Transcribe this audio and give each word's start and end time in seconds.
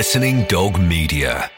Listening 0.00 0.44
Dog 0.44 0.80
Media. 0.80 1.50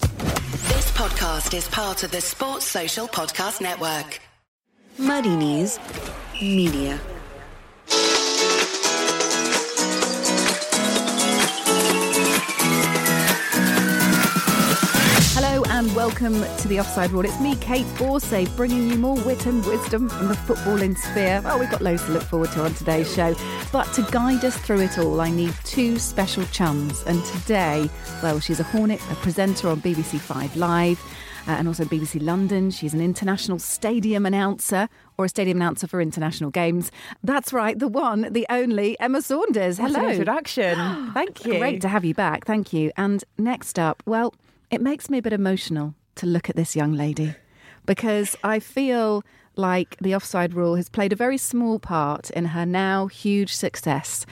This 0.00 0.90
podcast 0.92 1.52
is 1.52 1.68
part 1.68 2.04
of 2.04 2.10
the 2.10 2.22
Sports 2.22 2.64
Social 2.64 3.06
Podcast 3.06 3.60
Network. 3.60 4.18
Muddy 4.96 5.36
Knees 5.36 5.78
Media. 6.40 6.98
Welcome 16.02 16.42
to 16.56 16.66
the 16.66 16.80
Offside 16.80 17.12
Rule. 17.12 17.24
It's 17.24 17.38
me, 17.38 17.54
Kait 17.54 17.84
Borsay, 17.94 18.56
bringing 18.56 18.90
you 18.90 18.98
more 18.98 19.14
wit 19.20 19.46
and 19.46 19.64
wisdom 19.64 20.08
from 20.08 20.26
the 20.26 20.34
footballing 20.34 20.98
sphere. 20.98 21.40
Well, 21.44 21.60
we've 21.60 21.70
got 21.70 21.80
loads 21.80 22.04
to 22.06 22.10
look 22.10 22.24
forward 22.24 22.50
to 22.52 22.64
on 22.64 22.74
today's 22.74 23.14
show. 23.14 23.36
But 23.70 23.84
to 23.92 24.02
guide 24.10 24.44
us 24.44 24.56
through 24.56 24.80
it 24.80 24.98
all, 24.98 25.20
I 25.20 25.30
need 25.30 25.54
two 25.62 26.00
special 26.00 26.44
chums. 26.46 27.04
And 27.04 27.24
today, 27.26 27.88
well, 28.20 28.40
she's 28.40 28.58
a 28.58 28.64
Hornet, 28.64 29.00
a 29.12 29.14
presenter 29.14 29.68
on 29.68 29.80
BBC 29.80 30.18
Five 30.18 30.56
Live. 30.56 31.00
Uh, 31.46 31.52
and 31.52 31.68
also 31.68 31.84
BBC 31.84 32.20
London. 32.20 32.70
She's 32.70 32.94
an 32.94 33.00
international 33.00 33.60
stadium 33.60 34.26
announcer 34.26 34.88
or 35.18 35.24
a 35.24 35.28
stadium 35.28 35.58
announcer 35.58 35.86
for 35.86 36.00
international 36.00 36.50
games. 36.50 36.90
That's 37.24 37.52
right, 37.52 37.76
the 37.76 37.88
one, 37.88 38.28
the 38.30 38.46
only 38.48 38.98
Emma 38.98 39.22
Saunders. 39.22 39.78
Hello. 39.78 40.08
introduction. 40.08 41.12
Thank 41.14 41.44
you. 41.44 41.58
Great 41.58 41.80
to 41.82 41.88
have 41.88 42.04
you 42.04 42.14
back. 42.14 42.44
Thank 42.44 42.72
you. 42.72 42.92
And 42.96 43.24
next 43.38 43.76
up, 43.76 44.04
well, 44.06 44.34
it 44.72 44.80
makes 44.80 45.10
me 45.10 45.18
a 45.18 45.22
bit 45.22 45.34
emotional 45.34 45.94
to 46.16 46.26
look 46.26 46.48
at 46.48 46.56
this 46.56 46.74
young 46.74 46.94
lady 46.94 47.34
because 47.84 48.34
I 48.42 48.58
feel 48.58 49.22
like 49.54 49.98
the 50.00 50.14
offside 50.14 50.54
rule 50.54 50.76
has 50.76 50.88
played 50.88 51.12
a 51.12 51.16
very 51.16 51.36
small 51.36 51.78
part 51.78 52.30
in 52.30 52.46
her 52.46 52.64
now 52.64 53.06
huge 53.06 53.54
success. 53.54 54.24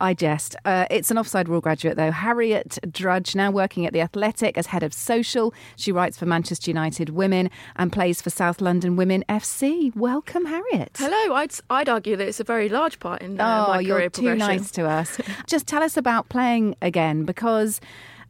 I 0.00 0.14
jest. 0.14 0.54
Uh, 0.64 0.86
it's 0.88 1.10
an 1.10 1.18
offside 1.18 1.48
rule 1.48 1.60
graduate, 1.60 1.96
though. 1.96 2.12
Harriet 2.12 2.78
Drudge, 2.88 3.34
now 3.34 3.50
working 3.50 3.86
at 3.86 3.92
The 3.92 4.00
Athletic 4.00 4.56
as 4.56 4.66
head 4.66 4.84
of 4.84 4.94
social. 4.94 5.52
She 5.74 5.90
writes 5.90 6.16
for 6.16 6.26
Manchester 6.26 6.70
United 6.70 7.10
Women 7.10 7.50
and 7.74 7.92
plays 7.92 8.22
for 8.22 8.30
South 8.30 8.60
London 8.60 8.94
Women 8.94 9.24
FC. 9.28 9.92
Welcome, 9.96 10.44
Harriet. 10.44 10.96
Hello, 10.96 11.34
I'd 11.34 11.54
I'd 11.68 11.88
argue 11.88 12.14
that 12.14 12.28
it's 12.28 12.38
a 12.38 12.44
very 12.44 12.68
large 12.68 13.00
part 13.00 13.20
in 13.20 13.40
uh, 13.40 13.64
Oh, 13.66 13.72
my 13.72 13.80
you're 13.80 14.08
too 14.10 14.36
nice 14.36 14.70
to 14.72 14.86
us. 14.86 15.20
Just 15.48 15.66
tell 15.66 15.82
us 15.82 15.96
about 15.96 16.28
playing 16.28 16.76
again 16.80 17.24
because 17.24 17.80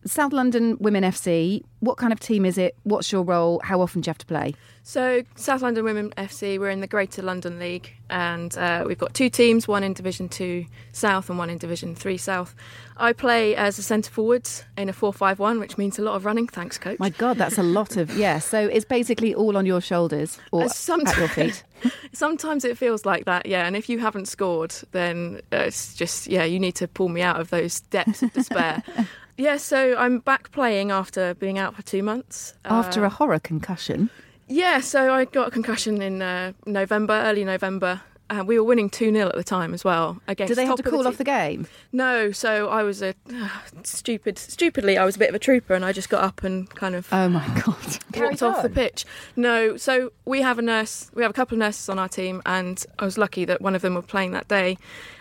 South 0.05 0.33
London 0.33 0.77
Women 0.81 1.03
FC, 1.05 1.63
what 1.81 1.97
kind 1.97 2.13
of 2.13 2.21
team 2.21 2.45
is 2.45 2.57
it? 2.57 2.77
What's 2.85 3.11
your 3.13 3.23
role? 3.23 3.61
How 3.65 3.81
often 3.81 4.01
do 4.01 4.09
you 4.09 4.11
have 4.11 4.19
to 4.19 4.27
play? 4.27 4.55
So 4.83 5.23
South 5.35 5.61
London 5.61 5.85
Women 5.85 6.13
FC, 6.17 6.59
we're 6.59 6.71
in 6.71 6.81
the 6.81 6.87
Greater 6.87 7.21
London 7.21 7.59
League, 7.59 7.93
and 8.09 8.57
uh, 8.57 8.85
we've 8.87 8.97
got 8.97 9.13
two 9.13 9.29
teams, 9.29 9.69
one 9.69 9.83
in 9.83 9.93
Division 9.93 10.29
Two 10.31 10.65
South 10.93 11.29
and 11.29 11.39
one 11.39 11.51
in 11.51 11.59
Division 11.59 11.95
Three 11.95 12.17
South. 12.17 12.55
I 12.97 13.13
play 13.13 13.55
as 13.55 13.79
a 13.79 13.83
centre 13.83 14.11
forward 14.11 14.49
in 14.79 14.89
a 14.89 14.93
four-five-one, 14.95 15.61
which 15.61 15.77
means 15.77 15.99
a 15.99 16.03
lot 16.03 16.15
of 16.15 16.25
running. 16.25 16.47
Thanks, 16.47 16.79
coach. 16.79 16.99
My 16.99 17.11
God, 17.11 17.37
that's 17.37 17.59
a 17.59 17.62
lot 17.62 17.97
of, 17.97 18.17
yeah. 18.17 18.39
So 18.39 18.59
it's 18.59 18.87
basically 18.87 19.35
all 19.35 19.57
on 19.59 19.67
your 19.67 19.81
shoulders 19.83 20.39
or 20.53 20.62
Uh, 20.65 20.99
at 21.07 21.17
your 21.19 21.29
feet. 21.29 21.65
Sometimes 22.12 22.65
it 22.65 22.79
feels 22.79 23.05
like 23.05 23.27
that, 23.27 23.45
yeah. 23.47 23.67
And 23.67 23.77
if 23.77 23.89
you 23.91 23.99
haven't 23.99 24.27
scored, 24.27 24.75
then 24.93 25.41
uh, 25.53 25.57
it's 25.59 25.95
just 25.95 26.29
yeah, 26.29 26.45
you 26.45 26.59
need 26.59 26.77
to 26.77 26.89
pull 26.89 27.09
me 27.09 27.21
out 27.21 27.39
of 27.41 27.51
those 27.51 27.81
depths 27.81 28.23
of 28.23 28.33
despair. 28.33 28.83
yeah, 29.39 29.56
so 29.56 29.97
I'm 29.97 30.19
back 30.19 30.50
playing 30.50 30.91
after 30.91 31.33
being 31.34 31.58
out 31.58 31.75
for 31.75 31.83
two 31.83 32.03
months. 32.03 32.55
After 32.64 33.05
Uh, 33.05 33.06
a 33.06 33.11
horror 33.11 33.39
concussion. 33.39 34.11
Yeah, 34.48 34.81
so 34.81 35.14
I 35.14 35.25
got 35.25 35.48
a 35.48 35.50
concussion 35.50 36.03
in 36.03 36.20
uh, 36.22 36.53
November, 36.67 37.14
early 37.25 37.44
November. 37.44 38.03
Uh, 38.31 38.44
we 38.47 38.59
were 38.59 38.64
winning 38.64 38.91
2 38.91 39.11
0 39.11 39.28
at 39.28 39.34
the 39.36 39.44
time 39.44 39.72
as 39.72 39.84
well. 39.84 40.20
Against 40.28 40.50
Do 40.50 40.55
they 40.55 40.66
have 40.66 40.77
to 40.77 40.84
of 40.84 40.91
call 40.91 41.03
te- 41.05 41.09
off 41.09 41.16
the 41.16 41.25
game? 41.25 41.66
No, 41.92 42.31
so 42.31 42.69
I 42.69 42.83
was 42.83 43.00
a 43.00 43.14
uh, 43.33 43.48
stupid, 43.84 44.39
stupidly, 44.39 44.98
I 44.98 45.05
was 45.06 45.16
a 45.16 45.19
bit 45.19 45.31
of 45.31 45.34
a 45.34 45.39
trooper 45.39 45.72
and 45.72 45.83
I 45.83 45.92
just 45.92 46.11
got 46.11 46.22
up 46.22 46.43
and 46.44 46.69
kind 46.69 46.94
of 46.94 47.09
Oh 47.10 47.28
my 47.31 47.47
God. 47.65 47.98
walked 48.16 48.43
off 48.43 48.62
the 48.62 48.69
pitch. 48.69 49.06
No, 49.37 49.78
so 49.78 50.12
we 50.27 50.43
have 50.43 50.59
a 50.59 50.62
nurse, 50.62 51.10
we 51.15 51.22
have 51.22 51.31
a 51.31 51.34
couple 51.34 51.54
of 51.54 51.60
nurses 51.60 51.88
on 51.88 51.98
our 51.98 52.09
team, 52.09 52.43
and 52.44 52.84
I 52.98 53.06
was 53.06 53.16
lucky 53.16 53.47
that 53.47 53.62
one 53.62 53.75
of 53.75 53.81
them 53.81 53.94
were 53.94 54.03
playing 54.03 54.32
that 54.32 54.48
day. 54.48 54.77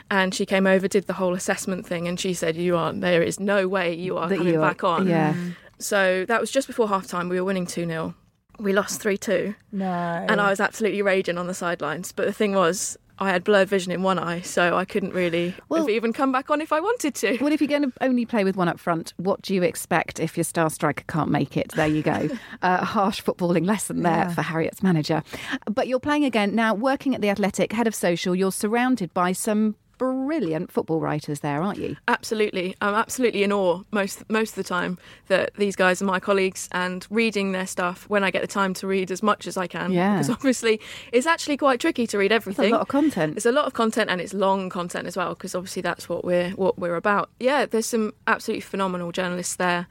And 0.10 0.34
she 0.34 0.46
came 0.46 0.66
over, 0.68 0.88
did 0.88 1.08
the 1.08 1.14
whole 1.14 1.34
assessment 1.34 1.86
thing, 1.86 2.08
and 2.08 2.20
she 2.20 2.34
said, 2.34 2.56
"You 2.56 2.78
are 2.78 2.94
there 2.94 3.22
is 3.22 3.40
no 3.40 3.68
way 3.68 3.94
you 3.94 4.18
are 4.18 4.30
That 4.30 4.38
coming 4.38 4.54
you 4.54 4.62
are- 4.62 4.70
back 4.70 4.84
on." 4.84 5.08
Yeah. 5.08 5.34
So 5.80 6.26
that 6.28 6.40
was 6.42 6.50
just 6.50 6.68
before 6.68 6.88
half 6.88 7.08
time. 7.08 7.30
We 7.30 7.40
were 7.40 7.46
winning 7.46 7.68
two 7.68 7.86
0 7.86 8.16
We 8.60 8.74
lost 8.74 9.00
three 9.02 9.18
two. 9.18 9.54
No. 9.72 9.86
and 9.86 10.42
I 10.42 10.50
was 10.50 10.60
absolutely 10.60 11.02
raging 11.02 11.38
on 11.38 11.48
the 11.48 11.54
sidelines. 11.54 12.12
But 12.12 12.26
the 12.26 12.34
thing 12.34 12.54
was, 12.56 12.98
I 13.20 13.30
had 13.32 13.44
blurred 13.44 13.68
vision 13.70 13.92
in 13.92 14.02
one 14.02 14.18
eye, 14.18 14.42
so 14.42 14.76
I 14.78 14.86
couldn't 14.86 15.14
really 15.14 15.54
Well- 15.70 15.82
have 15.82 15.90
even 15.90 16.14
come 16.14 16.32
back 16.32 16.50
on 16.50 16.62
if 16.62 16.72
I 16.72 16.80
wanted 16.80 17.14
to. 17.16 17.38
Well, 17.42 17.52
if 17.52 17.62
you're 17.62 17.68
going 17.68 17.84
to 17.84 17.92
only 18.02 18.26
play 18.26 18.44
with 18.44 18.56
one 18.56 18.68
up 18.70 18.80
front, 18.80 19.14
what 19.18 19.42
do 19.44 19.54
you 19.54 19.62
expect 19.64 20.20
if 20.20 20.38
your 20.38 20.44
star 20.44 20.70
striker 20.72 21.04
can't 21.08 21.30
make 21.30 21.58
it? 21.58 21.72
There 21.76 21.86
you 21.88 22.02
go. 22.02 22.30
uh, 22.64 22.78
a 22.82 22.86
harsh 22.86 23.22
footballing 23.22 23.66
lesson 23.66 24.02
there 24.04 24.30
for 24.30 24.42
Harriet's 24.42 24.82
manager. 24.82 25.22
But 25.70 25.88
you're 25.88 26.00
playing 26.00 26.26
again 26.26 26.56
now, 26.56 26.74
working 26.74 27.14
at 27.14 27.22
the 27.22 27.30
Athletic, 27.30 27.74
head 27.74 27.86
of 27.88 27.94
social. 27.94 28.34
You're 28.34 28.52
surrounded 28.52 29.14
by 29.14 29.32
some 29.34 29.76
brilliant 29.98 30.72
football 30.72 31.00
writers 31.00 31.40
there, 31.42 31.62
aren't 31.62 31.80
you? 31.80 31.96
Absolutely, 32.08 32.76
I'm 32.82 32.94
absolutely 32.94 33.44
in 33.44 33.52
awe 33.52 33.82
most 33.92 34.30
most 34.30 34.52
of 34.52 34.56
the 34.56 34.64
time 34.64 34.98
that 35.28 35.54
these 35.56 35.76
guys 35.76 36.02
are 36.02 36.06
my 36.06 36.20
colleagues 36.20 36.68
and 36.72 37.06
reading 37.10 37.52
their 37.52 37.68
stuff 37.68 38.10
when 38.10 38.24
I 38.24 38.32
get 38.32 38.42
the 38.42 38.48
time 38.48 38.74
to 38.76 38.88
read 38.88 39.12
as 39.12 39.22
much 39.24 39.48
as 39.48 39.58
I 39.58 39.68
can. 39.68 39.92
Yeah. 39.92 40.14
because 40.16 40.30
obviously 40.38 40.80
it's 41.12 41.28
actually 41.28 41.58
quite 41.58 41.80
tricky 41.80 42.08
to 42.08 42.18
read 42.18 42.32
It's 42.32 42.36
everything. 42.48 42.72
a 42.74 42.76
lot 42.78 42.82
of 42.82 42.88
content. 42.88 43.38
It's 43.38 43.46
a 43.46 43.52
lot 43.52 43.66
of 43.66 43.74
content 43.74 44.10
and 44.10 44.22
it's 44.22 44.34
long 44.34 44.70
content 44.70 45.08
as 45.08 45.18
well 45.18 45.30
because 45.30 45.56
obviously 45.56 45.82
that's 45.82 46.08
what 46.10 46.24
we're 46.26 46.52
what 46.52 46.78
we're 46.80 46.96
about. 46.96 47.30
Yeah, 47.40 47.66
there's 47.66 47.86
some 47.88 48.14
absolutely 48.28 48.62
phenomenal 48.62 49.12
journalists 49.12 49.56
there 49.56 49.88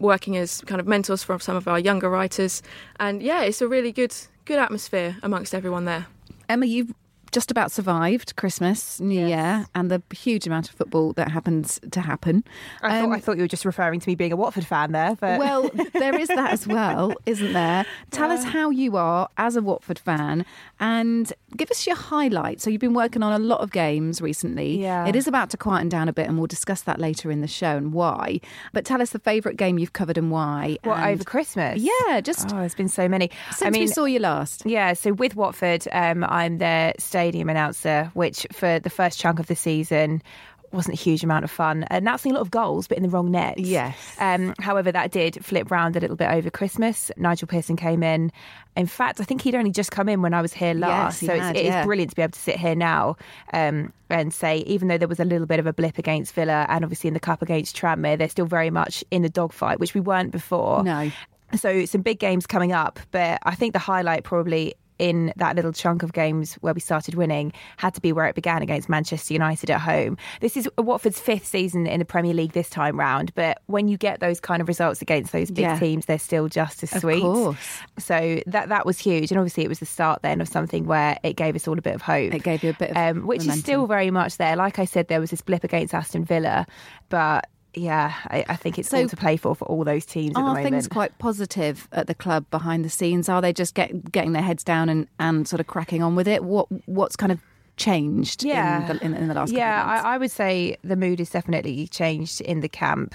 working 0.00 0.36
as 0.36 0.60
kind 0.62 0.80
of 0.80 0.86
mentors 0.86 1.22
for 1.24 1.38
some 1.40 1.56
of 1.56 1.66
our 1.66 1.78
younger 1.78 2.08
writers 2.08 2.62
and 3.00 3.22
yeah, 3.22 3.42
it's 3.42 3.60
a 3.60 3.66
really 3.68 3.90
good 3.92 4.14
good 4.44 4.58
atmosphere 4.58 5.16
amongst 5.22 5.54
everyone 5.54 5.84
there. 5.84 6.06
Emma, 6.48 6.66
you've 6.66 6.92
just 7.32 7.50
about 7.50 7.70
survived 7.70 8.36
Christmas, 8.36 9.00
New 9.00 9.26
Year, 9.26 9.66
and 9.74 9.90
the 9.90 10.02
huge 10.14 10.46
amount 10.46 10.68
of 10.68 10.74
football 10.74 11.12
that 11.14 11.30
happens 11.30 11.78
to 11.90 12.00
happen. 12.00 12.44
I, 12.82 12.98
Um, 13.00 13.06
thought, 13.10 13.16
I 13.16 13.20
thought 13.20 13.36
you 13.36 13.42
were 13.42 13.48
just 13.48 13.64
referring 13.64 14.00
to 14.00 14.08
me 14.08 14.14
being 14.14 14.32
a 14.32 14.36
Watford 14.36 14.66
fan 14.66 14.92
there, 14.92 15.14
but 15.20 15.38
Well, 15.38 15.70
there 15.92 16.18
is 16.18 16.28
that 16.28 16.52
as 16.52 16.66
well, 16.66 17.12
isn't 17.26 17.52
there? 17.52 17.84
Tell 18.10 18.30
us 18.30 18.44
how 18.44 18.70
you 18.70 18.96
are 18.96 19.28
as 19.36 19.56
a 19.56 19.62
Watford 19.62 19.98
fan 19.98 20.44
and 20.80 21.32
give 21.56 21.70
us 21.70 21.86
your 21.86 21.96
highlights. 21.96 22.62
So, 22.64 22.70
you've 22.70 22.80
been 22.80 22.94
working 22.94 23.22
on 23.22 23.32
a 23.32 23.38
lot 23.38 23.60
of 23.60 23.70
games 23.72 24.20
recently. 24.20 24.80
Yeah. 24.80 25.06
It 25.06 25.16
is 25.16 25.26
about 25.26 25.50
to 25.50 25.56
quieten 25.56 25.88
down 25.88 26.08
a 26.08 26.12
bit, 26.12 26.28
and 26.28 26.38
we'll 26.38 26.46
discuss 26.46 26.82
that 26.82 26.98
later 26.98 27.30
in 27.30 27.40
the 27.40 27.46
show 27.48 27.76
and 27.76 27.92
why. 27.92 28.40
But 28.72 28.84
tell 28.84 29.02
us 29.02 29.10
the 29.10 29.18
favourite 29.18 29.56
game 29.56 29.78
you've 29.78 29.92
covered 29.92 30.16
and 30.18 30.30
why. 30.30 30.78
what 30.84 30.98
and- 30.98 31.10
over 31.10 31.24
Christmas? 31.24 31.80
Yeah, 31.80 32.20
just 32.20 32.52
Oh, 32.52 32.58
there's 32.58 32.74
been 32.74 32.88
so 32.88 33.08
many. 33.08 33.30
since 33.50 33.62
I 33.62 33.70
mean, 33.70 33.82
we 33.82 33.86
saw 33.88 34.04
you 34.04 34.18
last. 34.20 34.62
Yeah, 34.64 34.92
so 34.94 35.12
with 35.12 35.36
Watford, 35.36 35.86
um, 35.92 36.24
I'm 36.24 36.58
their 36.58 36.92
stadium 37.18 37.48
announcer, 37.48 38.12
which 38.14 38.46
for 38.52 38.78
the 38.78 38.90
first 38.90 39.18
chunk 39.18 39.40
of 39.40 39.48
the 39.48 39.56
season 39.56 40.22
wasn't 40.70 40.96
a 40.96 41.02
huge 41.02 41.24
amount 41.24 41.44
of 41.44 41.50
fun. 41.50 41.84
Announcing 41.90 42.30
a 42.30 42.34
lot 42.34 42.42
of 42.42 42.50
goals, 42.50 42.86
but 42.86 42.96
in 42.96 43.02
the 43.02 43.08
wrong 43.08 43.32
net. 43.32 43.58
Yes. 43.58 43.96
Um, 44.20 44.54
however, 44.60 44.92
that 44.92 45.10
did 45.10 45.44
flip 45.44 45.68
round 45.70 45.96
a 45.96 46.00
little 46.00 46.14
bit 46.14 46.30
over 46.30 46.48
Christmas. 46.48 47.10
Nigel 47.16 47.48
Pearson 47.48 47.74
came 47.74 48.04
in. 48.04 48.30
In 48.76 48.86
fact, 48.86 49.20
I 49.20 49.24
think 49.24 49.40
he'd 49.40 49.56
only 49.56 49.72
just 49.72 49.90
come 49.90 50.08
in 50.08 50.22
when 50.22 50.32
I 50.32 50.42
was 50.42 50.52
here 50.52 50.74
last. 50.74 51.18
he 51.20 51.26
so 51.26 51.36
had, 51.36 51.56
it's, 51.56 51.60
it 51.60 51.66
is 51.66 51.72
yeah. 51.72 51.84
brilliant 51.84 52.10
to 52.10 52.16
be 52.16 52.22
able 52.22 52.32
to 52.32 52.38
sit 52.38 52.56
here 52.56 52.76
now 52.76 53.16
um, 53.52 53.92
and 54.10 54.32
say, 54.32 54.58
even 54.58 54.86
though 54.86 54.98
there 54.98 55.08
was 55.08 55.18
a 55.18 55.24
little 55.24 55.46
bit 55.46 55.58
of 55.58 55.66
a 55.66 55.72
blip 55.72 55.98
against 55.98 56.34
Villa 56.34 56.66
and 56.68 56.84
obviously 56.84 57.08
in 57.08 57.14
the 57.14 57.20
cup 57.20 57.42
against 57.42 57.76
Tranmere, 57.76 58.16
they're 58.16 58.28
still 58.28 58.46
very 58.46 58.70
much 58.70 59.02
in 59.10 59.22
the 59.22 59.30
dogfight, 59.30 59.80
which 59.80 59.94
we 59.94 60.00
weren't 60.00 60.30
before. 60.30 60.84
No. 60.84 61.10
So 61.56 61.86
some 61.86 62.02
big 62.02 62.20
games 62.20 62.46
coming 62.46 62.72
up, 62.72 63.00
but 63.10 63.40
I 63.42 63.56
think 63.56 63.72
the 63.72 63.78
highlight 63.80 64.22
probably 64.22 64.74
in 64.98 65.32
that 65.36 65.56
little 65.56 65.72
chunk 65.72 66.02
of 66.02 66.12
games 66.12 66.54
where 66.54 66.74
we 66.74 66.80
started 66.80 67.14
winning 67.14 67.52
had 67.76 67.94
to 67.94 68.00
be 68.00 68.12
where 68.12 68.26
it 68.26 68.34
began 68.34 68.62
against 68.62 68.88
Manchester 68.88 69.32
United 69.32 69.70
at 69.70 69.80
home. 69.80 70.16
This 70.40 70.56
is 70.56 70.68
Watford's 70.78 71.20
fifth 71.20 71.46
season 71.46 71.86
in 71.86 71.98
the 72.00 72.04
Premier 72.04 72.34
League 72.34 72.52
this 72.52 72.68
time 72.70 72.98
round, 72.98 73.34
but 73.34 73.60
when 73.66 73.88
you 73.88 73.96
get 73.96 74.20
those 74.20 74.40
kind 74.40 74.60
of 74.60 74.68
results 74.68 75.00
against 75.02 75.32
those 75.32 75.50
big 75.50 75.62
Yeah. 75.64 75.78
teams, 75.78 76.06
they're 76.06 76.18
still 76.18 76.48
just 76.48 76.82
as 76.82 76.92
Of 76.94 77.00
sweet. 77.00 77.20
course. 77.22 77.80
So 77.98 78.40
that 78.46 78.68
that 78.68 78.84
was 78.86 78.98
huge, 78.98 79.30
and 79.30 79.38
obviously 79.38 79.64
it 79.64 79.68
was 79.68 79.78
the 79.78 79.86
start 79.86 80.22
then 80.22 80.40
of 80.40 80.48
something 80.48 80.86
where 80.86 81.18
it 81.22 81.34
gave 81.36 81.54
us 81.56 81.68
all 81.68 81.78
a 81.78 81.82
bit 81.82 81.94
of 81.94 82.02
hope. 82.02 82.34
It 82.34 82.42
gave 82.42 82.62
you 82.62 82.70
a 82.70 82.74
bit 82.74 82.90
of 82.90 82.96
um, 82.96 83.26
which 83.26 83.40
momentum. 83.40 83.54
is 83.58 83.60
still 83.60 83.86
very 83.86 84.10
much 84.10 84.36
there. 84.38 84.56
Like 84.56 84.78
I 84.78 84.84
said, 84.84 85.08
there 85.08 85.20
was 85.20 85.30
this 85.30 85.40
blip 85.42 85.64
against 85.64 85.94
Aston 85.94 86.24
Villa, 86.24 86.66
but. 87.08 87.46
Yeah, 87.74 88.14
I, 88.26 88.44
I 88.48 88.56
think 88.56 88.78
it's 88.78 88.88
So- 88.88 89.02
all 89.02 89.08
to 89.08 89.16
play 89.16 89.36
for 89.36 89.54
for 89.54 89.64
all 89.66 89.84
those 89.84 90.06
teams 90.06 90.30
at 90.30 90.34
the 90.34 90.40
moment. 90.40 90.64
things 90.64 90.88
quite 90.88 91.16
positive 91.18 91.86
at 91.92 92.06
the 92.06 92.14
club 92.14 92.46
behind 92.50 92.84
the 92.84 92.90
scenes? 92.90 93.28
Are 93.28 93.40
they 93.40 93.52
just 93.52 93.74
get, 93.74 94.10
getting 94.10 94.32
their 94.32 94.42
heads 94.42 94.64
down 94.64 94.88
and, 94.88 95.06
and 95.18 95.46
sort 95.46 95.60
of 95.60 95.66
cracking 95.66 96.02
on 96.02 96.14
with 96.16 96.26
it? 96.26 96.44
What 96.44 96.66
what's 96.86 97.14
kind 97.16 97.30
of 97.32 97.40
changed 97.76 98.42
yeah. 98.42 98.90
in, 98.90 98.96
the, 98.96 99.04
in, 99.04 99.14
in 99.14 99.28
the 99.28 99.34
last 99.34 99.52
yeah, 99.52 99.76
couple 99.76 99.82
of 99.90 99.94
months? 99.94 100.04
I, 100.06 100.14
I 100.14 100.18
would 100.18 100.30
say 100.30 100.76
the 100.82 100.96
mood 100.96 101.18
has 101.20 101.30
definitely 101.30 101.86
changed 101.86 102.40
in 102.40 102.60
the 102.60 102.68
camp. 102.68 103.14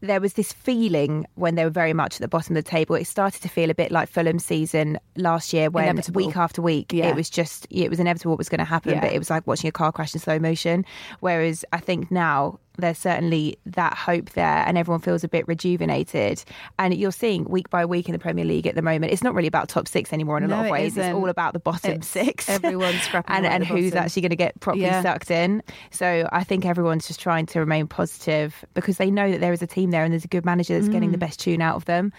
There 0.00 0.20
was 0.20 0.34
this 0.34 0.52
feeling 0.52 1.26
when 1.36 1.54
they 1.54 1.64
were 1.64 1.70
very 1.70 1.94
much 1.94 2.16
at 2.16 2.20
the 2.20 2.28
bottom 2.28 2.54
of 2.54 2.62
the 2.62 2.70
table. 2.70 2.96
It 2.96 3.06
started 3.06 3.40
to 3.42 3.48
feel 3.48 3.70
a 3.70 3.74
bit 3.74 3.90
like 3.90 4.10
Fulham 4.10 4.38
season 4.38 4.98
last 5.16 5.54
year, 5.54 5.70
when 5.70 5.84
Inevitable. 5.84 6.26
week 6.26 6.36
after 6.36 6.60
week 6.60 6.92
Yeah. 6.92 7.06
it 7.08 7.16
was 7.16 7.30
just 7.30 7.66
it 7.70 7.88
was 7.88 7.98
inevitable 7.98 8.32
what 8.32 8.38
was 8.38 8.50
going 8.50 8.58
to 8.58 8.64
happen. 8.64 8.92
Yeah. 8.92 9.00
But 9.00 9.12
it 9.12 9.18
was 9.18 9.30
like 9.30 9.46
watching 9.46 9.68
a 9.68 9.72
car 9.72 9.92
crash 9.92 10.12
in 10.14 10.20
slow 10.20 10.38
motion. 10.38 10.84
Whereas 11.20 11.64
I 11.72 11.78
think 11.78 12.10
now 12.10 12.58
there's 12.78 12.98
certainly 12.98 13.58
that 13.66 13.94
hope 13.94 14.30
there, 14.30 14.64
and 14.66 14.76
everyone 14.78 15.00
feels 15.00 15.24
a 15.24 15.28
bit 15.28 15.46
rejuvenated. 15.48 16.44
And 16.78 16.94
you're 16.94 17.12
seeing 17.12 17.44
week 17.44 17.70
by 17.70 17.84
week 17.84 18.08
in 18.08 18.12
the 18.12 18.18
Premier 18.18 18.44
League 18.44 18.66
at 18.66 18.74
the 18.74 18.82
moment, 18.82 19.12
it's 19.12 19.22
not 19.22 19.34
really 19.34 19.48
about 19.48 19.68
top 19.68 19.88
six 19.88 20.12
anymore 20.12 20.38
in 20.38 20.44
a 20.44 20.48
No, 20.48 20.56
lot 20.56 20.64
of 20.66 20.70
ways. 20.70 20.96
It's 20.96 21.14
all 21.14 21.28
about 21.28 21.52
the 21.52 21.58
bottom 21.60 21.92
It's 21.92 22.06
six. 22.08 22.48
everyone's 22.48 23.00
scrapping 23.02 23.34
and 23.36 23.46
and 23.46 23.64
who's 23.66 23.90
bottom. 23.92 24.04
actually 24.04 24.22
going 24.22 24.30
to 24.30 24.36
get 24.36 24.58
properly 24.60 24.84
Yeah. 24.84 25.02
sucked 25.02 25.30
in. 25.30 25.62
So 25.90 26.28
I 26.32 26.44
think 26.44 26.64
everyone's 26.66 27.06
just 27.06 27.20
trying 27.20 27.46
to 27.46 27.58
remain 27.60 27.86
positive 27.86 28.64
because 28.74 28.98
they 28.98 29.10
know 29.10 29.30
that 29.30 29.40
there 29.40 29.52
is 29.52 29.62
a 29.62 29.66
team 29.66 29.90
there 29.90 30.04
and 30.04 30.12
there's 30.12 30.24
a 30.24 30.28
good 30.28 30.44
manager 30.44 30.74
that's 30.74 30.88
getting 30.88 31.08
Mm. 31.10 31.12
the 31.12 31.18
best 31.18 31.40
tune 31.40 31.60
out 31.62 31.76
of 31.76 31.84
them. 31.86 32.12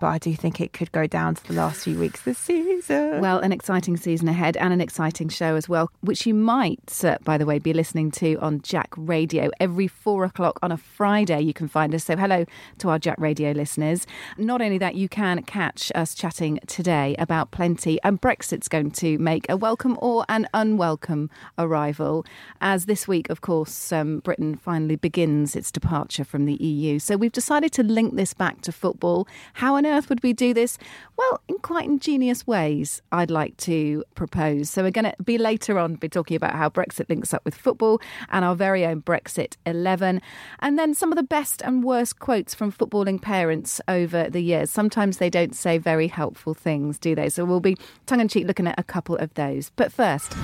But 0.00 0.08
I 0.08 0.18
do 0.18 0.34
think 0.34 0.60
it 0.60 0.72
could 0.72 0.90
go 0.92 1.06
down 1.06 1.36
to 1.36 1.46
the 1.46 1.54
last 1.54 1.84
few 1.84 1.98
weeks 1.98 2.22
this 2.22 2.38
season. 2.38 3.20
Well, 3.20 3.38
an 3.38 3.52
exciting 3.52 3.96
season 3.96 4.28
ahead 4.28 4.56
and 4.56 4.72
an 4.72 4.80
exciting 4.80 5.28
show 5.28 5.56
as 5.56 5.68
well, 5.68 5.90
which 6.00 6.26
you 6.26 6.34
might, 6.34 7.04
uh, 7.04 7.18
by 7.24 7.38
the 7.38 7.46
way, 7.46 7.58
be 7.58 7.72
listening 7.72 8.10
to 8.12 8.36
on 8.36 8.60
Jack 8.62 8.88
Radio 8.96 9.50
every 9.60 9.86
four 9.86 10.24
o'clock 10.24 10.58
on 10.62 10.72
a 10.72 10.76
Friday. 10.76 11.40
You 11.40 11.54
can 11.54 11.68
find 11.68 11.94
us. 11.94 12.04
So, 12.04 12.16
hello 12.16 12.44
to 12.78 12.88
our 12.88 12.98
Jack 12.98 13.18
Radio 13.18 13.52
listeners. 13.52 14.06
Not 14.36 14.60
only 14.60 14.78
that, 14.78 14.94
you 14.94 15.08
can 15.08 15.42
catch 15.42 15.92
us 15.94 16.14
chatting 16.14 16.58
today 16.66 17.14
about 17.18 17.50
plenty, 17.50 18.02
and 18.02 18.20
Brexit's 18.20 18.68
going 18.68 18.90
to 18.92 19.18
make 19.18 19.46
a 19.48 19.56
welcome 19.56 19.96
or 20.00 20.24
an 20.28 20.48
unwelcome 20.52 21.30
arrival, 21.58 22.26
as 22.60 22.86
this 22.86 23.06
week, 23.06 23.30
of 23.30 23.40
course, 23.40 23.92
um, 23.92 24.18
Britain 24.20 24.56
finally 24.56 24.96
begins 24.96 25.54
its 25.54 25.70
departure 25.70 26.24
from 26.24 26.46
the 26.46 26.54
EU. 26.54 26.98
So, 26.98 27.16
we've 27.16 27.32
decided 27.32 27.72
to 27.72 27.82
link 27.82 28.16
this 28.16 28.34
back 28.34 28.60
to 28.62 28.72
football. 28.72 29.28
How 29.54 29.76
on 29.84 29.92
earth 29.92 30.08
would 30.08 30.22
we 30.22 30.32
do 30.32 30.54
this? 30.54 30.78
Well, 31.16 31.40
in 31.48 31.58
quite 31.58 31.84
ingenious 31.84 32.46
ways, 32.46 33.02
I'd 33.12 33.30
like 33.30 33.56
to 33.58 34.04
propose. 34.14 34.70
So, 34.70 34.82
we're 34.82 34.90
going 34.90 35.04
to 35.04 35.14
be 35.22 35.38
later 35.38 35.78
on 35.78 35.94
be 35.96 36.08
talking 36.08 36.36
about 36.36 36.54
how 36.54 36.68
Brexit 36.68 37.08
links 37.08 37.32
up 37.32 37.44
with 37.44 37.54
football 37.54 38.00
and 38.30 38.44
our 38.44 38.54
very 38.54 38.84
own 38.84 39.02
Brexit 39.02 39.56
11. 39.66 40.20
And 40.60 40.78
then 40.78 40.94
some 40.94 41.12
of 41.12 41.16
the 41.16 41.22
best 41.22 41.62
and 41.62 41.84
worst 41.84 42.18
quotes 42.18 42.54
from 42.54 42.72
footballing 42.72 43.20
parents 43.20 43.80
over 43.88 44.28
the 44.28 44.40
years. 44.40 44.70
Sometimes 44.70 45.18
they 45.18 45.30
don't 45.30 45.54
say 45.54 45.78
very 45.78 46.08
helpful 46.08 46.54
things, 46.54 46.98
do 46.98 47.14
they? 47.14 47.28
So, 47.28 47.44
we'll 47.44 47.60
be 47.60 47.76
tongue 48.06 48.20
in 48.20 48.28
cheek 48.28 48.46
looking 48.46 48.66
at 48.66 48.78
a 48.78 48.84
couple 48.84 49.16
of 49.16 49.32
those. 49.34 49.70
But 49.76 49.92
first, 49.92 50.34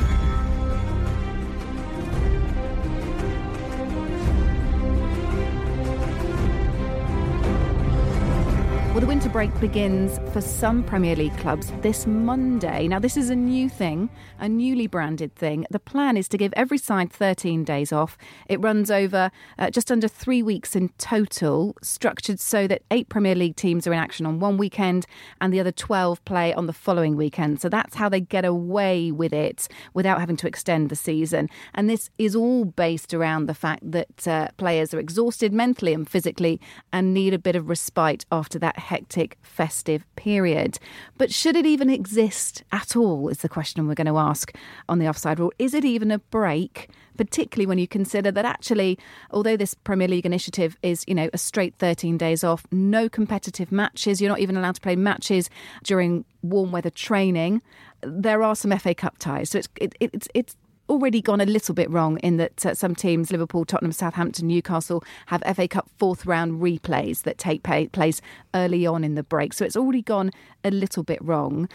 Well, 9.00 9.06
the 9.06 9.14
winter 9.14 9.30
break 9.30 9.60
begins 9.60 10.18
for 10.30 10.42
some 10.42 10.84
Premier 10.84 11.16
League 11.16 11.34
clubs 11.38 11.72
this 11.80 12.06
Monday. 12.06 12.86
Now, 12.86 12.98
this 12.98 13.16
is 13.16 13.30
a 13.30 13.34
new 13.34 13.66
thing, 13.66 14.10
a 14.38 14.46
newly 14.46 14.86
branded 14.86 15.34
thing. 15.34 15.64
The 15.70 15.80
plan 15.80 16.18
is 16.18 16.28
to 16.28 16.36
give 16.36 16.52
every 16.54 16.76
side 16.76 17.10
13 17.10 17.64
days 17.64 17.94
off. 17.94 18.18
It 18.46 18.60
runs 18.60 18.90
over 18.90 19.30
uh, 19.58 19.70
just 19.70 19.90
under 19.90 20.06
three 20.06 20.42
weeks 20.42 20.76
in 20.76 20.90
total, 20.98 21.78
structured 21.80 22.38
so 22.40 22.66
that 22.66 22.82
eight 22.90 23.08
Premier 23.08 23.34
League 23.34 23.56
teams 23.56 23.86
are 23.86 23.92
in 23.94 23.98
action 23.98 24.26
on 24.26 24.38
one 24.38 24.58
weekend 24.58 25.06
and 25.40 25.50
the 25.50 25.60
other 25.60 25.72
12 25.72 26.22
play 26.26 26.52
on 26.52 26.66
the 26.66 26.74
following 26.74 27.16
weekend. 27.16 27.62
So 27.62 27.70
that's 27.70 27.94
how 27.94 28.10
they 28.10 28.20
get 28.20 28.44
away 28.44 29.10
with 29.10 29.32
it 29.32 29.66
without 29.94 30.20
having 30.20 30.36
to 30.36 30.46
extend 30.46 30.90
the 30.90 30.94
season. 30.96 31.48
And 31.72 31.88
this 31.88 32.10
is 32.18 32.36
all 32.36 32.66
based 32.66 33.14
around 33.14 33.46
the 33.46 33.54
fact 33.54 33.92
that 33.92 34.28
uh, 34.28 34.48
players 34.58 34.92
are 34.92 35.00
exhausted 35.00 35.54
mentally 35.54 35.94
and 35.94 36.06
physically 36.06 36.60
and 36.92 37.14
need 37.14 37.32
a 37.32 37.38
bit 37.38 37.56
of 37.56 37.70
respite 37.70 38.26
after 38.30 38.58
that 38.58 38.89
hectic 38.90 39.38
festive 39.40 40.04
period. 40.16 40.80
But 41.16 41.32
should 41.32 41.54
it 41.54 41.64
even 41.64 41.88
exist 41.88 42.64
at 42.72 42.96
all, 42.96 43.28
is 43.28 43.38
the 43.38 43.48
question 43.48 43.86
we're 43.86 43.94
going 43.94 44.08
to 44.08 44.18
ask 44.18 44.52
on 44.88 44.98
the 44.98 45.08
offside 45.08 45.38
rule. 45.38 45.52
Is 45.60 45.74
it 45.74 45.84
even 45.84 46.10
a 46.10 46.18
break? 46.18 46.90
Particularly 47.16 47.66
when 47.66 47.78
you 47.78 47.86
consider 47.86 48.32
that 48.32 48.44
actually, 48.44 48.98
although 49.30 49.56
this 49.56 49.74
Premier 49.74 50.08
League 50.08 50.26
initiative 50.26 50.76
is, 50.82 51.04
you 51.06 51.14
know, 51.14 51.30
a 51.32 51.38
straight 51.38 51.76
13 51.78 52.18
days 52.18 52.42
off, 52.42 52.66
no 52.72 53.08
competitive 53.08 53.70
matches, 53.70 54.20
you're 54.20 54.30
not 54.30 54.40
even 54.40 54.56
allowed 54.56 54.74
to 54.74 54.80
play 54.80 54.96
matches 54.96 55.48
during 55.84 56.24
warm 56.42 56.72
weather 56.72 56.90
training. 56.90 57.62
There 58.02 58.42
are 58.42 58.56
some 58.56 58.76
FA 58.76 58.94
Cup 58.94 59.18
ties, 59.18 59.50
so 59.50 59.58
it's 59.58 59.68
it, 59.76 59.94
it's 60.00 60.28
it's 60.34 60.56
already 60.90 61.22
gone 61.22 61.40
a 61.40 61.46
little 61.46 61.74
bit 61.74 61.88
wrong 61.90 62.18
in 62.18 62.36
that 62.38 62.66
uh, 62.66 62.74
some 62.74 62.94
teams, 62.94 63.30
Liverpool, 63.30 63.64
Tottenham, 63.64 63.92
Southampton, 63.92 64.48
Newcastle, 64.48 65.02
have 65.26 65.42
FA 65.54 65.68
Cup 65.68 65.88
fourth 65.98 66.26
round 66.26 66.60
replays 66.60 67.22
that 67.22 67.38
take 67.38 67.62
pa- 67.62 67.86
place 67.92 68.20
early 68.54 68.86
on 68.86 69.04
in 69.04 69.14
the 69.14 69.22
break. 69.22 69.52
So 69.52 69.64
it's 69.64 69.76
already 69.76 70.02
gone 70.02 70.30
a 70.64 70.70
little 70.70 71.02
bit 71.02 71.22
wrong. 71.22 71.68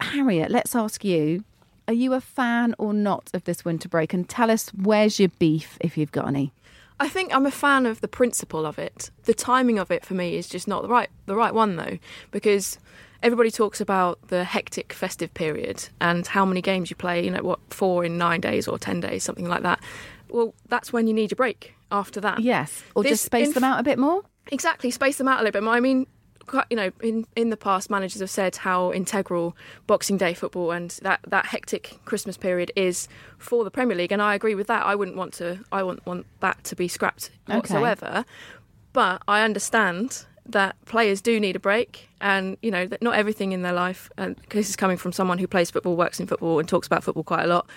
Harriet, 0.00 0.50
let's 0.50 0.74
ask 0.74 1.04
you. 1.04 1.44
Are 1.88 1.94
you 1.94 2.14
a 2.14 2.20
fan 2.20 2.76
or 2.78 2.94
not 2.94 3.28
of 3.34 3.44
this 3.44 3.64
winter 3.64 3.88
break? 3.88 4.14
And 4.14 4.28
tell 4.28 4.50
us 4.50 4.70
where's 4.70 5.18
your 5.18 5.30
beef 5.40 5.76
if 5.80 5.98
you've 5.98 6.12
got 6.12 6.28
any. 6.28 6.52
I 7.00 7.08
think 7.08 7.34
I'm 7.34 7.46
a 7.46 7.50
fan 7.50 7.86
of 7.86 8.00
the 8.00 8.08
principle 8.08 8.64
of 8.64 8.78
it. 8.78 9.10
The 9.24 9.34
timing 9.34 9.80
of 9.80 9.90
it 9.90 10.04
for 10.04 10.14
me 10.14 10.36
is 10.36 10.48
just 10.48 10.68
not 10.68 10.82
the 10.82 10.88
right 10.88 11.10
the 11.26 11.34
right 11.34 11.52
one 11.52 11.74
though, 11.74 11.98
because 12.30 12.78
everybody 13.22 13.50
talks 13.50 13.80
about 13.80 14.18
the 14.28 14.44
hectic 14.44 14.92
festive 14.92 15.32
period 15.34 15.88
and 16.00 16.26
how 16.26 16.44
many 16.44 16.60
games 16.62 16.90
you 16.90 16.96
play. 16.96 17.24
You 17.24 17.30
know 17.30 17.42
what, 17.42 17.60
four 17.70 18.04
in 18.04 18.18
nine 18.18 18.40
days 18.40 18.66
or 18.68 18.78
ten 18.78 19.00
days, 19.00 19.22
something 19.24 19.48
like 19.48 19.62
that. 19.62 19.80
Well, 20.28 20.54
that's 20.68 20.92
when 20.92 21.06
you 21.06 21.14
need 21.14 21.30
your 21.30 21.36
break. 21.36 21.74
After 21.90 22.20
that, 22.22 22.40
Yes. 22.40 22.82
Or 22.94 23.02
This 23.02 23.12
just 23.12 23.24
space 23.26 23.48
inf- 23.48 23.54
them 23.54 23.64
out 23.64 23.78
a 23.78 23.82
bit 23.82 23.98
more? 23.98 24.22
Exactly, 24.50 24.90
space 24.90 25.18
them 25.18 25.28
out 25.28 25.40
a 25.40 25.42
little 25.42 25.52
bit 25.52 25.62
more. 25.62 25.74
I 25.74 25.80
mean, 25.80 26.06
quite, 26.46 26.64
you 26.70 26.76
know, 26.76 26.90
in 27.02 27.26
in 27.36 27.50
the 27.50 27.56
past, 27.56 27.90
managers 27.90 28.20
have 28.20 28.30
said 28.30 28.56
how 28.56 28.92
integral 28.92 29.54
Boxing 29.86 30.16
Day 30.16 30.32
football 30.32 30.70
and 30.70 30.90
that, 31.02 31.20
that 31.28 31.44
hectic 31.44 31.98
Christmas 32.06 32.38
period 32.38 32.72
is 32.76 33.08
for 33.36 33.62
the 33.62 33.70
Premier 33.70 33.94
League, 33.94 34.10
and 34.10 34.22
I 34.22 34.34
agree 34.34 34.54
with 34.54 34.68
that. 34.68 34.86
I 34.86 34.94
wouldn't 34.94 35.18
want 35.18 35.34
to. 35.34 35.58
I 35.70 35.82
wouldn't 35.82 36.06
want 36.06 36.24
that 36.40 36.64
to 36.64 36.74
be 36.76 36.88
scrapped 36.88 37.30
Okay. 37.50 37.58
whatsoever. 37.58 38.24
But 38.94 39.20
I 39.28 39.42
understand 39.42 40.24
that 40.46 40.76
players 40.86 41.20
do 41.20 41.38
need 41.40 41.56
a 41.56 41.60
break, 41.60 42.08
and 42.20 42.56
you 42.62 42.70
know 42.70 42.86
that 42.86 43.00
not 43.02 43.14
everything 43.14 43.52
in 43.52 43.62
their 43.62 43.72
life. 43.72 44.10
and 44.18 44.36
this 44.50 44.68
is 44.68 44.76
coming 44.76 44.96
from 44.96 45.12
someone 45.12 45.38
who 45.38 45.46
plays 45.46 45.70
football, 45.70 45.96
works 45.96 46.18
in 46.20 46.26
football, 46.26 46.58
and 46.58 46.68
talks 46.68 46.86
about 46.86 47.04
football 47.04 47.24
quite 47.24 47.44
a 47.44 47.48
lot 47.48 47.68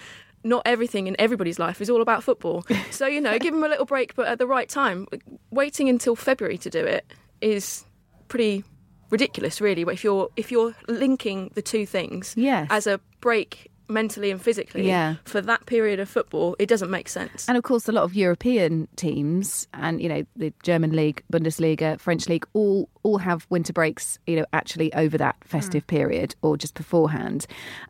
not 0.44 0.62
everything 0.64 1.08
in 1.08 1.16
everybody's 1.18 1.58
life 1.58 1.82
is 1.82 1.90
all 1.90 2.04
about 2.04 2.24
football. 2.24 2.64
So, 2.92 3.08
you 3.08 3.20
know, 3.20 3.40
give 3.40 3.52
them 3.52 3.64
a 3.64 3.68
little 3.68 3.86
break, 3.86 4.14
but 4.14 4.28
at 4.28 4.38
the 4.38 4.46
right 4.46 4.70
time. 4.70 5.08
Waiting 5.50 5.90
until 5.90 6.16
February 6.16 6.60
to 6.60 6.70
do 6.70 6.86
it 6.86 7.04
is 7.42 7.84
pretty 8.28 8.64
ridiculous, 9.10 9.60
really. 9.60 9.82
If 9.92 10.04
you're 10.04 10.30
if 10.36 10.52
you're 10.52 10.76
linking 10.88 11.50
the 11.56 11.64
two 11.64 11.88
things 11.88 12.36
Yes. 12.38 12.68
as 12.70 12.86
a 12.86 13.00
break 13.22 13.72
mentally 13.88 14.32
and 14.32 14.42
physically 14.42 14.88
Yeah. 14.88 15.16
for 15.26 15.42
that 15.42 15.66
period 15.66 16.00
of 16.00 16.10
football, 16.10 16.56
it 16.60 16.68
doesn't 16.68 16.90
make 16.90 17.08
sense. 17.08 17.48
And 17.48 17.58
of 17.58 17.64
course, 17.64 17.88
a 17.88 17.92
lot 17.92 18.04
of 18.04 18.16
European 18.16 18.88
teams, 18.96 19.68
and 19.74 20.02
you 20.02 20.10
know, 20.10 20.24
the 20.36 20.54
German 20.64 20.96
league, 20.96 21.24
Bundesliga, 21.32 22.00
French 22.00 22.28
league, 22.30 22.46
all 22.54 22.90
all 23.04 23.20
have 23.20 23.46
winter 23.50 23.74
breaks. 23.74 24.18
You 24.28 24.38
know, 24.38 24.46
actually 24.54 24.94
over 24.94 25.18
that 25.18 25.36
hmm. 25.44 25.50
festive 25.50 25.86
period 25.88 26.36
or 26.42 26.58
just 26.58 26.74
beforehand. 26.76 27.48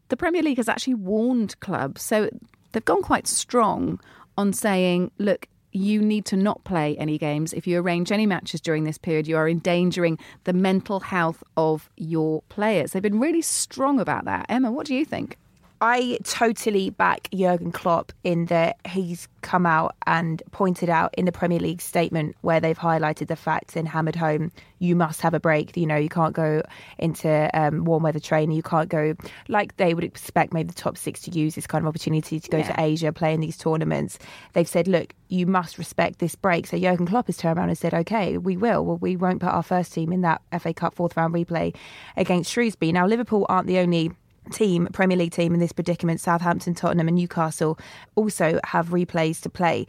The 0.09 0.17
Premier 0.17 0.43
League 0.43 0.57
has 0.57 0.69
actually 0.69 0.95
warned 0.95 1.59
clubs, 1.59 2.01
so 2.01 2.29
they've 2.71 2.85
gone 2.85 3.01
quite 3.01 3.27
strong 3.27 3.99
on 4.37 4.53
saying, 4.53 5.11
look. 5.17 5.47
You 5.77 6.01
need 6.01 6.23
to 6.27 6.37
not 6.37 6.63
play 6.63 6.95
any 6.97 7.17
games. 7.17 7.51
If 7.51 7.67
you 7.67 7.81
arrange 7.81 8.09
any 8.09 8.25
matches 8.25 8.61
during 8.61 8.85
this 8.85 8.97
period, 8.97 9.27
you 9.27 9.35
are 9.35 9.49
endangering 9.49 10.17
the 10.45 10.53
mental 10.53 11.01
health 11.01 11.43
of 11.57 11.89
your 11.97 12.43
players. 12.47 12.93
They've 12.93 13.03
been 13.03 13.19
really 13.19 13.41
strong 13.41 13.99
about 13.99 14.23
that. 14.23 14.45
Emma, 14.47 14.71
what 14.71 14.87
do 14.87 14.95
you 14.95 15.03
think? 15.03 15.37
I 15.81 16.17
totally 16.23 16.89
back 16.89 17.27
Jurgen 17.33 17.71
Klopp 17.71 18.11
in 18.23 18.45
that 18.45 18.77
he's 18.87 19.27
come 19.41 19.65
out 19.65 19.95
and 20.07 20.41
pointed 20.51 20.89
out 20.89 21.13
in 21.17 21.25
the 21.25 21.31
Premier 21.31 21.59
League 21.59 21.81
statement 21.81 22.35
where 22.41 22.59
they've 22.59 22.77
highlighted 22.77 23.27
the 23.27 23.35
fact 23.35 23.75
and 23.75 23.87
hammered 23.87 24.15
home 24.15 24.51
you 24.79 24.95
must 24.95 25.21
have 25.21 25.33
a 25.33 25.39
break. 25.39 25.75
You 25.77 25.85
know, 25.87 25.95
you 25.95 26.09
can't 26.09 26.33
go 26.33 26.61
into 26.97 27.49
um, 27.53 27.85
warm 27.85 28.03
weather 28.03 28.19
training. 28.19 28.55
You 28.55 28.63
can't 28.63 28.89
go 28.89 29.15
like 29.47 29.77
they 29.77 29.93
would 29.93 30.03
expect 30.03 30.53
maybe 30.53 30.67
the 30.67 30.73
top 30.73 30.97
six 30.97 31.21
to 31.21 31.31
use 31.31 31.55
this 31.55 31.65
kind 31.67 31.83
of 31.83 31.87
opportunity 31.87 32.39
to 32.39 32.49
go 32.49 32.57
Yeah. 32.57 32.73
to 32.73 32.81
Asia, 32.81 33.11
play 33.13 33.33
in 33.33 33.39
these 33.39 33.57
tournaments. 33.57 34.19
They've 34.53 34.67
said, 34.67 34.87
look, 34.87 35.13
you 35.29 35.45
must 35.45 35.77
respect 35.77 36.19
this 36.19 36.35
break. 36.35 36.67
So 36.67 36.77
Jurgen 36.77 37.05
Klopp 37.05 37.27
has 37.27 37.37
turned 37.37 37.57
around 37.57 37.69
and 37.69 37.77
said, 37.77 37.93
okay, 37.93 38.37
we 38.37 38.57
will. 38.57 38.85
Well, 38.85 38.97
we 38.97 39.15
won't 39.15 39.39
put 39.39 39.49
our 39.49 39.63
first 39.63 39.93
team 39.93 40.11
in 40.11 40.21
that 40.21 40.41
FA 40.59 40.73
Cup 40.73 40.93
fourth 40.95 41.15
round 41.17 41.33
replay 41.33 41.75
against 42.17 42.51
Shrewsbury. 42.51 42.91
Now, 42.91 43.05
Liverpool 43.07 43.45
aren't 43.49 43.67
the 43.67 43.79
only 43.79 44.11
team, 44.51 44.87
Premier 44.93 45.17
League 45.17 45.31
team 45.31 45.53
in 45.53 45.59
this 45.59 45.71
predicament. 45.71 46.19
Southampton, 46.19 46.73
Tottenham, 46.73 47.07
and 47.07 47.17
Newcastle 47.17 47.77
also 48.15 48.59
have 48.63 48.89
replays 48.89 49.41
to 49.41 49.49
play. 49.49 49.87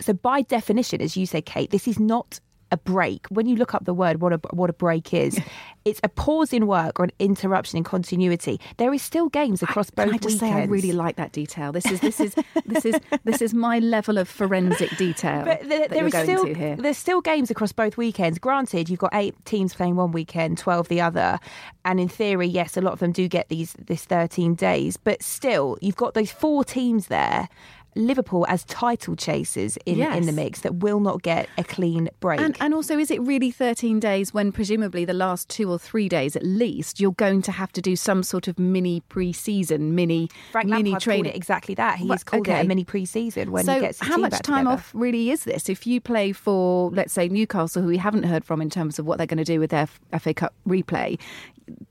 So, 0.00 0.12
by 0.12 0.42
definition, 0.42 1.00
as 1.00 1.16
you 1.16 1.26
say, 1.26 1.40
Kate, 1.40 1.70
this 1.70 1.88
is 1.88 1.98
not 1.98 2.40
a 2.72 2.76
break. 2.76 3.26
When 3.28 3.46
you 3.46 3.56
look 3.56 3.74
up 3.74 3.84
the 3.84 3.94
word, 3.94 4.20
what 4.20 4.32
a 4.32 4.40
what 4.50 4.70
a 4.70 4.72
break 4.72 5.14
is, 5.14 5.38
it's 5.84 6.00
a 6.02 6.08
pause 6.08 6.52
in 6.52 6.66
work 6.66 6.98
or 6.98 7.04
an 7.04 7.12
interruption 7.18 7.78
in 7.78 7.84
continuity. 7.84 8.60
There 8.76 8.92
is 8.92 9.02
still 9.02 9.28
games 9.28 9.62
across 9.62 9.88
both 9.90 10.06
Can 10.06 10.14
I 10.14 10.18
just 10.18 10.34
weekends. 10.42 10.56
say 10.56 10.62
I 10.62 10.64
really 10.64 10.92
like 10.92 11.16
that 11.16 11.30
detail. 11.32 11.70
This 11.70 11.86
is 11.86 12.00
this 12.00 12.18
is 12.18 12.34
this 12.64 12.84
is 12.84 12.96
this 13.24 13.40
is 13.40 13.54
my 13.54 13.78
level 13.78 14.18
of 14.18 14.28
forensic 14.28 14.96
detail 14.96 15.44
But 15.44 15.68
there, 15.68 15.78
that 15.80 15.90
there 15.90 15.98
you're 15.98 16.06
is 16.08 16.12
going 16.12 16.26
still 16.26 16.44
to 16.46 16.54
here. 16.54 16.76
there's 16.76 16.98
still 16.98 17.20
games 17.20 17.50
across 17.50 17.70
both 17.72 17.96
weekends. 17.96 18.38
Granted, 18.38 18.88
you've 18.88 18.98
got 18.98 19.14
eight 19.14 19.34
teams 19.44 19.72
playing 19.74 19.94
one 19.96 20.10
weekend, 20.12 20.58
twelve 20.58 20.88
the 20.88 21.00
other, 21.00 21.38
and 21.84 22.00
in 22.00 22.08
theory, 22.08 22.48
yes, 22.48 22.76
a 22.76 22.80
lot 22.80 22.92
of 22.94 22.98
them 22.98 23.12
do 23.12 23.28
get 23.28 23.48
these 23.48 23.74
this 23.74 24.04
thirteen 24.04 24.54
days. 24.56 24.96
But 24.96 25.22
still, 25.22 25.78
you've 25.80 25.96
got 25.96 26.14
those 26.14 26.32
four 26.32 26.64
teams 26.64 27.06
there. 27.06 27.48
Liverpool 27.96 28.44
as 28.48 28.64
title 28.64 29.16
chasers 29.16 29.76
in, 29.86 29.96
Yes. 29.98 30.16
in 30.18 30.26
the 30.26 30.32
mix 30.32 30.60
that 30.60 30.76
will 30.76 31.00
not 31.00 31.22
get 31.22 31.48
a 31.58 31.64
clean 31.64 32.08
break. 32.20 32.40
And, 32.40 32.56
and 32.60 32.74
also, 32.74 32.98
is 32.98 33.10
it 33.10 33.20
really 33.22 33.50
13 33.50 33.98
days 33.98 34.32
when 34.34 34.52
presumably 34.52 35.04
the 35.04 35.14
last 35.14 35.48
two 35.48 35.70
or 35.70 35.78
three 35.78 36.08
days 36.08 36.36
at 36.36 36.44
least 36.44 37.00
you're 37.00 37.12
going 37.12 37.42
to 37.42 37.52
have 37.52 37.72
to 37.72 37.80
do 37.82 37.96
some 37.96 38.22
sort 38.22 38.46
of 38.48 38.58
mini 38.58 39.00
pre-season, 39.08 39.94
mini 39.94 40.28
Frank 40.52 40.68
mini 40.68 40.90
Lampard 40.90 41.02
training? 41.02 41.26
it 41.32 41.36
exactly 41.36 41.74
that. 41.74 41.98
He's 41.98 42.08
Well, 42.08 42.18
called 42.24 42.48
it 42.48 42.52
a 42.52 42.64
mini 42.64 42.84
pre-season 42.84 43.50
when 43.50 43.64
so 43.64 43.74
he 43.74 43.80
gets 43.80 43.98
the 43.98 44.04
how 44.04 44.16
much 44.18 44.32
time 44.42 44.64
together. 44.64 44.68
off 44.70 44.90
really 44.94 45.30
is 45.30 45.44
this? 45.44 45.68
If 45.68 45.86
you 45.86 46.00
play 46.00 46.32
for, 46.32 46.90
let's 46.90 47.12
say, 47.12 47.28
Newcastle, 47.28 47.82
who 47.82 47.88
we 47.88 47.96
haven't 47.96 48.24
heard 48.24 48.44
from 48.44 48.60
in 48.60 48.70
terms 48.70 48.98
of 48.98 49.06
what 49.06 49.18
they're 49.18 49.26
going 49.26 49.38
to 49.38 49.44
do 49.44 49.58
with 49.60 49.70
their 49.70 49.86
FA 50.18 50.34
Cup 50.34 50.54
replay, 50.68 51.18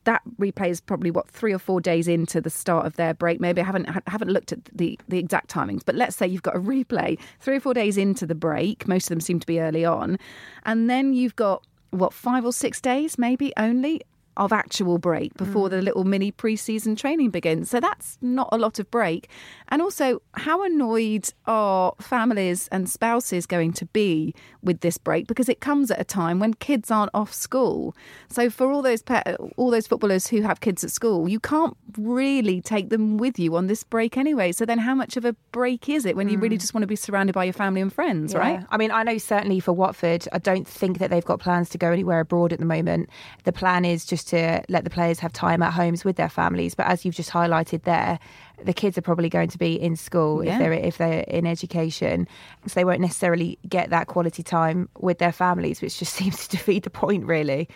that 0.05 0.21
replay 0.39 0.69
is 0.69 0.79
probably 0.79 1.11
what 1.11 1.27
three 1.29 1.53
or 1.53 1.59
four 1.59 1.81
days 1.81 2.07
into 2.07 2.39
the 2.39 2.49
start 2.49 2.85
of 2.85 2.95
their 2.95 3.13
break. 3.13 3.41
Maybe 3.41 3.59
I 3.61 3.65
haven't 3.65 3.89
ha- 3.89 3.99
haven't 4.07 4.29
looked 4.29 4.53
at 4.53 4.63
the 4.73 4.97
the 5.09 5.17
exact 5.17 5.49
timings, 5.49 5.81
but 5.85 5.94
let's 5.95 6.15
say 6.15 6.27
you've 6.27 6.43
got 6.43 6.55
a 6.55 6.59
replay 6.59 7.19
three 7.39 7.57
or 7.57 7.59
four 7.59 7.73
days 7.73 7.97
into 7.97 8.25
the 8.25 8.35
break. 8.35 8.87
Most 8.87 9.05
of 9.05 9.09
them 9.09 9.21
seem 9.21 9.39
to 9.39 9.47
be 9.47 9.59
early 9.59 9.85
on, 9.85 10.17
and 10.63 10.89
then 10.89 11.13
you've 11.13 11.35
got 11.35 11.65
what 11.91 12.13
five 12.13 12.45
or 12.45 12.53
six 12.53 12.81
days 12.81 13.17
maybe 13.17 13.53
only 13.57 14.01
of 14.37 14.51
actual 14.51 14.97
break 14.97 15.33
mm. 15.33 15.37
before 15.37 15.69
the 15.69 15.81
little 15.81 16.03
mini 16.03 16.31
pre-season 16.31 16.95
training 16.95 17.29
begins. 17.29 17.69
So 17.69 17.79
that's 17.79 18.17
not 18.21 18.49
a 18.51 18.57
lot 18.57 18.79
of 18.79 18.89
break. 18.91 19.29
And 19.69 19.81
also, 19.81 20.21
how 20.33 20.63
annoyed 20.63 21.29
are 21.45 21.93
families 21.99 22.67
and 22.71 22.89
spouses 22.89 23.45
going 23.45 23.73
to 23.73 23.85
be 23.87 24.33
with 24.61 24.81
this 24.81 24.97
break 24.97 25.27
because 25.27 25.49
it 25.49 25.59
comes 25.59 25.91
at 25.91 25.99
a 25.99 26.03
time 26.03 26.39
when 26.39 26.53
kids 26.53 26.91
aren't 26.91 27.11
off 27.13 27.33
school. 27.33 27.95
So 28.29 28.49
for 28.49 28.71
all 28.71 28.81
those 28.81 29.01
pa- 29.01 29.23
all 29.57 29.71
those 29.71 29.87
footballers 29.87 30.27
who 30.27 30.41
have 30.41 30.59
kids 30.59 30.83
at 30.83 30.91
school, 30.91 31.29
you 31.29 31.39
can't 31.39 31.75
really 31.97 32.61
take 32.61 32.89
them 32.89 33.17
with 33.17 33.39
you 33.39 33.55
on 33.55 33.67
this 33.67 33.83
break 33.83 34.17
anyway. 34.17 34.51
So 34.51 34.65
then 34.65 34.79
how 34.79 34.95
much 34.95 35.17
of 35.17 35.25
a 35.25 35.33
break 35.51 35.89
is 35.89 36.05
it 36.05 36.15
when 36.15 36.29
you 36.29 36.37
really 36.37 36.57
mm. 36.57 36.61
just 36.61 36.73
want 36.73 36.83
to 36.83 36.87
be 36.87 36.95
surrounded 36.95 37.33
by 37.33 37.43
your 37.45 37.53
family 37.53 37.81
and 37.81 37.91
friends, 37.91 38.33
Yeah. 38.33 38.39
right? 38.39 38.65
I 38.69 38.77
mean, 38.77 38.91
I 38.91 39.03
know 39.03 39.17
certainly 39.17 39.59
for 39.59 39.73
Watford, 39.73 40.27
I 40.31 40.39
don't 40.39 40.67
think 40.67 40.99
that 40.99 41.09
they've 41.09 41.25
got 41.25 41.39
plans 41.39 41.69
to 41.69 41.77
go 41.77 41.91
anywhere 41.91 42.19
abroad 42.19 42.53
at 42.53 42.59
the 42.59 42.65
moment. 42.65 43.09
The 43.43 43.53
plan 43.53 43.85
is 43.85 44.05
just 44.05 44.24
to 44.25 44.61
let 44.69 44.83
the 44.83 44.89
players 44.89 45.19
have 45.19 45.31
time 45.33 45.61
at 45.63 45.73
homes 45.73 46.03
with 46.05 46.15
their 46.15 46.29
families. 46.29 46.75
But 46.75 46.87
as 46.87 47.05
you've 47.05 47.15
just 47.15 47.29
highlighted 47.31 47.83
there, 47.83 48.19
the 48.63 48.73
kids 48.73 48.97
are 48.97 49.01
probably 49.01 49.29
going 49.29 49.49
to 49.49 49.57
be 49.57 49.73
in 49.79 49.95
school 49.95 50.43
Yeah. 50.43 50.53
if 50.53 50.59
they're 50.59 50.73
if 50.73 50.97
they're 50.97 51.19
in 51.21 51.45
education, 51.45 52.27
so 52.67 52.73
they 52.75 52.85
won't 52.85 53.01
necessarily 53.01 53.57
get 53.67 53.89
that 53.89 54.07
quality 54.07 54.43
time 54.43 54.89
with 54.99 55.17
their 55.19 55.31
families, 55.31 55.81
which 55.81 55.99
just 55.99 56.13
seems 56.21 56.47
to 56.47 56.57
defeat 56.57 56.83
the 56.83 56.89
point, 56.89 57.25
really. 57.25 57.67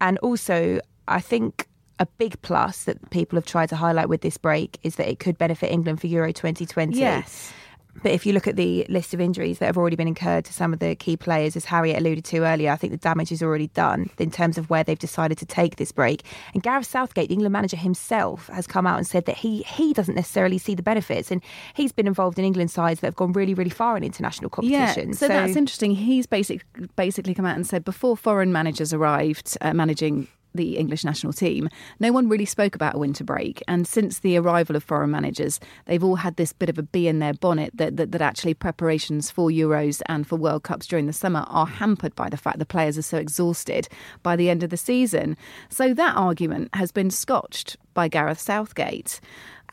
And 0.00 0.18
also, 0.18 0.80
I 1.08 1.20
think. 1.20 1.66
A 2.02 2.06
big 2.16 2.40
plus 2.40 2.84
that 2.84 3.10
people 3.10 3.36
have 3.36 3.44
tried 3.44 3.68
to 3.68 3.76
highlight 3.76 4.08
with 4.08 4.22
this 4.22 4.38
break 4.38 4.78
is 4.82 4.96
that 4.96 5.06
it 5.06 5.18
could 5.18 5.36
benefit 5.36 5.70
England 5.70 6.00
for 6.00 6.06
Euro 6.06 6.32
2020. 6.32 6.96
Yes. 6.98 7.52
But 8.02 8.12
if 8.12 8.24
you 8.26 8.32
look 8.32 8.46
at 8.46 8.56
the 8.56 8.86
list 8.88 9.14
of 9.14 9.20
injuries 9.20 9.58
that 9.58 9.66
have 9.66 9.76
already 9.76 9.96
been 9.96 10.08
incurred 10.08 10.44
to 10.46 10.52
some 10.52 10.72
of 10.72 10.78
the 10.78 10.94
key 10.94 11.16
players, 11.16 11.56
as 11.56 11.64
Harriet 11.64 11.98
alluded 11.98 12.24
to 12.26 12.44
earlier, 12.44 12.70
I 12.70 12.76
think 12.76 12.92
the 12.92 12.98
damage 12.98 13.32
is 13.32 13.42
already 13.42 13.68
done 13.68 14.10
in 14.18 14.30
terms 14.30 14.58
of 14.58 14.70
where 14.70 14.84
they've 14.84 14.98
decided 14.98 15.38
to 15.38 15.46
take 15.46 15.76
this 15.76 15.92
break. 15.92 16.22
And 16.54 16.62
Gareth 16.62 16.86
Southgate, 16.86 17.28
the 17.28 17.34
England 17.34 17.52
manager 17.52 17.76
himself, 17.76 18.48
has 18.48 18.66
come 18.66 18.86
out 18.86 18.98
and 18.98 19.06
said 19.06 19.26
that 19.26 19.36
he 19.36 19.62
he 19.62 19.92
doesn't 19.92 20.14
necessarily 20.14 20.58
see 20.58 20.74
the 20.74 20.82
benefits, 20.82 21.30
and 21.30 21.42
he's 21.74 21.92
been 21.92 22.06
involved 22.06 22.38
in 22.38 22.44
England 22.44 22.70
sides 22.70 23.00
that 23.00 23.08
have 23.08 23.16
gone 23.16 23.32
really, 23.32 23.54
really 23.54 23.70
far 23.70 23.96
in 23.96 24.04
international 24.04 24.50
competitions. 24.50 25.20
Yeah, 25.20 25.28
so, 25.28 25.28
that's 25.28 25.56
interesting. 25.56 25.92
He's 25.92 26.26
basic, 26.26 26.64
basically 26.96 27.34
come 27.34 27.46
out 27.46 27.56
and 27.56 27.66
said 27.66 27.84
before 27.84 28.16
foreign 28.16 28.52
managers 28.52 28.92
arrived 28.92 29.56
uh, 29.60 29.72
managing 29.72 30.28
the 30.54 30.76
English 30.76 31.04
national 31.04 31.32
team, 31.32 31.68
no 31.98 32.12
one 32.12 32.28
really 32.28 32.44
spoke 32.44 32.74
about 32.74 32.94
a 32.94 32.98
winter 32.98 33.24
break. 33.24 33.62
And 33.68 33.86
since 33.86 34.18
the 34.18 34.36
arrival 34.36 34.76
of 34.76 34.84
foreign 34.84 35.10
managers, 35.10 35.60
they've 35.86 36.02
all 36.02 36.16
had 36.16 36.36
this 36.36 36.52
bit 36.52 36.68
of 36.68 36.78
a 36.78 36.82
bee 36.82 37.08
in 37.08 37.18
their 37.18 37.34
bonnet 37.34 37.70
that, 37.74 37.96
that, 37.96 38.12
that 38.12 38.22
actually 38.22 38.54
preparations 38.54 39.30
for 39.30 39.50
Euros 39.50 40.02
and 40.06 40.26
for 40.26 40.36
World 40.36 40.62
Cups 40.62 40.86
during 40.86 41.06
the 41.06 41.12
summer 41.12 41.44
are 41.48 41.66
hampered 41.66 42.14
by 42.14 42.28
the 42.28 42.36
fact 42.36 42.58
the 42.58 42.66
players 42.66 42.98
are 42.98 43.02
so 43.02 43.18
exhausted 43.18 43.88
by 44.22 44.36
the 44.36 44.50
end 44.50 44.62
of 44.62 44.70
the 44.70 44.76
season. 44.76 45.36
So 45.68 45.94
that 45.94 46.16
argument 46.16 46.70
has 46.74 46.92
been 46.92 47.10
scotched 47.10 47.76
by 47.94 48.08
Gareth 48.08 48.40
Southgate. 48.40 49.20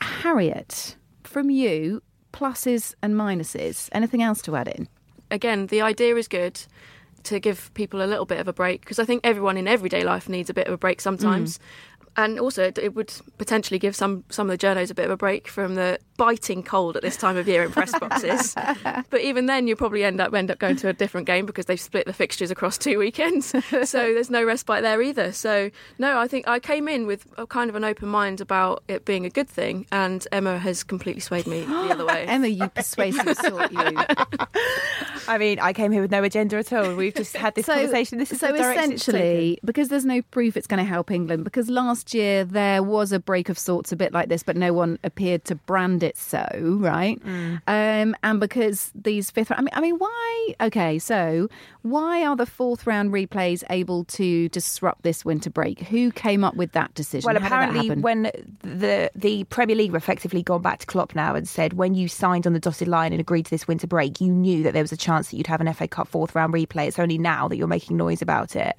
Harriet, 0.00 0.96
from 1.24 1.50
you, 1.50 2.02
pluses 2.32 2.94
and 3.02 3.14
minuses. 3.14 3.88
Anything 3.92 4.22
else 4.22 4.42
to 4.42 4.54
add 4.54 4.68
in? 4.68 4.88
again, 5.30 5.66
the 5.66 5.82
idea 5.82 6.16
is 6.16 6.28
good 6.28 6.60
to 7.24 7.40
give 7.40 7.72
people 7.74 8.02
a 8.02 8.06
little 8.06 8.24
bit 8.24 8.40
of 8.40 8.48
a 8.48 8.52
break 8.52 8.80
because 8.80 8.98
I 8.98 9.04
think 9.04 9.20
everyone 9.24 9.56
in 9.56 9.68
everyday 9.68 10.02
life 10.04 10.28
needs 10.28 10.50
a 10.50 10.54
bit 10.54 10.66
of 10.66 10.72
a 10.72 10.78
break 10.78 11.00
sometimes. 11.00 11.58
Mm. 11.58 11.62
And 12.18 12.40
also, 12.40 12.64
it, 12.64 12.78
it 12.78 12.96
would 12.96 13.14
potentially 13.38 13.78
give 13.78 13.94
some 13.94 14.24
some 14.28 14.50
of 14.50 14.58
the 14.58 14.66
journos 14.66 14.90
a 14.90 14.94
bit 14.94 15.04
of 15.04 15.12
a 15.12 15.16
break 15.16 15.46
from 15.46 15.76
the 15.76 16.00
biting 16.16 16.64
cold 16.64 16.96
at 16.96 17.02
this 17.02 17.16
time 17.16 17.36
of 17.36 17.46
year 17.46 17.62
in 17.62 17.70
press 17.70 17.96
boxes. 17.96 18.56
but 19.08 19.20
even 19.20 19.46
then, 19.46 19.68
you 19.68 19.76
probably 19.76 20.02
end 20.02 20.20
up 20.20 20.34
end 20.34 20.50
up 20.50 20.58
going 20.58 20.74
to 20.74 20.88
a 20.88 20.92
different 20.92 21.28
game 21.28 21.46
because 21.46 21.66
they've 21.66 21.80
split 21.80 22.06
the 22.06 22.12
fixtures 22.12 22.50
across 22.50 22.76
two 22.76 22.98
weekends. 22.98 23.46
so 23.84 23.98
there's 24.14 24.30
no 24.30 24.42
respite 24.42 24.82
there 24.82 25.00
either. 25.00 25.30
So 25.30 25.70
no, 26.00 26.18
I 26.18 26.26
think 26.26 26.48
I 26.48 26.58
came 26.58 26.88
in 26.88 27.06
with 27.06 27.24
a 27.38 27.46
kind 27.46 27.70
of 27.70 27.76
an 27.76 27.84
open 27.84 28.08
mind 28.08 28.40
about 28.40 28.82
it 28.88 29.04
being 29.04 29.24
a 29.24 29.30
good 29.30 29.48
thing, 29.48 29.86
and 29.92 30.26
Emma 30.32 30.58
has 30.58 30.82
completely 30.82 31.20
swayed 31.20 31.46
me 31.46 31.60
the 31.60 31.90
other 31.90 32.04
way. 32.04 32.24
Emma, 32.26 32.48
you 32.48 32.68
persuasive 32.68 33.36
sort, 33.36 33.70
you. 33.70 33.78
I 35.28 35.38
mean, 35.38 35.60
I 35.60 35.72
came 35.72 35.92
here 35.92 36.02
with 36.02 36.10
no 36.10 36.24
agenda 36.24 36.56
at 36.56 36.72
all. 36.72 36.96
We've 36.96 37.14
just 37.14 37.36
had 37.36 37.54
this 37.54 37.66
conversation. 37.66 38.18
This 38.18 38.32
is 38.32 38.40
so 38.40 38.48
the 38.48 38.54
it's 38.54 38.62
taken. 38.62 38.92
essentially 38.92 39.60
because 39.64 39.88
there's 39.88 40.04
no 40.04 40.20
proof 40.22 40.56
it's 40.56 40.66
going 40.66 40.82
to 40.82 40.88
help 40.88 41.12
England. 41.12 41.44
Because 41.44 41.68
last 41.68 42.07
year 42.14 42.44
there 42.44 42.82
was 42.82 43.12
a 43.12 43.18
break 43.18 43.48
of 43.48 43.58
sorts, 43.58 43.92
a 43.92 43.96
bit 43.96 44.12
like 44.12 44.28
this, 44.28 44.42
but 44.42 44.56
no 44.56 44.72
one 44.72 44.98
appeared 45.04 45.44
to 45.46 45.54
brand 45.54 46.02
it 46.02 46.16
so, 46.16 46.46
right? 46.80 47.22
Mm. 47.24 47.60
Um, 47.66 48.16
and 48.22 48.40
because 48.40 48.90
these 48.94 49.30
fifth, 49.30 49.52
I 49.52 49.60
mean, 49.60 49.70
I 49.72 49.80
mean, 49.80 49.96
why? 49.96 50.54
Okay, 50.60 50.98
so 50.98 51.48
why 51.82 52.24
are 52.24 52.36
the 52.36 52.46
fourth 52.46 52.86
round 52.86 53.12
replays 53.12 53.62
able 53.70 54.04
to 54.04 54.48
disrupt 54.50 55.02
this 55.02 55.24
winter 55.24 55.50
break? 55.50 55.80
Who 55.80 56.10
came 56.12 56.44
up 56.44 56.56
with 56.56 56.72
that 56.72 56.94
decision? 56.94 57.26
Well, 57.26 57.40
How 57.40 57.46
apparently, 57.46 57.90
when 57.90 58.30
the 58.62 59.10
the 59.14 59.44
Premier 59.44 59.76
League 59.76 59.94
effectively 59.94 60.42
gone 60.42 60.62
back 60.62 60.80
to 60.80 60.86
Klopp 60.86 61.14
now 61.14 61.34
and 61.34 61.48
said, 61.48 61.74
when 61.74 61.94
you 61.94 62.08
signed 62.08 62.46
on 62.46 62.52
the 62.52 62.60
dotted 62.60 62.88
line 62.88 63.12
and 63.12 63.20
agreed 63.20 63.46
to 63.46 63.50
this 63.50 63.68
winter 63.68 63.86
break, 63.86 64.20
you 64.20 64.32
knew 64.32 64.62
that 64.62 64.72
there 64.72 64.82
was 64.82 64.92
a 64.92 64.96
chance 64.96 65.30
that 65.30 65.36
you'd 65.36 65.46
have 65.46 65.60
an 65.60 65.72
FA 65.72 65.88
Cup 65.88 66.08
fourth 66.08 66.34
round 66.34 66.52
replay. 66.52 66.88
It's 66.88 66.98
only 66.98 67.18
now 67.18 67.48
that 67.48 67.56
you're 67.56 67.66
making 67.66 67.96
noise 67.96 68.22
about 68.22 68.56
it. 68.56 68.76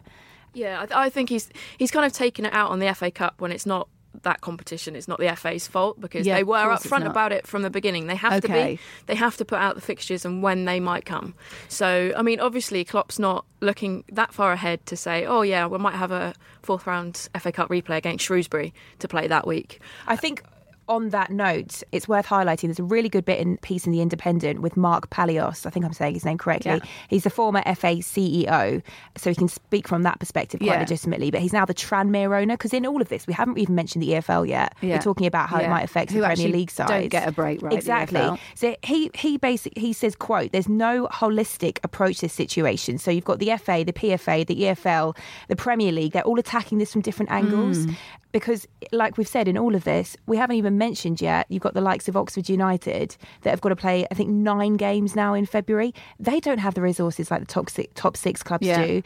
Yeah, 0.53 0.81
I, 0.81 0.85
th- 0.85 0.97
I 0.97 1.09
think 1.09 1.29
he's 1.29 1.49
he's 1.77 1.91
kind 1.91 2.05
of 2.05 2.13
taken 2.13 2.45
it 2.45 2.53
out 2.53 2.71
on 2.71 2.79
the 2.79 2.93
FA 2.93 3.11
Cup 3.11 3.35
when 3.41 3.51
it's 3.51 3.65
not 3.65 3.87
that 4.23 4.41
competition. 4.41 4.95
It's 4.95 5.07
not 5.07 5.19
the 5.19 5.33
FA's 5.35 5.67
fault 5.67 6.01
because 6.01 6.25
Yeah, 6.25 6.35
they 6.35 6.43
were 6.43 6.57
upfront 6.57 7.03
about 7.11 7.31
it 7.31 7.45
from 7.45 7.61
the 7.61 7.69
beginning. 7.69 8.07
They 8.07 8.15
have 8.15 8.33
to 8.41 8.47
be. 8.47 8.79
They 9.05 9.15
have 9.15 9.37
to 9.37 9.45
put 9.45 9.59
out 9.59 9.75
the 9.75 9.81
fixtures 9.81 10.25
and 10.25 10.41
when 10.41 10.65
they 10.65 10.79
might 10.79 11.05
come. 11.05 11.35
So, 11.67 12.11
I 12.17 12.21
mean, 12.23 12.39
obviously, 12.39 12.83
Klopp's 12.83 13.19
not 13.19 13.45
looking 13.61 14.03
that 14.11 14.33
far 14.33 14.51
ahead 14.51 14.85
to 14.87 14.97
say, 14.97 15.25
"Oh 15.25 15.43
yeah, 15.43 15.67
we 15.67 15.77
might 15.77 15.95
have 15.95 16.11
a 16.11 16.33
fourth 16.63 16.87
round 16.87 17.29
FA 17.39 17.51
Cup 17.51 17.69
replay 17.69 17.97
against 17.97 18.25
Shrewsbury 18.25 18.73
to 18.97 19.07
play 19.07 19.27
that 19.27 19.45
week." 19.45 19.79
I 20.07 20.15
think 20.15 20.43
on 20.89 21.09
that 21.09 21.29
note, 21.31 21.83
it's 21.91 22.07
worth 22.07 22.25
highlighting 22.25 22.63
there's 22.63 22.79
a 22.79 22.83
really 22.83 23.07
good 23.07 23.23
bit 23.23 23.39
in 23.39 23.57
piece 23.57 23.85
in 23.85 23.91
The 23.91 24.01
Independent 24.01 24.61
with 24.61 24.75
Mark 24.75 25.09
Palios. 25.09 25.65
I 25.65 25.69
think 25.69 25.85
I'm 25.85 25.93
saying 25.93 26.15
his 26.15 26.25
name 26.25 26.37
correctly. 26.37 26.71
Yeah. 26.71 26.79
He's 27.07 27.23
the 27.23 27.29
former 27.29 27.61
FA 27.63 28.01
CEO, 28.01 28.81
so 29.15 29.29
he 29.29 29.35
can 29.35 29.47
speak 29.47 29.87
from 29.87 30.03
that 30.03 30.19
perspective 30.19 30.59
quite 30.59 30.67
Yeah. 30.73 30.79
legitimately. 30.79 31.31
But 31.31 31.41
he's 31.41 31.53
now 31.53 31.63
the 31.65 31.73
Tranmere 31.73 32.37
owner 32.41 32.55
because 32.55 32.73
in 32.73 32.85
all 32.85 33.01
of 33.01 33.07
this, 33.09 33.27
we 33.27 33.33
haven't 33.33 33.57
even 33.59 33.75
mentioned 33.75 34.03
the 34.03 34.13
EFL 34.15 34.45
yet. 34.45 34.73
Yeah. 34.81 34.95
We're 34.95 35.01
talking 35.01 35.27
about 35.27 35.49
how 35.49 35.59
it 35.59 35.69
might 35.69 35.83
affect 35.83 36.11
Who 36.11 36.21
the 36.21 36.25
Premier 36.27 36.49
League 36.49 36.71
side. 36.71 36.87
don't 36.87 37.07
get 37.09 37.27
a 37.27 37.31
break, 37.31 37.61
right, 37.61 37.71
Exactly. 37.73 38.37
So 38.55 38.75
he 38.83 39.11
he 39.13 39.37
basically 39.37 39.81
he 39.81 39.93
says, 39.93 40.15
"quote 40.15 40.51
There's 40.51 40.67
no 40.67 41.07
holistic 41.11 41.77
approach 41.83 42.17
to 42.17 42.21
this 42.21 42.33
situation. 42.33 42.97
So 42.97 43.11
you've 43.11 43.25
got 43.25 43.39
the 43.39 43.51
FA, 43.51 43.83
the 43.83 43.93
PFA, 43.93 44.43
the 44.45 44.55
EFL, 44.63 45.15
the 45.47 45.55
Premier 45.55 45.91
League. 45.91 46.13
They're 46.13 46.23
all 46.23 46.39
attacking 46.39 46.79
this 46.79 46.91
from 46.91 47.01
different 47.01 47.31
angles." 47.31 47.85
Hmm. 47.85 47.91
Because, 48.31 48.67
like 48.91 49.17
we've 49.17 49.27
said 49.27 49.47
in 49.47 49.57
all 49.57 49.73
of 49.73 49.83
this, 49.85 50.15
we 50.27 50.37
haven't 50.37 50.55
even 50.57 50.77
mentioned 50.77 51.19
yet. 51.19 51.47
You've 51.49 51.63
got 51.63 51.73
the 51.73 51.81
likes 51.81 52.07
of 52.07 52.15
Oxford 52.15 52.47
United 52.47 53.17
that 53.41 53.49
have 53.49 53.61
got 53.61 53.69
to 53.69 53.75
play, 53.75 54.05
I 54.11 54.13
think, 54.13 54.29
nine 54.29 54.77
games 54.77 55.15
now 55.15 55.33
in 55.33 55.45
February. 55.47 55.93
They 56.19 56.39
don't 56.39 56.59
have 56.59 56.75
the 56.75 56.81
resources 56.81 57.31
like 57.31 57.39
the 57.39 57.47
top 57.47 57.69
six, 57.69 57.91
top 57.95 58.15
six 58.15 58.43
clubs 58.43 58.67
Yeah. 58.67 58.85
do. 58.85 59.03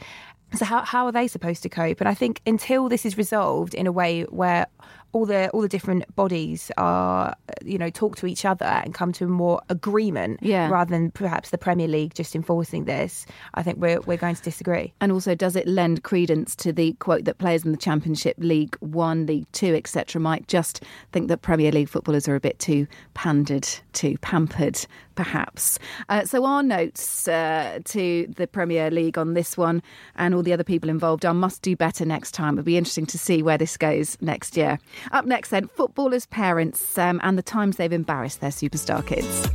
So 0.56 0.64
how 0.64 0.82
how 0.82 1.06
are 1.06 1.12
they 1.12 1.28
supposed 1.28 1.62
to 1.64 1.68
cope? 1.68 2.00
And 2.00 2.08
I 2.08 2.14
think 2.14 2.40
until 2.46 2.88
this 2.88 3.04
is 3.06 3.16
resolved 3.18 3.74
in 3.74 3.86
a 3.86 3.92
way 3.92 4.22
where 4.24 4.66
all 5.12 5.26
the 5.26 5.48
all 5.50 5.62
the 5.62 5.68
different 5.68 6.04
bodies 6.16 6.72
are 6.76 7.34
you 7.64 7.78
know 7.78 7.88
talk 7.88 8.16
to 8.16 8.26
each 8.26 8.44
other 8.44 8.64
and 8.66 8.92
come 8.92 9.12
to 9.12 9.24
a 9.24 9.28
more 9.28 9.60
agreement 9.68 10.40
Yeah. 10.42 10.68
rather 10.68 10.90
than 10.90 11.12
perhaps 11.12 11.50
the 11.50 11.58
Premier 11.58 11.86
League 11.86 12.14
just 12.14 12.34
enforcing 12.34 12.84
this, 12.84 13.24
I 13.54 13.62
think 13.62 13.78
we're 13.78 14.00
we're 14.02 14.16
going 14.16 14.34
to 14.34 14.42
disagree. 14.42 14.92
And 15.00 15.12
also, 15.12 15.34
does 15.34 15.54
it 15.56 15.66
lend 15.68 16.02
credence 16.02 16.56
to 16.56 16.72
the 16.72 16.94
quote 16.94 17.24
that 17.26 17.38
players 17.38 17.64
in 17.64 17.70
the 17.70 17.78
Championship, 17.78 18.36
League 18.38 18.76
One, 18.80 19.26
League 19.26 19.46
Two, 19.52 19.74
etc., 19.74 20.20
might 20.20 20.48
just 20.48 20.82
think 21.12 21.28
that 21.28 21.42
Premier 21.42 21.70
League 21.70 21.88
footballers 21.88 22.26
are 22.28 22.34
a 22.34 22.40
bit 22.40 22.58
too 22.58 22.86
pandered 23.14 23.68
too 23.92 24.18
pampered, 24.20 24.84
perhaps? 25.14 25.78
Uh, 26.08 26.24
so, 26.24 26.44
our 26.44 26.62
notes 26.62 27.28
uh, 27.28 27.78
to 27.84 28.26
the 28.36 28.46
Premier 28.48 28.90
League 28.90 29.16
on 29.16 29.34
this 29.34 29.56
one 29.56 29.80
and 30.16 30.34
all 30.34 30.42
the 30.44 30.52
other 30.52 30.64
people 30.64 30.88
involved 30.88 31.24
are 31.24 31.34
must 31.34 31.62
do 31.62 31.76
better 31.76 32.04
next 32.04 32.32
time. 32.32 32.54
It'll 32.54 32.64
be 32.64 32.76
interesting 32.76 33.06
to 33.06 33.18
see 33.18 33.42
where 33.42 33.58
this 33.58 33.76
goes 33.76 34.16
next 34.20 34.56
year. 34.56 34.78
Up 35.12 35.24
next, 35.24 35.50
then, 35.50 35.68
footballers' 35.68 36.26
parents 36.26 36.96
um, 36.98 37.20
and 37.22 37.36
the 37.36 37.42
times 37.42 37.76
they've 37.76 37.92
embarrassed 37.92 38.40
their 38.40 38.50
superstar 38.50 39.04
kids. 39.04 39.48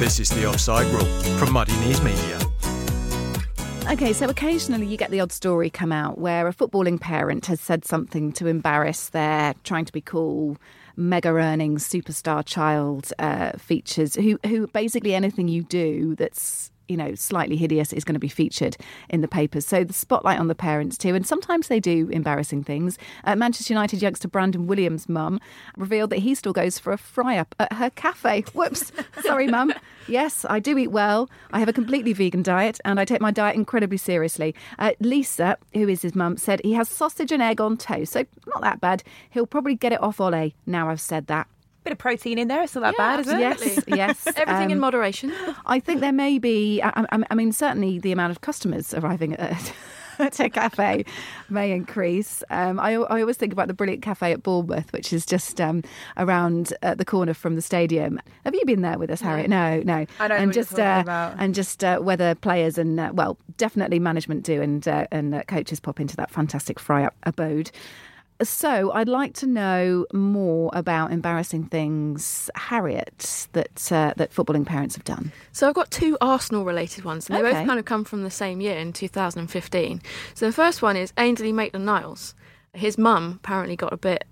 This 0.00 0.18
is 0.18 0.30
the 0.30 0.46
Offside 0.48 0.86
Rule 0.86 1.38
from 1.38 1.52
Muddy 1.52 1.76
Knees 1.76 2.02
Media. 2.02 2.40
Okay, 3.90 4.12
so 4.12 4.28
occasionally 4.28 4.86
you 4.86 4.96
get 4.96 5.10
the 5.10 5.20
odd 5.20 5.30
story 5.30 5.68
come 5.68 5.92
out 5.92 6.18
where 6.18 6.48
a 6.48 6.52
footballing 6.52 7.00
parent 7.00 7.46
has 7.46 7.60
said 7.60 7.84
something 7.84 8.32
to 8.32 8.46
embarrass 8.46 9.10
their 9.10 9.54
trying 9.62 9.84
to 9.84 9.92
be 9.92 10.00
cool, 10.00 10.56
mega 10.96 11.28
earning 11.28 11.76
superstar 11.76 12.44
child 12.44 13.12
uh, 13.18 13.52
features 13.58 14.14
who 14.16 14.40
who 14.46 14.66
basically 14.66 15.14
anything 15.14 15.46
you 15.46 15.62
do 15.62 16.16
that's 16.16 16.71
you 16.88 16.96
know, 16.96 17.14
slightly 17.14 17.56
hideous 17.56 17.92
is 17.92 18.04
going 18.04 18.14
to 18.14 18.20
be 18.20 18.28
featured 18.28 18.76
in 19.08 19.20
the 19.20 19.28
papers. 19.28 19.66
So 19.66 19.84
the 19.84 19.92
spotlight 19.92 20.38
on 20.38 20.48
the 20.48 20.54
parents 20.54 20.98
too, 20.98 21.14
and 21.14 21.26
sometimes 21.26 21.68
they 21.68 21.80
do 21.80 22.08
embarrassing 22.10 22.64
things. 22.64 22.98
Uh, 23.24 23.36
Manchester 23.36 23.72
United 23.72 24.02
youngster 24.02 24.28
Brandon 24.28 24.66
Williams' 24.66 25.08
mum 25.08 25.40
revealed 25.76 26.10
that 26.10 26.20
he 26.20 26.34
still 26.34 26.52
goes 26.52 26.78
for 26.78 26.92
a 26.92 26.98
fry 26.98 27.36
up 27.36 27.54
at 27.58 27.72
her 27.74 27.90
cafe. 27.90 28.42
Whoops, 28.54 28.92
sorry, 29.22 29.46
mum. 29.46 29.72
Yes, 30.08 30.44
I 30.48 30.58
do 30.58 30.76
eat 30.78 30.88
well. 30.88 31.30
I 31.52 31.60
have 31.60 31.68
a 31.68 31.72
completely 31.72 32.12
vegan 32.12 32.42
diet, 32.42 32.80
and 32.84 32.98
I 32.98 33.04
take 33.04 33.20
my 33.20 33.30
diet 33.30 33.54
incredibly 33.54 33.98
seriously. 33.98 34.54
Uh, 34.78 34.92
Lisa, 35.00 35.56
who 35.74 35.88
is 35.88 36.02
his 36.02 36.14
mum, 36.14 36.36
said 36.36 36.60
he 36.64 36.72
has 36.72 36.88
sausage 36.88 37.32
and 37.32 37.42
egg 37.42 37.60
on 37.60 37.76
toast, 37.76 38.12
so 38.12 38.24
not 38.46 38.62
that 38.62 38.80
bad. 38.80 39.02
He'll 39.30 39.46
probably 39.46 39.74
get 39.74 39.92
it 39.92 40.02
off 40.02 40.20
Ole. 40.20 40.52
Now 40.66 40.88
I've 40.88 41.00
said 41.00 41.26
that. 41.28 41.46
Bit 41.84 41.92
of 41.92 41.98
protein 41.98 42.38
in 42.38 42.48
there. 42.48 42.62
It's 42.62 42.74
not 42.74 42.82
that 42.82 42.94
Yeah, 42.98 43.16
bad, 43.16 43.20
is 43.20 43.28
it? 43.28 43.40
Yes, 43.40 43.84
yes. 43.88 44.36
Everything 44.36 44.70
in 44.70 44.78
um, 44.78 44.80
moderation. 44.80 45.34
I 45.66 45.80
think 45.80 46.00
there 46.00 46.12
may 46.12 46.38
be. 46.38 46.80
I, 46.80 47.06
I, 47.10 47.22
I 47.30 47.34
mean, 47.34 47.52
certainly 47.52 47.98
the 47.98 48.12
amount 48.12 48.30
of 48.30 48.40
customers 48.40 48.94
arriving 48.94 49.34
at. 49.34 49.72
at 50.18 50.38
a 50.40 50.50
cafe 50.50 51.04
may 51.48 51.72
increase. 51.72 52.42
Um, 52.50 52.78
I, 52.78 52.92
I 52.92 53.20
always 53.20 53.36
think 53.36 53.52
about 53.52 53.68
the 53.68 53.74
brilliant 53.74 54.02
cafe 54.02 54.32
at 54.32 54.42
Bournemouth, 54.42 54.92
which 54.92 55.12
is 55.12 55.26
just 55.26 55.60
um, 55.60 55.82
around 56.16 56.72
uh, 56.82 56.94
the 56.94 57.04
corner 57.04 57.34
from 57.34 57.56
the 57.56 57.62
stadium. 57.62 58.20
Have 58.44 58.54
you 58.54 58.64
been 58.64 58.82
there 58.82 58.98
with 58.98 59.10
us, 59.10 59.20
Harriet? 59.20 59.48
No, 59.48 59.80
no. 59.84 60.06
I 60.20 60.28
know 60.28 60.34
and 60.34 60.46
what 60.48 60.54
you're 60.54 60.64
just 60.64 60.78
uh, 60.78 61.00
about. 61.02 61.36
and 61.38 61.54
just 61.54 61.82
uh, 61.84 61.98
whether 61.98 62.34
players 62.34 62.78
and 62.78 63.00
uh, 63.00 63.10
well, 63.12 63.38
definitely 63.56 63.98
management 63.98 64.44
do, 64.44 64.60
and 64.62 64.86
uh, 64.86 65.06
and 65.10 65.34
uh, 65.34 65.42
coaches 65.44 65.80
pop 65.80 66.00
into 66.00 66.16
that 66.16 66.30
fantastic 66.30 66.78
fry 66.78 67.04
up 67.04 67.14
abode. 67.24 67.70
So, 68.44 68.92
I'd 68.92 69.08
like 69.08 69.34
to 69.34 69.46
know 69.46 70.06
more 70.12 70.70
about 70.72 71.12
embarrassing 71.12 71.64
things, 71.66 72.50
Harriet, 72.54 73.48
that 73.52 73.92
uh, 73.92 74.14
that 74.16 74.32
footballing 74.32 74.66
parents 74.66 74.94
have 74.96 75.04
done. 75.04 75.32
So 75.52 75.68
I've 75.68 75.74
got 75.74 75.90
two 75.90 76.16
Arsenal 76.20 76.64
related 76.64 77.04
ones, 77.04 77.28
and 77.28 77.36
they 77.36 77.42
Okay. 77.42 77.58
both 77.58 77.66
kind 77.66 77.78
of 77.78 77.84
come 77.84 78.04
from 78.04 78.22
the 78.22 78.30
same 78.30 78.60
year 78.60 78.76
in 78.78 78.92
2015. 78.92 80.00
So 80.34 80.46
the 80.46 80.52
first 80.52 80.82
one 80.82 80.96
is 80.96 81.12
Ainsley 81.18 81.52
Maitland 81.52 81.86
Niles. 81.86 82.34
His 82.74 82.96
mum 82.98 83.38
apparently 83.44 83.76
got 83.76 83.92
a 83.92 83.96
bit, 83.96 84.24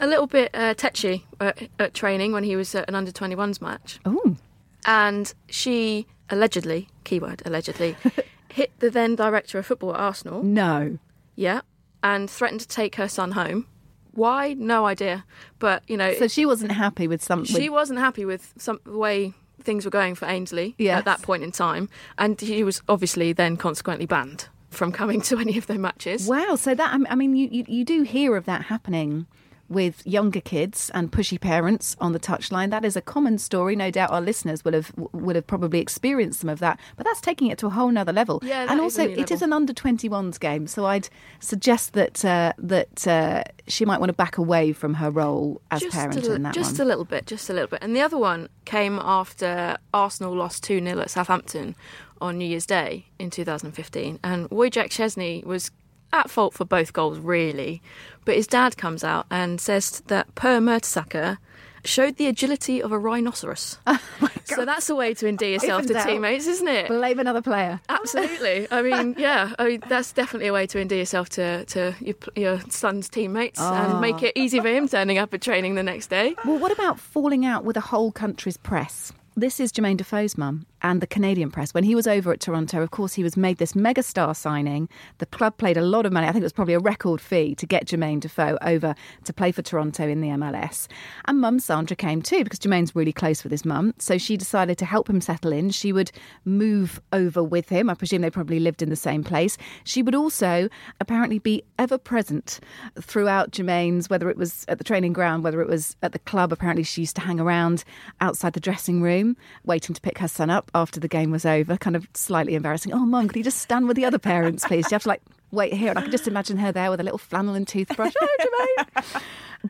a 0.00 0.06
little 0.06 0.26
bit 0.26 0.50
uh, 0.54 0.74
tetchy 0.74 1.26
at, 1.40 1.68
at 1.78 1.94
training 1.94 2.32
when 2.32 2.44
he 2.44 2.56
was 2.56 2.74
at 2.74 2.88
an 2.88 2.94
under 2.94 3.12
21s 3.12 3.60
match, 3.60 3.98
Oh, 4.04 4.36
and 4.84 5.32
she 5.48 6.06
allegedly, 6.30 6.88
keyword 7.04 7.42
allegedly, 7.46 7.96
hit 8.50 8.72
the 8.80 8.90
then 8.90 9.14
director 9.14 9.58
of 9.58 9.66
football 9.66 9.94
at 9.94 10.00
Arsenal. 10.00 10.42
no. 10.42 10.98
Yeah, 11.36 11.60
and 12.02 12.30
threatened 12.30 12.60
to 12.60 12.68
take 12.68 12.96
her 12.96 13.08
son 13.08 13.32
home. 13.32 13.66
Why? 14.12 14.54
No 14.54 14.86
idea. 14.86 15.24
But 15.58 15.82
you 15.88 15.96
know, 15.96 16.12
So 16.14 16.28
she 16.28 16.44
wasn't 16.46 16.72
happy 16.72 17.06
with 17.06 17.22
something. 17.22 17.54
she 17.60 17.68
wasn't 17.68 17.98
happy 18.00 18.24
with 18.24 18.52
some 18.58 18.80
the 18.84 18.96
way 18.96 19.32
things 19.62 19.84
were 19.84 19.90
going 19.90 20.14
for 20.14 20.26
Ainsley 20.26 20.74
Yes. 20.78 20.98
at 20.98 21.04
that 21.04 21.22
point 21.22 21.42
in 21.42 21.52
time, 21.52 21.88
and 22.16 22.40
he 22.40 22.64
was 22.64 22.82
obviously 22.88 23.32
then 23.32 23.56
consequently 23.56 24.06
banned 24.06 24.48
from 24.70 24.92
coming 24.92 25.20
to 25.28 25.38
any 25.38 25.56
of 25.58 25.66
their 25.66 25.78
matches. 25.78 26.26
Wow. 26.26 26.56
So 26.56 26.74
that 26.74 27.00
I 27.08 27.14
mean, 27.14 27.36
you, 27.36 27.48
you 27.50 27.64
you 27.68 27.84
do 27.84 28.02
hear 28.02 28.36
of 28.36 28.44
that 28.46 28.62
happening 28.62 29.26
with 29.68 30.06
younger 30.06 30.40
kids 30.40 30.90
and 30.94 31.12
pushy 31.12 31.40
parents 31.40 31.96
on 32.00 32.12
the 32.12 32.20
touchline. 32.20 32.70
That 32.70 32.84
is 32.84 32.96
a 32.96 33.00
common 33.00 33.38
story. 33.38 33.76
No 33.76 33.90
doubt 33.90 34.10
our 34.10 34.20
listeners 34.20 34.64
will 34.64 34.72
have 34.72 34.92
would 35.12 35.36
have 35.36 35.46
probably 35.46 35.80
experienced 35.80 36.40
some 36.40 36.48
of 36.48 36.58
that. 36.60 36.80
But 36.96 37.04
that's 37.04 37.20
taking 37.20 37.48
it 37.48 37.58
to 37.58 37.66
a 37.66 37.70
whole 37.70 37.90
nother 37.90 38.12
level. 38.12 38.40
Yeah, 38.42 38.66
and 38.68 38.80
also 38.80 39.02
it 39.08 39.30
is 39.30 39.42
level. 39.42 39.44
an 39.44 39.52
under 39.52 39.72
21s 39.72 40.40
game. 40.40 40.66
So 40.66 40.86
I'd 40.86 41.08
suggest 41.40 41.92
that 41.92 42.24
uh, 42.24 42.52
that 42.58 43.06
uh, 43.06 43.44
she 43.66 43.84
might 43.84 44.00
want 44.00 44.10
to 44.10 44.14
back 44.14 44.38
away 44.38 44.72
from 44.72 44.94
her 44.94 45.10
role 45.10 45.60
as 45.70 45.82
just 45.82 45.94
parent 45.94 46.16
a, 46.16 46.34
in 46.34 46.42
that 46.42 46.48
one. 46.48 46.54
just 46.54 46.78
one. 46.78 46.86
a 46.86 46.88
little 46.88 47.04
bit, 47.04 47.26
just 47.26 47.50
a 47.50 47.52
little 47.52 47.68
bit. 47.68 47.80
And 47.82 47.94
the 47.94 48.00
other 48.00 48.18
one 48.18 48.48
came 48.64 48.98
after 48.98 49.76
Arsenal 49.92 50.34
lost 50.34 50.64
2 50.64 50.82
0 50.82 51.00
at 51.00 51.10
Southampton 51.10 51.74
on 52.20 52.38
New 52.38 52.46
Year's 52.46 52.66
Day 52.66 53.06
in 53.18 53.30
2015. 53.30 54.18
And 54.24 54.48
Wojciech 54.50 54.88
Szczesny 54.88 55.44
was 55.44 55.70
at 56.12 56.30
fault 56.30 56.54
for 56.54 56.64
both 56.64 56.92
goals, 56.92 57.18
really. 57.18 57.82
But 58.24 58.36
his 58.36 58.46
dad 58.46 58.76
comes 58.76 59.04
out 59.04 59.26
and 59.30 59.60
says 59.60 60.02
that 60.06 60.34
Per 60.34 60.60
Mertesacker 60.60 61.38
showed 61.84 62.16
the 62.16 62.26
agility 62.26 62.82
of 62.82 62.92
a 62.92 62.98
rhinoceros. 62.98 63.78
Oh 64.20 64.30
so 64.56 64.64
that's 64.64 64.88
a 64.88 64.94
way 64.94 65.12
to 65.12 65.28
endear 65.28 65.50
yourself 65.50 65.86
to 65.86 66.02
teammates, 66.02 66.46
isn't 66.46 66.66
it? 66.66 66.88
Blame 66.88 67.18
another 67.18 67.42
player. 67.42 67.80
Absolutely. 67.88 68.66
I 68.70 68.80
mean, 68.80 69.14
yeah. 69.18 69.52
I 69.58 69.68
mean, 69.68 69.82
that's 69.88 70.12
definitely 70.12 70.48
a 70.48 70.52
way 70.54 70.66
to 70.68 70.80
endear 70.80 70.98
yourself 70.98 71.28
to, 71.30 71.66
to 71.66 71.94
your, 72.00 72.14
your 72.34 72.60
son's 72.70 73.10
teammates 73.10 73.60
and 73.60 73.92
ah. 73.92 74.00
make 74.00 74.22
it 74.22 74.32
easy 74.36 74.58
for 74.58 74.68
him 74.68 74.88
turning 74.88 75.18
up 75.18 75.34
at 75.34 75.42
training 75.42 75.74
the 75.74 75.82
next 75.82 76.08
day. 76.08 76.34
Well, 76.46 76.58
what 76.58 76.72
about 76.72 76.98
falling 76.98 77.44
out 77.44 77.64
with 77.64 77.76
a 77.76 77.80
whole 77.80 78.10
country's 78.10 78.56
press? 78.56 79.12
This 79.36 79.60
is 79.60 79.70
Jermaine 79.70 79.98
Defoe's 79.98 80.38
mum 80.38 80.66
and 80.82 81.00
the 81.00 81.06
Canadian 81.06 81.50
press. 81.50 81.74
When 81.74 81.84
he 81.84 81.94
was 81.94 82.06
over 82.06 82.32
at 82.32 82.40
Toronto, 82.40 82.82
of 82.82 82.90
course, 82.90 83.14
he 83.14 83.22
was 83.22 83.36
made 83.36 83.58
this 83.58 83.74
mega 83.74 84.02
star 84.02 84.34
signing. 84.34 84.88
The 85.18 85.26
club 85.26 85.56
played 85.56 85.76
a 85.76 85.82
lot 85.82 86.06
of 86.06 86.12
money. 86.12 86.26
I 86.26 86.32
think 86.32 86.42
it 86.42 86.46
was 86.46 86.52
probably 86.52 86.74
a 86.74 86.78
record 86.78 87.20
fee 87.20 87.54
to 87.56 87.66
get 87.66 87.86
Jermaine 87.86 88.20
Defoe 88.20 88.58
over 88.62 88.94
to 89.24 89.32
play 89.32 89.52
for 89.52 89.62
Toronto 89.62 90.08
in 90.08 90.20
the 90.20 90.28
MLS. 90.28 90.86
And 91.26 91.40
mum 91.40 91.58
Sandra 91.58 91.96
came 91.96 92.22
too 92.22 92.44
because 92.44 92.58
Jermaine's 92.58 92.94
really 92.94 93.12
close 93.12 93.42
with 93.42 93.52
his 93.52 93.64
mum. 93.64 93.94
So 93.98 94.18
she 94.18 94.36
decided 94.36 94.78
to 94.78 94.84
help 94.84 95.08
him 95.08 95.20
settle 95.20 95.52
in. 95.52 95.70
She 95.70 95.92
would 95.92 96.12
move 96.44 97.00
over 97.12 97.42
with 97.42 97.68
him. 97.68 97.90
I 97.90 97.94
presume 97.94 98.22
they 98.22 98.30
probably 98.30 98.60
lived 98.60 98.82
in 98.82 98.90
the 98.90 98.96
same 98.96 99.24
place. 99.24 99.56
She 99.84 100.02
would 100.02 100.14
also 100.14 100.68
apparently 101.00 101.38
be 101.38 101.62
ever 101.78 101.98
present 101.98 102.60
throughout 103.00 103.50
Jermaine's, 103.50 104.08
whether 104.08 104.30
it 104.30 104.36
was 104.36 104.64
at 104.68 104.78
the 104.78 104.84
training 104.84 105.12
ground, 105.12 105.44
whether 105.44 105.60
it 105.60 105.68
was 105.68 105.96
at 106.02 106.12
the 106.12 106.18
club. 106.18 106.52
Apparently, 106.52 106.82
she 106.82 107.02
used 107.02 107.16
to 107.16 107.22
hang 107.22 107.40
around 107.40 107.84
outside 108.20 108.52
the 108.52 108.60
dressing 108.60 109.02
room, 109.02 109.36
waiting 109.64 109.94
to 109.94 110.00
pick 110.00 110.18
her 110.18 110.28
son 110.28 110.50
up 110.50 110.67
after 110.74 111.00
the 111.00 111.08
game 111.08 111.30
was 111.30 111.44
over. 111.46 111.76
Kind 111.76 111.96
of 111.96 112.06
slightly 112.14 112.54
embarrassing. 112.54 112.92
Oh, 112.92 113.04
mum, 113.06 113.28
could 113.28 113.36
you 113.36 113.44
just 113.44 113.58
stand 113.58 113.86
with 113.88 113.96
the 113.96 114.04
other 114.04 114.18
parents, 114.18 114.64
please? 114.66 114.86
You 114.90 114.94
have 114.94 115.02
to 115.02 115.08
like 115.08 115.22
wait 115.50 115.72
here. 115.72 115.90
And 115.90 115.98
I 115.98 116.02
can 116.02 116.10
just 116.10 116.28
imagine 116.28 116.58
her 116.58 116.72
there 116.72 116.90
with 116.90 117.00
a 117.00 117.02
little 117.02 117.18
flannel 117.18 117.54
and 117.54 117.66
toothbrush. 117.66 118.14
Oh, 118.20 118.76
Jermaine. 118.86 119.22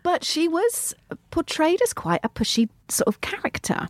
But 0.02 0.24
she 0.24 0.48
was 0.48 0.94
portrayed 1.30 1.80
as 1.82 1.92
quite 1.92 2.20
a 2.22 2.28
pushy 2.28 2.68
sort 2.88 3.08
of 3.08 3.20
character 3.20 3.88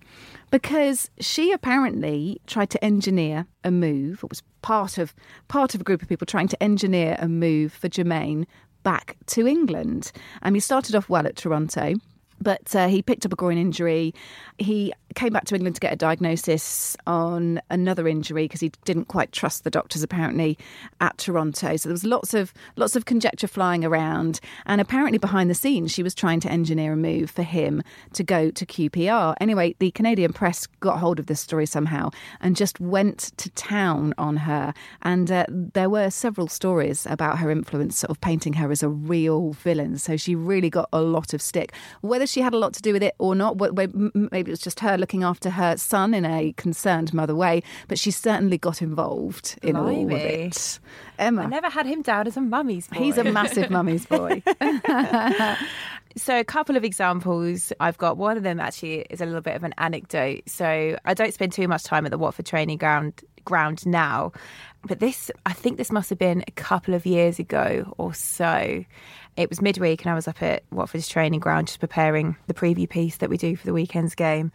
because 0.51 1.11
she 1.21 1.53
apparently 1.53 2.41
tried 2.47 2.71
to 2.71 2.85
engineer 2.85 3.47
a 3.65 3.71
move. 3.71 4.21
It 4.23 4.31
was 4.31 4.43
part 4.63 4.99
of 4.99 5.15
part 5.49 5.75
of 5.75 5.81
a 5.81 5.85
group 5.85 6.03
of 6.03 6.09
people 6.09 6.27
trying 6.27 6.49
to 6.49 6.63
engineer 6.63 7.17
a 7.19 7.29
move 7.29 7.73
for 7.73 7.89
Jermaine 7.89 8.47
back 8.85 9.17
to 9.27 9.47
England. 9.47 10.13
And 10.43 10.55
he 10.57 10.61
started 10.61 10.95
off 10.95 11.09
well 11.09 11.27
at 11.27 11.37
Toronto. 11.37 11.95
But 12.41 12.75
uh, 12.77 12.87
he 12.87 13.03
picked 13.03 13.27
up 13.27 13.33
a 13.33 13.37
groin 13.37 13.59
injury. 13.59 14.15
He 14.59 14.93
came 15.19 15.33
back 15.33 15.45
to 15.47 15.57
England 15.57 15.75
to 15.75 15.81
get 15.81 15.93
a 15.93 15.97
diagnosis 15.97 16.97
on 17.05 17.61
another 17.71 18.07
injury 18.07 18.45
because 18.45 18.61
he 18.61 18.71
didn't 18.85 19.07
quite 19.07 19.33
trust 19.33 19.65
the 19.65 19.71
doctors 19.71 20.05
apparently 20.05 20.57
at 21.01 21.19
Toronto. 21.19 21.77
So 21.77 21.89
there 21.89 21.95
was 21.95 22.05
lots 22.05 22.35
of 22.35 22.55
lots 22.77 22.95
of 22.95 23.05
conjecture 23.05 23.49
flying 23.49 23.85
around, 23.85 24.39
and 24.65 24.81
apparently 24.81 25.19
behind 25.19 25.51
the 25.51 25.57
scenes 25.57 25.91
she 25.91 26.05
was 26.05 26.15
trying 26.15 26.39
to 26.41 26.49
engineer 26.49 26.93
a 26.93 26.97
move 26.97 27.33
for 27.33 27.43
him 27.43 27.83
to 28.13 28.23
go 28.23 28.53
to 28.53 28.65
QPR. 28.65 29.35
Anyway, 29.41 29.75
the 29.81 29.91
Canadian 29.91 30.33
press 30.33 30.69
got 30.79 31.01
hold 31.01 31.19
of 31.19 31.27
this 31.27 31.41
story 31.41 31.67
somehow 31.67 32.11
and 32.41 32.55
just 32.55 32.79
went 32.79 33.33
to 33.39 33.51
town 33.51 34.15
on 34.19 34.37
her. 34.37 34.73
And 35.03 35.33
uh, 35.33 35.47
there 35.49 35.91
were 35.91 36.11
several 36.11 36.47
stories 36.47 37.07
about 37.11 37.39
her 37.39 37.51
influence, 37.51 37.99
sort 37.99 38.11
of 38.11 38.21
painting 38.21 38.53
her 38.53 38.71
as 38.71 38.85
a 38.85 38.89
real 38.89 39.53
villain. 39.55 39.99
So 39.99 40.17
she 40.17 40.37
really 40.37 40.71
got 40.71 40.89
a 40.93 41.03
lot 41.03 41.35
of 41.35 41.43
stick. 41.43 41.73
Whether 42.03 42.27
she 42.29 42.41
had 42.41 42.55
a 42.55 42.59
lot 42.59 42.73
to 42.75 42.83
do 42.83 42.93
with 42.93 43.03
it 43.03 43.17
or 43.19 43.35
not, 43.35 43.59
maybe 43.59 44.51
it 44.51 44.53
was 44.53 44.61
just 44.61 44.79
her 44.79 44.97
looking 45.09 45.23
after 45.25 45.49
her 45.49 45.75
son 45.79 46.13
in 46.13 46.27
a 46.27 46.53
concerned 46.59 47.15
mother 47.15 47.35
way, 47.35 47.63
but 47.89 47.99
she 47.99 48.11
certainly 48.11 48.59
got 48.59 48.83
involved 48.83 49.59
in 49.63 49.75
all 49.75 49.89
of 49.89 49.95
Blimey. 49.95 50.49
it. 50.49 50.79
Emma. 51.19 51.45
I 51.45 51.47
never 51.47 51.71
had 51.71 51.87
him 51.87 52.03
down 52.03 52.27
as 52.27 52.37
a 52.37 52.43
mummy's 52.43 52.89
boy. 52.89 52.99
He's 52.99 53.17
a 53.17 53.25
massive 53.25 53.71
mummy's 53.71 54.05
boy. 54.17 54.43
So, 56.17 56.41
a 56.41 56.43
couple 56.43 56.77
of 56.77 56.83
examples 56.85 57.73
I've 57.79 57.99
got. 57.99 58.17
One 58.17 58.37
of 58.37 58.43
them 58.43 58.59
actually 58.59 59.03
is 59.03 59.21
a 59.21 59.27
little 59.27 59.43
bit 59.43 59.55
of 59.55 59.63
an 59.63 59.73
anecdote. 59.79 60.49
So, 60.49 60.99
I 61.05 61.15
don't 61.15 61.33
spend 61.33 61.53
too 61.53 61.69
much 61.69 61.85
time 61.85 62.07
at 62.07 62.11
the 62.11 62.19
Watford 62.19 62.47
training 62.47 62.79
ground 62.79 63.23
ground 63.45 63.87
now, 63.87 64.33
but 64.87 64.99
this 64.99 65.31
I 65.47 65.53
think 65.53 65.77
this 65.77 65.93
must 65.93 66.11
have 66.11 66.19
been 66.19 66.43
a 66.49 66.51
couple 66.53 66.95
of 66.95 67.07
years 67.07 67.39
ago 67.39 67.95
or 67.99 68.15
so. 68.15 68.85
It 69.37 69.49
was 69.49 69.63
midweek, 69.63 70.03
and 70.03 70.11
I 70.11 70.15
was 70.15 70.27
up 70.27 70.43
at 70.43 70.65
Watford's 70.73 71.09
training 71.09 71.39
ground 71.41 71.69
just 71.69 71.79
preparing 71.79 72.37
the 72.49 72.55
preview 72.55 72.89
piece 72.89 73.19
that 73.19 73.31
we 73.31 73.37
do 73.37 73.55
for 73.55 73.67
the 73.67 73.75
weekend's 73.75 74.17
game. 74.17 74.51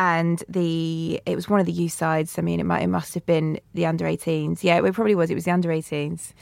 And 0.00 0.42
the 0.48 1.20
it 1.26 1.36
was 1.36 1.46
one 1.50 1.60
of 1.60 1.66
the 1.66 1.72
youth 1.72 1.92
sides. 1.92 2.38
I 2.38 2.42
mean, 2.42 2.58
it 2.58 2.64
might 2.64 2.82
it 2.82 2.86
must 2.86 3.12
have 3.14 3.26
been 3.26 3.60
the 3.74 3.84
under 3.84 4.06
18s. 4.06 4.62
Yeah, 4.64 4.78
it 4.82 4.94
probably 4.94 5.14
was. 5.14 5.28
It 5.30 5.34
was 5.34 5.44
the 5.44 5.50
under 5.50 5.68
18s. 5.68 6.32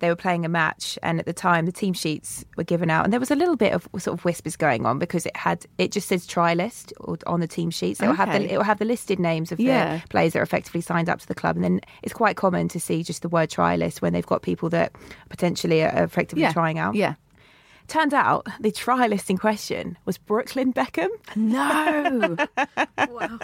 they 0.00 0.08
were 0.08 0.14
playing 0.14 0.44
a 0.44 0.48
match, 0.48 0.96
and 1.02 1.18
at 1.18 1.26
the 1.26 1.32
time 1.32 1.66
the 1.66 1.72
team 1.72 1.92
sheets 1.92 2.44
were 2.56 2.62
given 2.62 2.88
out, 2.88 3.02
and 3.02 3.12
there 3.12 3.18
was 3.18 3.32
a 3.32 3.34
little 3.34 3.56
bit 3.56 3.72
of 3.72 3.88
sort 3.98 4.16
of 4.16 4.24
whispers 4.24 4.54
going 4.54 4.86
on 4.86 5.00
because 5.00 5.26
it 5.26 5.36
had 5.36 5.66
it 5.78 5.90
just 5.90 6.06
says 6.06 6.24
try 6.28 6.54
list 6.54 6.92
on 7.26 7.40
the 7.40 7.48
team 7.48 7.70
sheet, 7.72 7.96
So 7.96 8.04
it 8.04 8.08
will 8.08 8.14
have 8.14 8.32
the 8.32 8.52
it 8.52 8.56
will 8.56 8.62
have 8.72 8.78
the 8.78 8.84
listed 8.84 9.18
names 9.18 9.50
of 9.50 9.58
Yeah. 9.58 9.96
the 9.98 10.08
players 10.08 10.34
that 10.34 10.38
are 10.38 10.42
effectively 10.50 10.80
signed 10.82 11.08
up 11.08 11.18
to 11.18 11.26
the 11.26 11.34
club, 11.34 11.56
and 11.56 11.64
then 11.64 11.80
it's 12.04 12.14
quite 12.22 12.36
common 12.36 12.68
to 12.68 12.78
see 12.78 13.02
just 13.02 13.22
the 13.22 13.28
word 13.28 13.50
try 13.50 13.74
list 13.74 14.00
when 14.00 14.12
they've 14.12 14.24
got 14.34 14.42
people 14.42 14.68
that 14.70 14.92
potentially 15.30 15.82
are 15.82 16.04
effectively 16.04 16.42
Yeah. 16.42 16.52
trying 16.52 16.78
out. 16.78 16.94
Yeah. 16.94 17.14
Turns 17.88 18.12
out 18.12 18.46
the 18.60 18.70
try 18.70 19.06
list 19.06 19.30
in 19.30 19.38
question 19.38 19.96
was 20.04 20.18
Brooklyn 20.18 20.72
Beckham. 20.74 21.08
No. 21.34 22.36
wow. 23.10 23.38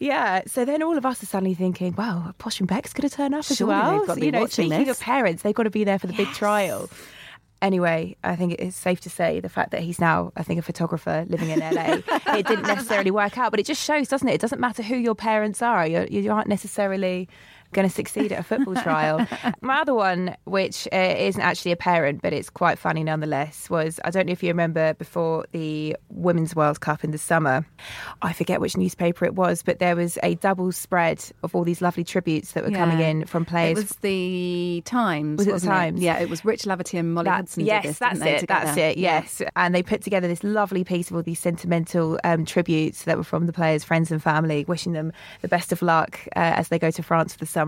Yeah, 0.00 0.42
so 0.46 0.64
then 0.64 0.82
all 0.82 0.98
of 0.98 1.06
us 1.06 1.22
are 1.22 1.26
suddenly 1.26 1.54
thinking, 1.54 1.94
wow, 1.96 2.34
Posh 2.38 2.58
and 2.58 2.68
Beck's 2.68 2.92
going 2.92 3.08
to 3.08 3.14
turn 3.14 3.32
up 3.32 3.48
as 3.50 3.62
well. 3.62 3.98
got 4.00 4.00
to 4.00 4.06
So, 4.08 4.14
be 4.16 4.26
you 4.26 4.32
know, 4.32 4.40
watching 4.40 4.66
speaking 4.70 4.86
this. 4.86 4.98
of 4.98 5.02
parents, 5.04 5.42
they've 5.44 5.54
got 5.54 5.62
to 5.64 5.70
be 5.70 5.84
there 5.84 5.98
for 6.00 6.08
the 6.08 6.12
big 6.14 6.26
trial. 6.28 6.90
Anyway, 7.62 8.16
I 8.24 8.36
think 8.36 8.54
it's 8.58 8.74
safe 8.76 9.00
to 9.02 9.10
say 9.10 9.38
the 9.38 9.48
fact 9.50 9.70
that 9.72 9.82
he's 9.82 10.00
now, 10.00 10.32
I 10.34 10.42
think, 10.42 10.58
a 10.58 10.62
photographer 10.62 11.26
living 11.28 11.50
in 11.50 11.60
LA, 11.60 11.98
it 12.38 12.46
didn't 12.46 12.66
necessarily 12.66 13.10
work 13.10 13.36
out. 13.38 13.50
But 13.50 13.60
it 13.60 13.66
just 13.66 13.84
shows, 13.84 14.08
doesn't 14.08 14.26
it? 14.26 14.34
It 14.34 14.40
doesn't 14.40 14.60
matter 14.60 14.82
who 14.82 14.96
your 14.96 15.14
parents 15.14 15.60
are. 15.62 15.86
You're, 15.86 16.06
you 16.06 16.32
aren't 16.32 16.48
necessarily 16.48 17.28
going 17.72 17.88
to 17.88 17.94
succeed 17.94 18.32
at 18.32 18.40
a 18.40 18.42
football 18.42 18.74
trial. 18.76 19.26
My 19.60 19.80
other 19.80 19.94
one, 19.94 20.36
which 20.44 20.88
uh, 20.92 21.14
isn't 21.18 21.40
actually 21.40 21.72
a 21.72 21.76
parent, 21.76 22.22
but 22.22 22.32
it's 22.32 22.50
quite 22.50 22.78
funny 22.78 23.04
nonetheless, 23.04 23.70
was 23.70 24.00
I 24.04 24.10
don't 24.10 24.26
know 24.26 24.32
if 24.32 24.42
you 24.42 24.48
remember 24.48 24.94
before 24.94 25.46
the 25.52 25.96
Women's 26.08 26.56
World 26.56 26.80
Cup 26.80 27.04
in 27.04 27.10
the 27.12 27.18
summer. 27.18 27.64
I 28.22 28.32
forget 28.32 28.60
which 28.60 28.76
newspaper 28.76 29.24
it 29.24 29.34
was, 29.34 29.62
but 29.62 29.78
there 29.78 29.94
was 29.94 30.18
a 30.22 30.34
double 30.36 30.72
spread 30.72 31.24
of 31.42 31.54
all 31.54 31.64
these 31.64 31.80
lovely 31.80 32.04
tributes 32.04 32.52
that 32.52 32.64
were 32.64 32.70
coming 32.70 33.00
in 33.00 33.26
from 33.26 33.44
players. 33.44 33.78
It 33.78 33.82
was 33.82 33.96
the 34.00 34.82
Times. 34.84 35.38
Was 35.38 35.46
it 35.46 35.60
the 35.60 35.66
Times? 35.66 36.00
Yeah, 36.00 36.18
it 36.18 36.28
was 36.28 36.44
Rich 36.44 36.62
Laverty 36.62 36.98
and 36.98 37.14
Molly 37.14 37.26
That- 37.26 37.36
Hudson. 37.36 37.64
yes, 37.64 37.84
this, 37.84 37.98
that's 37.98 38.20
it. 38.20 38.46
That's 38.48 38.76
it. 38.76 38.96
Yes, 38.96 39.42
and 39.56 39.74
they 39.74 39.82
put 39.82 40.02
together 40.02 40.26
this 40.26 40.42
lovely 40.42 40.84
piece 40.84 41.10
of 41.10 41.16
all 41.16 41.22
these 41.22 41.38
sentimental 41.38 42.18
um, 42.24 42.44
tributes 42.44 43.04
that 43.04 43.16
were 43.16 43.24
from 43.24 43.46
the 43.46 43.52
players' 43.52 43.84
friends 43.84 44.10
and 44.10 44.22
family, 44.22 44.64
wishing 44.66 44.92
them 44.92 45.12
the 45.42 45.48
best 45.48 45.70
of 45.72 45.82
luck 45.82 46.18
uh, 46.36 46.40
as 46.58 46.68
they 46.68 46.78
go 46.78 46.90
to 46.90 47.02
France 47.02 47.32
for 47.34 47.38
the 47.38 47.46
summer. 47.46 47.59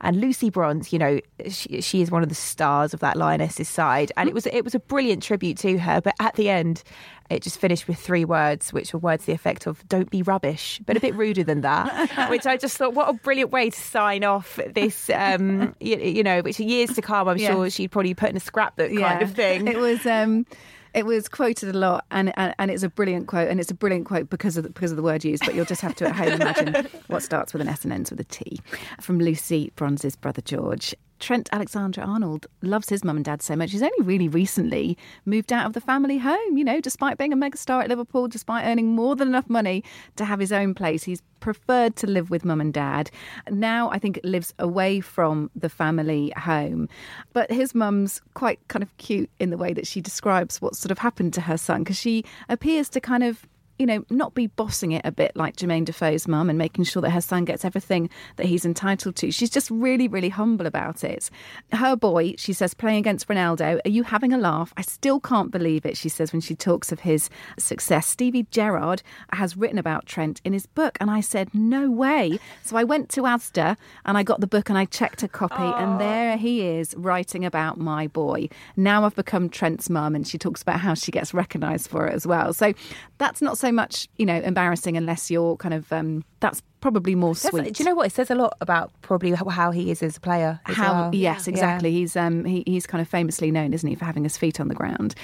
And 0.00 0.20
Lucy 0.20 0.50
Bronze, 0.50 0.92
you 0.92 0.98
know, 0.98 1.20
she, 1.48 1.80
she 1.80 2.02
is 2.02 2.10
one 2.10 2.22
of 2.22 2.28
the 2.28 2.34
stars 2.34 2.94
of 2.94 3.00
that 3.00 3.16
Lionesses 3.16 3.68
side, 3.68 4.12
and 4.16 4.28
it 4.28 4.34
was 4.34 4.46
it 4.46 4.64
was 4.64 4.74
a 4.74 4.80
brilliant 4.80 5.22
tribute 5.22 5.58
to 5.58 5.78
her. 5.78 6.00
But 6.00 6.14
at 6.20 6.34
the 6.34 6.48
end. 6.48 6.82
It 7.30 7.42
just 7.42 7.58
finished 7.60 7.86
with 7.86 7.98
three 7.98 8.24
words, 8.24 8.72
which 8.72 8.94
were 8.94 9.00
words 9.00 9.24
to 9.24 9.26
the 9.26 9.32
effect 9.34 9.66
of 9.66 9.86
"Don't 9.86 10.08
be 10.10 10.22
rubbish," 10.22 10.80
but 10.86 10.96
a 10.96 11.00
bit 11.00 11.14
ruder 11.14 11.44
than 11.44 11.60
that. 11.60 12.28
which 12.30 12.46
I 12.46 12.56
just 12.56 12.78
thought, 12.78 12.94
what 12.94 13.10
a 13.10 13.12
brilliant 13.12 13.50
way 13.50 13.68
to 13.68 13.78
sign 13.78 14.24
off 14.24 14.58
this, 14.66 15.10
um, 15.10 15.74
you, 15.78 15.98
you 15.98 16.22
know, 16.22 16.40
which 16.40 16.58
years 16.58 16.94
to 16.94 17.02
come, 17.02 17.28
I'm 17.28 17.36
Yeah. 17.36 17.50
sure 17.52 17.68
she'd 17.68 17.88
probably 17.90 18.14
put 18.14 18.30
in 18.30 18.36
a 18.38 18.40
scrapbook 18.40 18.90
kind 18.96 19.20
of 19.20 19.32
thing. 19.32 19.68
It 19.68 19.76
was. 19.78 20.06
Um, 20.06 20.46
it 20.94 21.06
was 21.06 21.28
quoted 21.28 21.74
a 21.74 21.78
lot, 21.78 22.04
and, 22.10 22.32
and 22.38 22.54
and 22.58 22.70
it's 22.70 22.82
a 22.82 22.88
brilliant 22.88 23.26
quote, 23.26 23.48
and 23.48 23.60
it's 23.60 23.70
a 23.70 23.74
brilliant 23.74 24.06
quote 24.06 24.30
because 24.30 24.56
of 24.56 24.64
the, 24.64 24.70
because 24.70 24.90
of 24.90 24.96
the 24.96 25.02
word 25.02 25.24
used. 25.24 25.44
But 25.44 25.54
you'll 25.54 25.64
just 25.64 25.82
have 25.82 25.94
to 25.96 26.08
at 26.08 26.16
home 26.16 26.40
imagine 26.40 26.88
what 27.08 27.22
starts 27.22 27.52
with 27.52 27.62
an 27.62 27.68
S 27.68 27.84
and 27.84 27.92
ends 27.92 28.10
with 28.10 28.20
a 28.20 28.24
T. 28.24 28.60
From 29.00 29.18
Lucy 29.18 29.72
Bronze's 29.76 30.16
brother 30.16 30.42
George. 30.42 30.94
Trent 31.18 31.48
Alexander 31.52 32.02
Arnold 32.02 32.46
loves 32.62 32.88
his 32.88 33.04
mum 33.04 33.16
and 33.16 33.24
dad 33.24 33.42
so 33.42 33.56
much. 33.56 33.72
He's 33.72 33.82
only 33.82 34.02
really 34.02 34.28
recently 34.28 34.96
moved 35.24 35.52
out 35.52 35.66
of 35.66 35.72
the 35.72 35.80
family 35.80 36.18
home, 36.18 36.56
you 36.56 36.64
know, 36.64 36.80
despite 36.80 37.18
being 37.18 37.32
a 37.32 37.36
megastar 37.36 37.82
at 37.82 37.88
Liverpool, 37.88 38.28
despite 38.28 38.64
earning 38.66 38.88
more 38.88 39.16
than 39.16 39.28
enough 39.28 39.48
money 39.48 39.84
to 40.16 40.24
have 40.24 40.40
his 40.40 40.52
own 40.52 40.74
place. 40.74 41.04
He's 41.04 41.22
preferred 41.40 41.96
to 41.96 42.06
live 42.06 42.30
with 42.30 42.44
mum 42.44 42.60
and 42.60 42.72
dad. 42.72 43.10
Now 43.50 43.90
I 43.90 43.98
think 43.98 44.20
lives 44.24 44.54
away 44.58 45.00
from 45.00 45.50
the 45.54 45.68
family 45.68 46.32
home. 46.36 46.88
But 47.32 47.50
his 47.50 47.74
mum's 47.74 48.20
quite 48.34 48.60
kind 48.68 48.82
of 48.82 48.96
cute 48.96 49.30
in 49.38 49.50
the 49.50 49.58
way 49.58 49.72
that 49.72 49.86
she 49.86 50.00
describes 50.00 50.60
what 50.60 50.76
sort 50.76 50.90
of 50.90 50.98
happened 50.98 51.34
to 51.34 51.42
her 51.42 51.56
son 51.56 51.84
because 51.84 51.98
she 51.98 52.24
appears 52.48 52.88
to 52.90 53.00
kind 53.00 53.24
of 53.24 53.46
you 53.78 53.86
know, 53.86 54.04
not 54.10 54.34
be 54.34 54.48
bossing 54.48 54.92
it 54.92 55.02
a 55.04 55.12
bit 55.12 55.32
like 55.36 55.56
Jermaine 55.56 55.84
Defoe's 55.84 56.26
mum 56.26 56.50
and 56.50 56.58
making 56.58 56.84
sure 56.84 57.02
that 57.02 57.10
her 57.10 57.20
son 57.20 57.44
gets 57.44 57.64
everything 57.64 58.10
that 58.36 58.46
he's 58.46 58.64
entitled 58.64 59.16
to. 59.16 59.30
She's 59.30 59.50
just 59.50 59.70
really, 59.70 60.08
really 60.08 60.28
humble 60.28 60.66
about 60.66 61.04
it. 61.04 61.30
Her 61.72 61.96
boy, 61.96 62.34
she 62.36 62.52
says, 62.52 62.74
playing 62.74 62.98
against 62.98 63.28
Ronaldo, 63.28 63.80
are 63.84 63.90
you 63.90 64.02
having 64.02 64.32
a 64.32 64.38
laugh? 64.38 64.72
I 64.76 64.82
still 64.82 65.20
can't 65.20 65.50
believe 65.50 65.86
it, 65.86 65.96
she 65.96 66.08
says 66.08 66.32
when 66.32 66.40
she 66.40 66.54
talks 66.54 66.90
of 66.92 67.00
his 67.00 67.30
success. 67.58 68.06
Stevie 68.06 68.46
Gerrard 68.50 69.02
has 69.32 69.56
written 69.56 69.78
about 69.78 70.06
Trent 70.06 70.40
in 70.44 70.52
his 70.52 70.66
book, 70.66 70.98
and 71.00 71.10
I 71.10 71.20
said, 71.20 71.54
no 71.54 71.90
way. 71.90 72.38
So 72.62 72.76
I 72.76 72.84
went 72.84 73.08
to 73.10 73.22
Asda 73.22 73.76
and 74.04 74.18
I 74.18 74.22
got 74.22 74.40
the 74.40 74.46
book 74.46 74.68
and 74.68 74.78
I 74.78 74.84
checked 74.84 75.22
a 75.22 75.28
copy, 75.28 75.54
and 75.62 76.00
there 76.00 76.36
he 76.36 76.62
is 76.62 76.94
writing 76.96 77.44
about 77.44 77.78
my 77.78 78.06
boy. 78.08 78.48
Now 78.76 79.04
I've 79.04 79.14
become 79.14 79.48
Trent's 79.48 79.88
mum, 79.88 80.14
and 80.14 80.26
she 80.26 80.38
talks 80.38 80.62
about 80.62 80.80
how 80.80 80.94
she 80.94 81.12
gets 81.12 81.32
recognised 81.32 81.88
for 81.88 82.06
it 82.06 82.14
as 82.14 82.26
well. 82.26 82.52
So 82.52 82.74
that's 83.18 83.42
not 83.42 83.58
so 83.58 83.67
much, 83.72 84.08
you 84.16 84.26
know, 84.26 84.36
embarrassing 84.40 84.96
unless 84.96 85.30
you're 85.30 85.56
kind 85.56 85.74
of, 85.74 85.92
um, 85.92 86.24
that's 86.40 86.62
probably 86.80 87.14
more 87.14 87.34
That's- 87.34 87.50
sweet. 87.50 87.74
Do 87.74 87.82
you 87.82 87.88
know 87.88 87.94
what? 87.94 88.06
It 88.06 88.12
says 88.12 88.30
a 88.30 88.34
lot 88.34 88.54
about 88.60 88.92
probably 89.02 89.32
how, 89.32 89.48
how 89.48 89.70
he 89.70 89.90
is 89.90 90.02
as 90.02 90.16
a 90.16 90.20
player. 90.20 90.60
as 90.66 90.76
How? 90.76 90.92
well. 90.92 91.14
Yes, 91.14 91.46
Yeah. 91.46 91.50
exactly. 91.52 91.90
He's 91.92 92.16
um 92.16 92.44
he, 92.44 92.62
he's 92.66 92.86
kind 92.86 93.02
of 93.02 93.08
famously 93.08 93.50
known, 93.50 93.72
isn't 93.74 93.88
he, 93.88 93.94
for 93.94 94.04
having 94.04 94.22
his 94.24 94.36
feet 94.38 94.60
on 94.60 94.68
the 94.68 94.74
ground. 94.74 95.14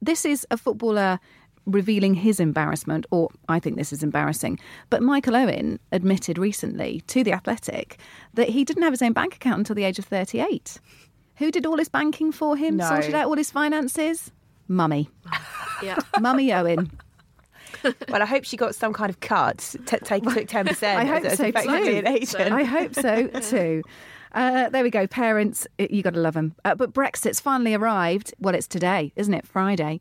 This 0.00 0.24
is 0.24 0.46
a 0.50 0.56
footballer 0.56 1.18
revealing 1.66 2.14
his 2.14 2.40
embarrassment, 2.40 3.06
or 3.10 3.28
I 3.48 3.58
think 3.60 3.76
this 3.76 3.92
is 3.92 4.02
embarrassing. 4.02 4.58
But 4.88 5.02
Michael 5.02 5.36
Owen 5.36 5.78
admitted 5.92 6.38
recently 6.38 7.02
to 7.08 7.22
the 7.22 7.32
Athletic 7.32 7.98
that 8.34 8.48
he 8.50 8.64
didn't 8.64 8.82
have 8.82 8.92
his 8.92 9.02
own 9.02 9.12
bank 9.12 9.34
account 9.34 9.58
until 9.58 9.74
the 9.76 9.84
age 9.84 9.98
of 9.98 10.04
thirty-eight. 10.06 10.78
Who 11.36 11.50
did 11.50 11.66
all 11.66 11.78
his 11.78 11.88
banking 11.88 12.32
for 12.32 12.56
him? 12.56 12.76
No. 12.76 12.86
Sorted 12.88 13.14
out 13.14 13.26
all 13.26 13.36
his 13.36 13.50
finances? 13.50 14.30
Mummy, 14.68 15.10
Yeah. 15.82 15.96
Mummy 16.20 16.52
Owen. 16.52 16.90
Well, 18.08 18.22
I 18.22 18.26
hope 18.26 18.44
she 18.44 18.56
got 18.56 18.74
some 18.74 18.92
kind 18.92 19.10
of 19.10 19.20
cut. 19.20 19.74
T- 19.86 19.98
take 19.98 20.24
took 20.24 20.48
ten 20.48 20.66
percent. 20.66 20.98
I 21.00 21.04
hope 21.04 21.22
so 21.30 21.50
too. 21.50 21.62
I 22.54 22.64
hope 22.64 22.94
so 22.94 23.26
too. 23.28 23.82
Uh, 24.32 24.68
there 24.68 24.82
we 24.82 24.90
go, 24.90 25.06
parents. 25.06 25.66
You 25.78 26.02
got 26.02 26.14
to 26.14 26.20
love 26.20 26.34
them. 26.34 26.54
Uh, 26.64 26.74
but 26.74 26.92
Brexit's 26.92 27.40
finally 27.40 27.74
arrived. 27.74 28.32
Well, 28.38 28.54
it's 28.54 28.68
today, 28.68 29.12
isn't 29.16 29.34
it? 29.34 29.46
Friday. 29.46 30.00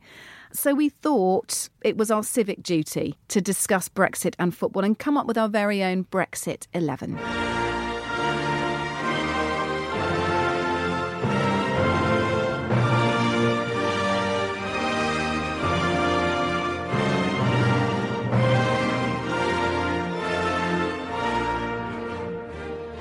So 0.51 0.73
we 0.73 0.89
thought 0.89 1.69
it 1.83 1.97
was 1.97 2.09
our 2.09 2.23
civic 2.23 2.63
duty 2.63 3.15
to 3.27 3.41
discuss 3.41 3.87
Brexit 3.89 4.33
and 4.39 4.55
football 4.55 4.83
and 4.83 4.97
come 4.97 5.17
up 5.17 5.27
with 5.27 5.37
our 5.37 5.49
very 5.49 5.83
own 5.83 6.05
Brexit 6.05 6.67
11. 6.73 7.68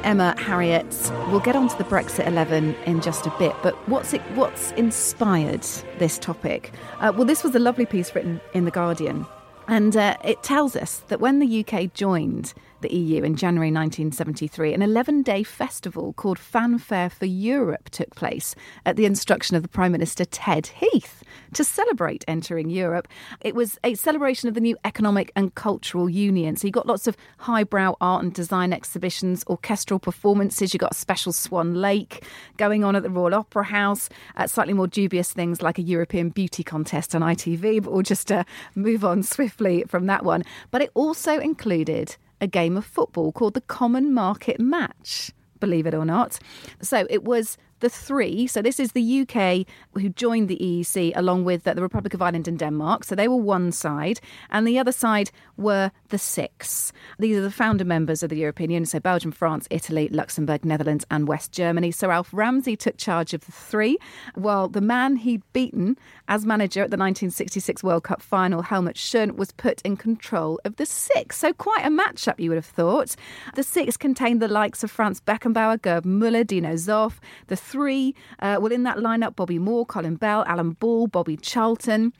Emma 0.08 0.34
Harriet. 0.38 1.12
We'll 1.28 1.40
get 1.40 1.54
on 1.54 1.68
to 1.68 1.76
the 1.76 1.84
Brexit 1.84 2.26
11 2.26 2.74
in 2.86 3.02
just 3.02 3.26
a 3.26 3.30
bit, 3.38 3.54
but 3.62 3.74
what's 3.90 4.14
it, 4.14 4.22
what's 4.36 4.72
inspired 4.72 5.60
this 5.98 6.18
topic? 6.18 6.72
Uh, 7.00 7.12
well, 7.14 7.26
this 7.26 7.44
was 7.44 7.54
a 7.54 7.58
lovely 7.58 7.84
piece 7.84 8.14
written 8.14 8.40
in 8.54 8.64
The 8.64 8.70
Guardian, 8.70 9.26
and 9.66 9.94
uh, 9.98 10.16
it 10.24 10.42
tells 10.42 10.76
us 10.76 11.02
that 11.08 11.20
when 11.20 11.40
the 11.40 11.62
UK 11.62 11.92
joined 11.92 12.54
the 12.80 12.94
EU 12.94 13.22
in 13.22 13.36
January 13.36 13.68
1973, 13.68 14.74
an 14.74 14.82
11 14.82 15.22
day 15.22 15.42
festival 15.42 16.12
called 16.12 16.38
Fanfare 16.38 17.10
for 17.10 17.26
Europe 17.26 17.90
took 17.90 18.14
place 18.14 18.54
at 18.86 18.96
the 18.96 19.04
instruction 19.04 19.56
of 19.56 19.62
the 19.62 19.68
Prime 19.68 19.92
Minister 19.92 20.24
Ted 20.24 20.68
Heath 20.68 21.22
to 21.54 21.64
celebrate 21.64 22.24
entering 22.28 22.70
Europe. 22.70 23.08
It 23.40 23.54
was 23.54 23.78
a 23.84 23.94
celebration 23.94 24.48
of 24.48 24.54
the 24.54 24.60
new 24.60 24.76
economic 24.84 25.32
and 25.34 25.54
cultural 25.54 26.08
union. 26.08 26.56
So 26.56 26.66
you 26.66 26.72
got 26.72 26.86
lots 26.86 27.06
of 27.06 27.16
highbrow 27.38 27.96
art 28.00 28.22
and 28.22 28.32
design 28.32 28.72
exhibitions, 28.72 29.44
orchestral 29.48 29.98
performances. 29.98 30.72
You 30.72 30.78
got 30.78 30.92
a 30.92 30.98
special 30.98 31.32
Swan 31.32 31.74
Lake 31.74 32.24
going 32.56 32.84
on 32.84 32.96
at 32.96 33.02
the 33.02 33.10
Royal 33.10 33.34
Opera 33.34 33.64
House. 33.64 34.08
Uh, 34.36 34.46
slightly 34.46 34.74
more 34.74 34.86
dubious 34.86 35.32
things 35.32 35.62
like 35.62 35.78
a 35.78 35.82
European 35.82 36.28
beauty 36.30 36.62
contest 36.62 37.14
on 37.14 37.22
ITV, 37.22 37.82
but 37.82 37.92
we'll 37.92 38.02
just 38.02 38.30
uh, 38.30 38.44
move 38.74 39.04
on 39.04 39.22
swiftly 39.22 39.84
from 39.88 40.06
that 40.06 40.24
one. 40.24 40.44
But 40.70 40.82
it 40.82 40.90
also 40.94 41.38
included 41.38 42.16
a 42.40 42.46
game 42.46 42.76
of 42.76 42.84
football 42.84 43.32
called 43.32 43.54
the 43.54 43.60
Common 43.60 44.12
Market 44.12 44.60
Match, 44.60 45.32
believe 45.60 45.86
it 45.86 45.94
or 45.94 46.04
not. 46.04 46.38
So 46.80 47.06
it 47.10 47.24
was 47.24 47.58
the 47.80 47.88
three. 47.88 48.46
So 48.46 48.62
this 48.62 48.80
is 48.80 48.92
the 48.92 49.20
UK 49.20 49.66
who 49.94 50.08
joined 50.08 50.48
the 50.48 50.58
EEC 50.58 51.12
along 51.14 51.44
with 51.44 51.66
uh, 51.66 51.74
the 51.74 51.82
Republic 51.82 52.14
of 52.14 52.22
Ireland 52.22 52.48
and 52.48 52.58
Denmark. 52.58 53.04
So 53.04 53.14
they 53.14 53.28
were 53.28 53.36
one 53.36 53.72
side, 53.72 54.20
and 54.50 54.66
the 54.66 54.78
other 54.78 54.92
side 54.92 55.30
were 55.56 55.90
the 56.08 56.18
six. 56.18 56.92
These 57.18 57.36
are 57.36 57.42
the 57.42 57.50
founder 57.50 57.84
members 57.84 58.22
of 58.22 58.30
the 58.30 58.36
European 58.36 58.70
Union. 58.70 58.86
So 58.86 59.00
Belgium, 59.00 59.32
France, 59.32 59.66
Italy, 59.70 60.08
Luxembourg, 60.08 60.64
Netherlands, 60.64 61.04
and 61.10 61.28
West 61.28 61.52
Germany. 61.52 61.90
Sir 61.90 62.10
Alf 62.10 62.30
Ramsey 62.32 62.76
took 62.76 62.96
charge 62.96 63.34
of 63.34 63.44
the 63.44 63.52
three, 63.52 63.98
while 64.34 64.68
the 64.68 64.80
man 64.80 65.16
he'd 65.16 65.42
beaten 65.52 65.96
as 66.28 66.44
manager 66.44 66.80
at 66.80 66.90
the 66.90 66.96
1966 66.96 67.82
World 67.82 68.04
Cup 68.04 68.22
final, 68.22 68.62
Helmut 68.62 68.96
Schön, 68.96 69.36
was 69.36 69.52
put 69.52 69.80
in 69.82 69.96
control 69.96 70.60
of 70.64 70.76
the 70.76 70.86
six. 70.86 71.38
So 71.38 71.52
quite 71.52 71.84
a 71.84 71.90
matchup, 71.90 72.38
you 72.38 72.50
would 72.50 72.56
have 72.56 72.66
thought. 72.66 73.16
The 73.54 73.62
six 73.62 73.96
contained 73.96 74.42
the 74.42 74.48
likes 74.48 74.84
of 74.84 74.90
Franz 74.90 75.20
Beckenbauer, 75.20 75.80
Gerd 75.80 76.04
Müller, 76.04 76.46
Dino 76.46 76.74
Zoff, 76.74 77.18
the 77.46 77.56
three. 77.68 78.14
Uh, 78.40 78.58
well, 78.60 78.72
in 78.72 78.82
that 78.84 78.98
lineup, 78.98 79.36
Bobby 79.36 79.58
Moore, 79.58 79.86
Colin 79.86 80.16
Bell, 80.16 80.44
Alan 80.46 80.70
Ball, 80.72 81.06
Bobby 81.06 81.36
Charlton. 81.36 82.12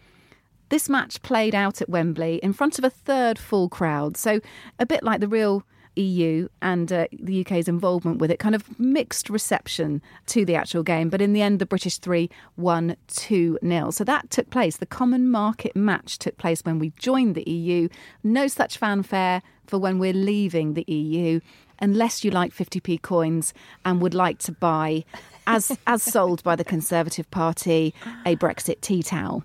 This 0.69 0.89
match 0.89 1.23
played 1.23 1.55
out 1.55 1.81
at 1.81 1.89
Wembley 1.89 2.37
in 2.43 2.53
front 2.53 2.79
of 2.79 2.85
a 2.85 2.91
third 2.91 3.39
full 3.39 3.69
crowd. 3.69 4.17
So, 4.17 4.41
a 4.79 4.85
bit 4.85 5.03
like 5.03 5.21
the 5.21 5.29
real 5.29 5.65
EU 5.99 6.49
and 6.63 6.93
uh, 6.93 7.07
the 7.13 7.41
UK's 7.41 7.69
involvement 7.69 8.19
with 8.19 8.31
it, 8.31 8.39
kind 8.39 8.55
of 8.55 8.79
mixed 8.79 9.29
reception 9.29 10.01
to 10.27 10.45
the 10.45 10.55
actual 10.55 10.83
game. 10.83 11.11
But 11.11 11.21
in 11.21 11.33
the 11.33 11.43
end, 11.43 11.59
the 11.59 11.67
British 11.67 11.99
three 11.99 12.31
won 12.57 12.97
2 13.09 13.59
0. 13.63 13.91
So 13.91 14.05
that 14.05 14.31
took 14.31 14.51
place. 14.51 14.77
The 14.77 14.87
common 14.87 15.29
market 15.29 15.75
match 15.75 16.19
took 16.19 16.39
place 16.39 16.61
when 16.63 16.79
we 16.79 16.93
joined 16.99 17.35
the 17.35 17.49
EU. 17.51 17.89
No 18.23 18.47
such 18.47 18.79
fanfare 18.79 19.43
for 19.67 19.79
when 19.79 19.99
we're 19.99 20.13
leaving 20.13 20.75
the 20.75 20.85
EU, 20.87 21.41
unless 21.81 22.25
you 22.25 22.31
like 22.31 22.55
50p 22.55 23.03
coins 23.03 23.53
and 23.85 24.01
would 24.01 24.15
like 24.15 24.39
to 24.39 24.53
buy, 24.53 25.05
as, 25.49 25.77
as 25.87 26.03
sold 26.03 26.43
by 26.43 26.55
the 26.55 26.65
Conservative 26.65 27.29
Party, 27.31 27.95
a 28.25 28.37
Brexit 28.37 28.81
tea 28.81 29.03
towel. 29.03 29.43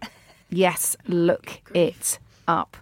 Yes, 0.49 0.95
look 1.07 1.61
it 1.73 2.19
up. 2.47 2.77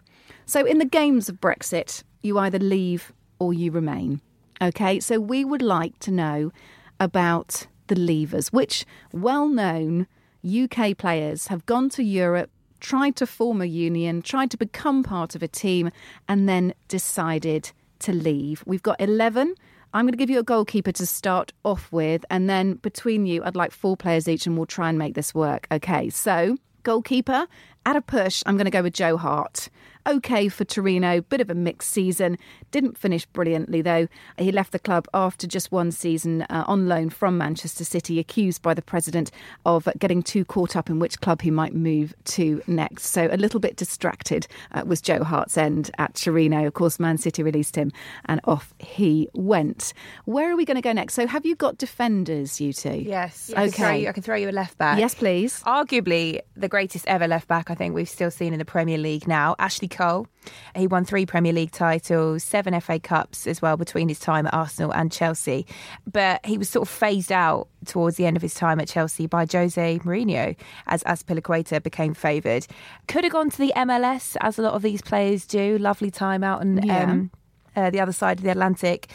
So, 0.45 0.65
in 0.65 0.79
the 0.79 0.86
games 0.86 1.29
of 1.29 1.39
Brexit, 1.39 2.03
you 2.21 2.38
either 2.38 2.60
leave 2.60 3.13
or 3.39 3.53
you 3.53 3.71
remain. 3.71 4.21
Okay, 4.62 4.99
so 4.99 5.19
we 5.19 5.45
would 5.45 5.62
like 5.62 5.97
to 5.99 6.12
know 6.12 6.51
about 6.99 7.67
the 7.88 7.95
leavers, 7.95 8.51
which 8.51 8.86
well 9.13 9.47
known 9.47 10.07
UK 10.45 10.97
players 10.97 11.47
have 11.47 11.65
gone 11.65 11.89
to 11.89 12.03
Europe, 12.03 12.49
tried 12.79 13.15
to 13.15 13.27
form 13.27 13.62
a 13.62 13.65
union, 13.65 14.21
tried 14.21 14.51
to 14.51 14.57
become 14.57 15.03
part 15.03 15.36
of 15.36 15.43
a 15.43 15.47
team, 15.47 15.91
and 16.27 16.49
then 16.49 16.73
decided 16.88 17.71
to 17.99 18.12
leave. 18.12 18.63
We've 18.65 18.84
got 18.84 18.99
11. 18.99 19.55
I'm 19.93 20.06
going 20.06 20.13
to 20.13 20.17
give 20.17 20.30
you 20.30 20.39
a 20.39 20.43
goalkeeper 20.43 20.93
to 20.93 21.06
start 21.06 21.51
off 21.65 21.91
with, 21.91 22.23
and 22.30 22.49
then 22.49 22.75
between 22.75 23.25
you, 23.25 23.43
I'd 23.43 23.58
like 23.58 23.71
four 23.71 23.97
players 23.97 24.27
each, 24.30 24.47
and 24.47 24.56
we'll 24.56 24.65
try 24.65 24.88
and 24.88 24.97
make 24.97 25.15
this 25.15 25.36
work. 25.36 25.67
Okay, 25.69 26.10
so 26.10 26.56
goalkeeper, 26.84 27.45
at 27.86 27.95
a 27.97 28.01
push, 28.01 28.41
I'm 28.45 28.56
going 28.56 28.65
to 28.65 28.71
go 28.71 28.84
with 28.84 28.93
Joe 28.93 29.17
Hart. 29.17 29.69
Okay 30.08 30.48
for 30.50 30.66
Torino, 30.66 31.22
bit 31.22 31.42
of 31.42 31.50
a 31.50 31.56
mixed 31.56 31.92
season. 31.92 32.38
Didn't 32.72 32.98
finish 32.98 33.26
brilliantly 33.28 33.82
though. 33.82 34.08
He 34.38 34.52
left 34.52 34.72
the 34.72 34.80
club 34.80 35.08
after 35.14 35.46
just 35.48 35.72
one 35.72 35.92
season 35.92 36.42
uh, 36.44 36.64
on 36.68 36.88
loan 36.88 37.10
from 37.10 37.38
Manchester 37.38 37.84
City, 37.84 38.18
accused 38.20 38.62
by 38.62 38.74
the 38.74 38.82
president 38.82 39.30
of 39.66 39.88
getting 40.00 40.24
too 40.24 40.44
caught 40.44 40.76
up 40.76 40.90
in 40.90 41.00
which 41.00 41.22
club 41.22 41.42
he 41.42 41.52
might 41.52 41.76
move 41.76 42.14
to 42.26 42.62
next. 42.66 43.08
So 43.08 43.28
a 43.32 43.38
little 43.38 43.60
bit 43.60 43.76
distracted 43.76 44.48
uh, 44.72 44.84
was 44.86 45.02
Joe 45.02 45.24
Hart's 45.24 45.58
end 45.58 45.92
at 45.98 46.16
Torino. 46.16 46.66
Of 46.66 46.74
course, 46.74 47.00
Man 47.00 47.18
City 47.18 47.44
released 47.44 47.76
him 47.76 47.92
and 48.26 48.42
off 48.46 48.74
he 48.80 49.30
went. 49.34 49.94
Where 50.26 50.52
are 50.52 50.56
we 50.56 50.66
going 50.66 50.76
to 50.76 50.82
go 50.82 50.94
next? 50.94 51.14
So 51.14 51.28
have 51.28 51.46
you 51.46 51.56
got 51.56 51.78
defenders, 51.78 52.60
you 52.60 52.74
two? 52.74 53.04
Yes. 53.06 53.52
I 53.56 53.70
can 53.70 53.86
Okay. 53.86 54.02
you, 54.04 54.10
I 54.10 54.12
can 54.14 54.24
throw 54.24 54.36
you 54.36 54.50
a 54.50 54.52
left 54.52 54.78
back. 54.78 54.98
Yes, 54.98 55.14
please. 55.14 55.62
Arguably 55.64 56.42
the 56.56 56.68
greatest 56.68 57.06
ever 57.08 57.28
left 57.28 57.48
back, 57.48 57.70
I 57.70 57.76
think 57.76 57.94
we've 57.94 58.10
still 58.10 58.32
seen 58.32 58.54
in 58.54 58.60
the 58.60 58.66
Premier 58.66 58.98
League 58.98 59.28
now. 59.28 59.56
Ashley 59.60 59.88
Cole. 59.91 60.27
He 60.75 60.88
won 60.88 61.06
three 61.06 61.25
Premier 61.25 61.54
League 61.54 61.71
titles, 61.71 62.43
seven 62.43 62.80
FA 62.82 62.99
Cups 62.99 63.45
as 63.45 63.62
well 63.62 63.77
between 63.77 64.10
his 64.10 64.19
time 64.19 64.47
at 64.47 64.54
Arsenal 64.54 64.91
and 64.93 65.12
Chelsea. 65.12 65.67
But 66.12 66.43
he 66.45 66.58
was 66.58 66.69
sort 66.69 66.88
of 66.88 66.93
phased 66.93 67.32
out 67.32 67.67
towards 67.86 68.17
the 68.17 68.25
end 68.25 68.36
of 68.38 68.41
his 68.41 68.54
time 68.54 68.80
at 68.80 68.88
Chelsea 68.88 69.27
by 69.27 69.45
Jose 69.51 69.99
Mourinho 69.99 70.56
as 70.88 71.04
Azpilicueta 71.04 71.84
became 71.84 72.13
favoured. 72.13 72.65
Could 73.08 73.23
have 73.23 73.34
gone 73.34 73.49
to 73.51 73.58
the 73.58 73.73
MLS, 73.75 74.36
as 74.41 74.58
a 74.58 74.62
lot 74.63 74.73
of 74.73 74.82
these 74.82 75.01
players 75.01 75.45
do. 75.45 75.77
Lovely 75.77 76.10
time 76.10 76.43
out 76.43 76.62
on 76.62 76.82
Yeah. 76.84 77.04
um, 77.04 77.32
uh, 77.75 77.89
the 77.89 77.99
other 77.99 78.12
side 78.13 78.39
of 78.39 78.43
the 78.43 78.51
Atlantic. 78.51 79.10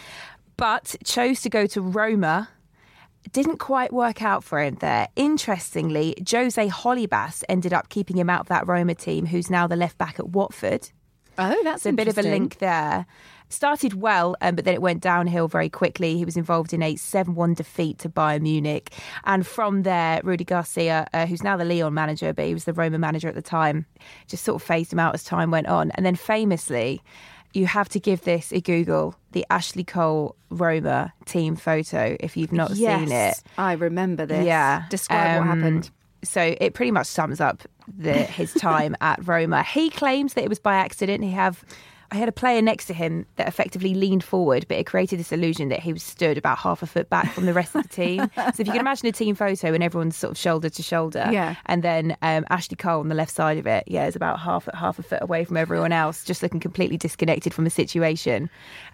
But 0.56 0.94
chose 1.04 1.40
to 1.42 1.50
go 1.50 1.66
to 1.66 1.82
Roma 1.82 2.48
didn't 3.32 3.58
quite 3.58 3.92
work 3.92 4.22
out 4.22 4.44
for 4.44 4.60
him 4.60 4.76
there. 4.80 5.08
Interestingly, 5.16 6.14
Jose 6.30 6.68
Holebas 6.68 7.44
ended 7.48 7.72
up 7.72 7.88
keeping 7.88 8.16
him 8.16 8.30
out 8.30 8.40
of 8.40 8.48
that 8.48 8.66
Roma 8.66 8.94
team, 8.94 9.26
who's 9.26 9.50
now 9.50 9.66
the 9.66 9.76
left 9.76 9.98
back 9.98 10.18
at 10.18 10.28
Watford. 10.28 10.90
Oh, 11.38 11.60
that's 11.64 11.82
So 11.82 11.90
a 11.90 11.92
bit 11.92 12.08
of 12.08 12.18
a 12.18 12.22
link 12.22 12.58
there. 12.58 13.06
Started 13.48 13.94
well, 13.94 14.36
um, 14.40 14.56
but 14.56 14.64
then 14.64 14.74
it 14.74 14.82
went 14.82 15.00
downhill 15.00 15.46
very 15.46 15.68
quickly. 15.68 16.16
He 16.16 16.24
was 16.24 16.36
involved 16.36 16.72
in 16.72 16.82
a 16.82 16.96
7 16.96 17.34
1 17.34 17.54
defeat 17.54 17.98
to 18.00 18.08
Bayern 18.08 18.40
Munich. 18.42 18.92
And 19.24 19.46
from 19.46 19.82
there, 19.84 20.20
Rudi 20.24 20.44
Garcia, 20.44 21.06
uh, 21.12 21.26
who's 21.26 21.44
now 21.44 21.56
the 21.56 21.64
Lyon 21.64 21.94
manager, 21.94 22.32
but 22.32 22.46
he 22.46 22.54
was 22.54 22.64
the 22.64 22.72
Roma 22.72 22.98
manager 22.98 23.28
at 23.28 23.36
the 23.36 23.42
time, 23.42 23.86
just 24.26 24.44
sort 24.44 24.60
of 24.60 24.66
phased 24.66 24.92
him 24.92 24.98
out 24.98 25.14
as 25.14 25.22
time 25.22 25.52
went 25.52 25.68
on. 25.68 25.92
And 25.92 26.04
then 26.04 26.16
famously, 26.16 27.02
you 27.56 27.66
have 27.66 27.88
to 27.90 27.98
give 28.00 28.22
this 28.22 28.52
a 28.52 28.60
Google 28.60 29.14
the 29.32 29.44
Ashley 29.50 29.84
Cole 29.84 30.36
Roma 30.50 31.12
team 31.24 31.56
photo 31.56 32.16
if 32.20 32.36
you've 32.36 32.52
not 32.52 32.70
yes, 32.76 33.00
seen 33.00 33.12
it. 33.12 33.42
I 33.58 33.72
remember 33.72 34.26
this. 34.26 34.44
Yeah. 34.46 34.84
Describe 34.90 35.40
what 35.40 35.48
Um, 35.50 35.60
happened. 35.60 35.90
So 36.22 36.54
it 36.60 36.74
pretty 36.74 36.90
much 36.90 37.06
sums 37.06 37.40
up 37.40 37.62
the, 37.86 38.12
his 38.12 38.52
time 38.54 38.96
at 39.00 39.26
Roma. 39.26 39.62
He 39.62 39.90
claims 39.90 40.34
that 40.34 40.44
it 40.44 40.48
was 40.48 40.58
by 40.58 40.76
accident. 40.76 41.24
He 41.24 41.30
have. 41.30 41.64
I 42.10 42.16
had 42.16 42.28
a 42.28 42.32
player 42.32 42.62
next 42.62 42.86
to 42.86 42.94
him 42.94 43.26
that 43.36 43.48
effectively 43.48 43.94
leaned 43.94 44.22
forward, 44.24 44.66
but 44.68 44.76
it 44.78 44.86
created 44.86 45.18
this 45.18 45.32
illusion 45.32 45.68
that 45.70 45.80
he 45.80 45.92
was 45.92 46.02
stood 46.02 46.38
about 46.38 46.58
half 46.58 46.82
a 46.82 46.86
foot 46.86 47.08
back 47.10 47.32
from 47.32 47.46
the 47.46 47.52
rest 47.52 47.74
of 47.74 47.82
the 47.82 47.88
team. 47.88 48.30
so 48.36 48.42
if 48.58 48.66
you 48.66 48.72
can 48.72 48.80
imagine 48.80 49.08
a 49.08 49.12
team 49.12 49.34
photo 49.34 49.72
and 49.74 49.82
everyone's 49.82 50.16
sort 50.16 50.30
of 50.32 50.38
shoulder 50.38 50.68
to 50.68 50.82
shoulder, 50.82 51.28
Yeah. 51.32 51.56
and 51.66 51.82
then 51.82 52.16
um, 52.22 52.44
Ashley 52.50 52.76
Cole 52.76 53.00
on 53.00 53.08
the 53.08 53.14
left 53.14 53.34
side 53.34 53.58
of 53.58 53.66
it, 53.66 53.84
yeah, 53.86 54.06
is 54.06 54.16
about 54.16 54.40
half 54.40 54.68
half 54.74 54.98
a 54.98 55.02
foot 55.02 55.22
away 55.22 55.44
from 55.44 55.56
everyone 55.56 55.92
else, 55.92 56.24
just 56.24 56.42
looking 56.42 56.60
completely 56.60 56.96
disconnected 56.96 57.52
from 57.52 57.64
the 57.64 57.70
situation, 57.70 58.48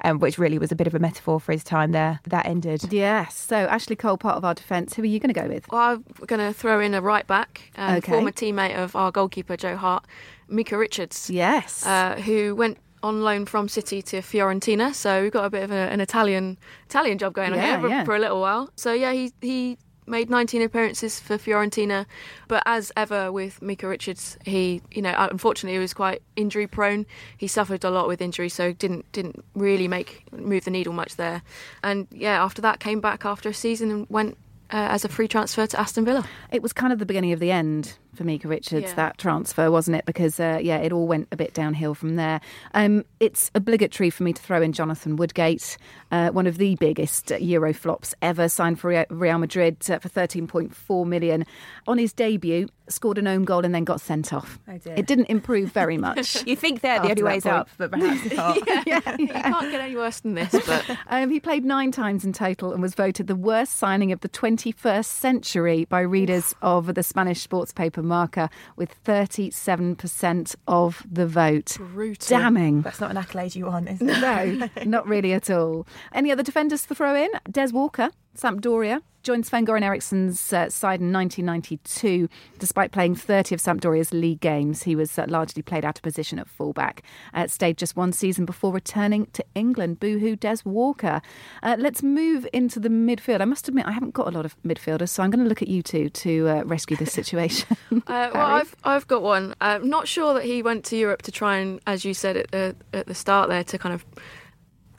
um, 0.05 0.19
which 0.19 0.39
really 0.39 0.59
was 0.59 0.73
a 0.73 0.77
bit 0.77 0.87
of 0.87 0.95
a 0.95 0.99
metaphor 0.99 1.39
for 1.41 1.53
his 1.53 1.63
time 1.65 1.93
there. 1.93 2.21
That 2.25 2.47
ended. 2.47 2.93
Yes. 2.93 3.35
So 3.37 3.57
Ashley 3.57 3.97
Cole, 3.97 4.17
part 4.17 4.37
of 4.37 4.45
our 4.45 4.55
defence. 4.55 4.95
Who 4.95 5.03
are 5.03 5.07
you 5.07 5.21
going 5.21 5.33
to 5.33 5.41
go 5.41 5.49
with? 5.49 5.69
Well, 5.71 5.91
I'm 5.93 6.05
going 6.27 6.41
to 6.41 6.53
throw 6.53 6.81
in 6.81 6.95
a 6.95 7.01
right 7.01 7.27
back, 7.27 7.71
um, 7.77 7.97
Okay. 7.97 8.13
former 8.13 8.31
teammate 8.33 8.77
of 8.77 8.97
our 8.97 9.11
goalkeeper 9.13 9.57
Joe 9.57 9.77
Hart, 9.77 10.05
Micah 10.49 10.77
Richards, 10.79 11.31
Yes. 11.31 11.87
uh, 11.87 12.17
who 12.17 12.55
went 12.55 12.79
on 13.03 13.23
loan 13.23 13.47
from 13.47 13.69
City 13.69 14.03
to 14.03 14.19
Fiorentina. 14.19 14.95
So 14.95 15.23
we've 15.23 15.33
got 15.33 15.45
a 15.45 15.51
bit 15.51 15.65
of 15.65 15.71
a, 15.71 15.91
an 15.91 16.01
Italian 16.01 16.59
Italian 16.87 17.19
job 17.19 17.33
going 17.35 17.55
Yeah, 17.55 17.61
on 17.61 17.65
here 17.65 17.81
for, 17.81 17.89
yeah. 17.89 18.05
for 18.05 18.17
a 18.17 18.19
little 18.19 18.41
while. 18.41 18.71
So 18.77 18.93
yeah, 18.93 19.13
he 19.13 19.33
he 19.41 19.79
made 20.05 20.29
19 20.29 20.63
appearances 20.63 21.21
for 21.21 21.39
Fiorentina, 21.39 22.07
but 22.49 22.61
as 22.67 22.91
ever 22.97 23.31
with 23.31 23.63
Micah 23.63 23.87
Richards, 23.89 24.37
he 24.45 24.83
you 24.91 25.03
know 25.03 25.15
unfortunately 25.17 25.75
he 25.75 25.81
was 25.81 25.95
quite 25.95 26.23
injury 26.37 26.67
prone. 26.67 27.07
He 27.37 27.47
suffered 27.47 27.85
a 27.85 27.91
lot 27.91 28.09
with 28.09 28.21
injury, 28.21 28.49
so 28.49 28.73
didn't 28.73 29.11
didn't 29.13 29.45
really 29.55 29.89
make 29.89 30.25
move 30.33 30.65
the 30.65 30.71
needle 30.71 30.93
much 30.93 31.17
there. 31.17 31.43
And 31.83 32.07
yeah, 32.11 32.43
after 32.43 32.61
that 32.63 32.81
came 32.81 33.01
back 33.01 33.25
after 33.25 33.49
a 33.49 33.55
season 33.55 33.91
and 33.91 34.07
went. 34.09 34.37
Uh, 34.71 34.89
as 34.89 35.05
a 35.05 35.09
free 35.11 35.29
transfer 35.29 35.67
to 35.67 35.79
Aston 35.79 36.07
Villa. 36.07 36.27
It 36.51 36.63
was 36.63 36.73
kind 36.73 36.95
of 36.95 36.99
the 36.99 37.05
beginning 37.05 37.33
of 37.33 37.41
the 37.41 37.51
end 37.51 37.99
for 38.15 38.25
Micah 38.25 38.49
Richards, 38.49 38.89
Yeah. 38.91 38.95
that 38.95 39.19
transfer, 39.19 39.71
wasn't 39.71 39.97
it? 39.97 40.05
Because, 40.07 40.39
uh, 40.39 40.59
yeah, 40.63 40.77
it 40.79 40.93
all 40.93 41.07
went 41.07 41.29
a 41.33 41.37
bit 41.37 41.55
downhill 41.55 41.95
from 41.95 42.17
there. 42.17 42.41
Um, 42.75 43.05
it's 43.21 43.51
obligatory 43.55 44.11
for 44.11 44.23
me 44.23 44.33
to 44.33 44.43
throw 44.43 44.61
in 44.63 44.73
Jonathan 44.73 45.17
Woodgate, 45.17 45.77
uh, 46.11 46.29
one 46.31 46.47
of 46.47 46.59
the 46.59 46.75
biggest 46.77 47.31
Euro 47.31 47.73
flops 47.73 48.15
ever, 48.23 48.49
signed 48.49 48.79
for 48.81 48.89
Real- 48.89 49.07
Real 49.11 49.39
Madrid 49.39 49.79
uh, 49.91 49.99
for 49.99 50.09
13.4 50.09 51.07
million. 51.07 51.47
On 51.87 51.99
his 51.99 52.13
debut, 52.13 52.69
scored 52.89 53.17
an 53.17 53.27
own 53.27 53.45
goal 53.45 53.65
and 53.65 53.75
then 53.75 53.85
got 53.85 54.01
sent 54.01 54.33
off. 54.33 54.59
Oh, 54.69 54.77
dear. 54.77 54.95
It 54.97 55.07
didn't 55.07 55.27
improve 55.31 55.73
very 55.73 55.97
much. 55.97 56.45
You 56.53 56.57
think 56.57 56.81
they're 56.83 56.99
the 56.99 57.05
only 57.05 57.15
that 57.15 57.25
ways 57.25 57.43
point. 57.45 57.55
up, 57.55 57.69
but 57.79 57.93
perhaps 57.93 58.33
not. 58.37 58.57
You 58.57 59.29
can't 59.29 59.71
get 59.71 59.81
any 59.81 59.97
worse 59.97 60.21
than 60.21 60.35
this, 60.35 60.51
but 60.67 60.85
Um, 61.09 61.31
he 61.31 61.41
played 61.41 61.65
nine 61.65 61.93
times 61.93 62.25
in 62.25 62.33
total 62.33 62.73
and 62.73 62.83
was 62.83 62.95
voted 62.95 63.27
the 63.27 63.37
worst 63.37 63.77
signing 63.77 64.13
of 64.13 64.21
the 64.21 64.29
21st 64.29 65.05
century 65.07 65.85
by 65.87 66.01
readers 66.01 66.55
of 66.63 66.95
the 66.95 67.03
Spanish 67.03 67.41
sports 67.41 67.73
paper 67.73 68.02
Marca 68.03 68.51
with 68.77 69.03
37% 69.05 70.55
of 70.69 71.03
the 71.11 71.27
vote. 71.27 71.77
brutal. 71.79 72.39
Damning. 72.39 72.83
That's 72.83 73.01
not 73.01 73.11
an 73.11 73.17
accolade 73.17 73.55
you 73.55 73.67
want, 73.67 73.89
is 73.89 74.01
it? 74.01 74.05
No, 74.05 74.69
not 74.85 75.07
really 75.07 75.33
at 75.33 75.51
all. 75.51 75.87
Any 76.13 76.31
other 76.31 76.43
defenders 76.43 76.87
to 76.87 76.95
throw 76.95 77.15
in? 77.15 77.31
Des 77.51 77.69
Walker, 77.73 78.11
Sampdoria. 78.37 79.03
Joined 79.23 79.47
Sven 79.47 79.65
Goran 79.65 79.83
Eriksson's 79.83 80.53
uh, 80.53 80.69
side 80.69 81.01
in 81.01 81.13
1992. 81.13 82.29
Despite 82.59 82.91
playing 82.91 83.15
30 83.15 83.55
of 83.55 83.61
Sampdoria's 83.61 84.13
league 84.13 84.41
games, 84.41 84.83
he 84.83 84.97
was 84.97 85.17
uh, 85.17 85.27
largely 85.29 85.63
played 85.63 85.85
out 85.85 85.99
of 85.99 86.03
position 86.03 86.41
at 86.41 86.49
fullback. 86.49 87.05
Uh, 87.33 87.47
stayed 87.47 87.79
just 87.79 87.95
one 87.95 88.13
season 88.13 88.45
before 88.45 88.73
returning 88.73 89.27
to 89.27 89.45
England. 89.55 90.01
Boohoo, 90.01 90.35
Des 90.35 90.57
Walker. 90.65 91.23
Uh, 91.63 91.77
let's 91.79 92.03
move 92.03 92.49
into 92.53 92.81
the 92.81 92.89
midfield. 92.89 93.41
I 93.41 93.45
must 93.45 93.69
admit, 93.69 93.87
I 93.87 93.93
haven't 93.93 94.13
got 94.13 94.27
a 94.27 94.33
lot 94.33 94.45
of 94.45 94.61
midfielders, 94.65 95.11
so 95.11 95.23
I'm 95.23 95.31
going 95.31 95.45
to 95.45 95.49
look 95.49 95.63
at 95.63 95.69
you 95.69 95.83
two 95.85 96.09
to 96.09 96.49
uh, 96.49 96.63
rescue 96.65 96.97
this 96.97 97.13
situation. 97.13 97.77
Uh, 98.07 98.31
well, 98.35 98.47
I've 98.47 98.77
I've 98.85 99.07
got 99.07 99.23
one. 99.23 99.55
I'm 99.61 99.89
not 99.89 100.09
sure 100.09 100.35
that 100.35 100.45
he 100.45 100.63
went 100.63 100.85
to 100.87 100.97
Europe 100.97 101.23
to 101.23 101.33
try 101.33 101.59
and, 101.59 101.81
as 101.87 102.05
you 102.05 102.15
said 102.15 102.37
at 102.37 102.51
the 102.51 102.75
at 102.93 103.07
the 103.07 103.15
start 103.15 103.49
there, 103.49 103.63
to 103.65 103.79
kind 103.79 103.95
of 103.95 104.05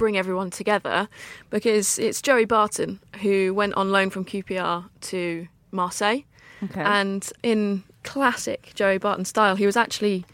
bring 0.04 0.18
everyone 0.18 0.50
together, 0.50 1.08
because 1.50 1.98
it's 1.98 2.22
Joey 2.22 2.44
Barton 2.44 3.00
who 3.22 3.54
went 3.54 3.74
on 3.76 3.90
loan 3.90 4.10
from 4.10 4.26
QPR 4.26 4.90
to 5.00 5.48
Marseille, 5.72 6.24
Okay. 6.62 6.82
and 6.82 7.32
in 7.42 7.84
classic 8.04 8.74
Joey 8.76 8.98
Barton 8.98 9.24
style, 9.24 9.56
he 9.56 9.66
was 9.66 9.78
actually 9.78 10.26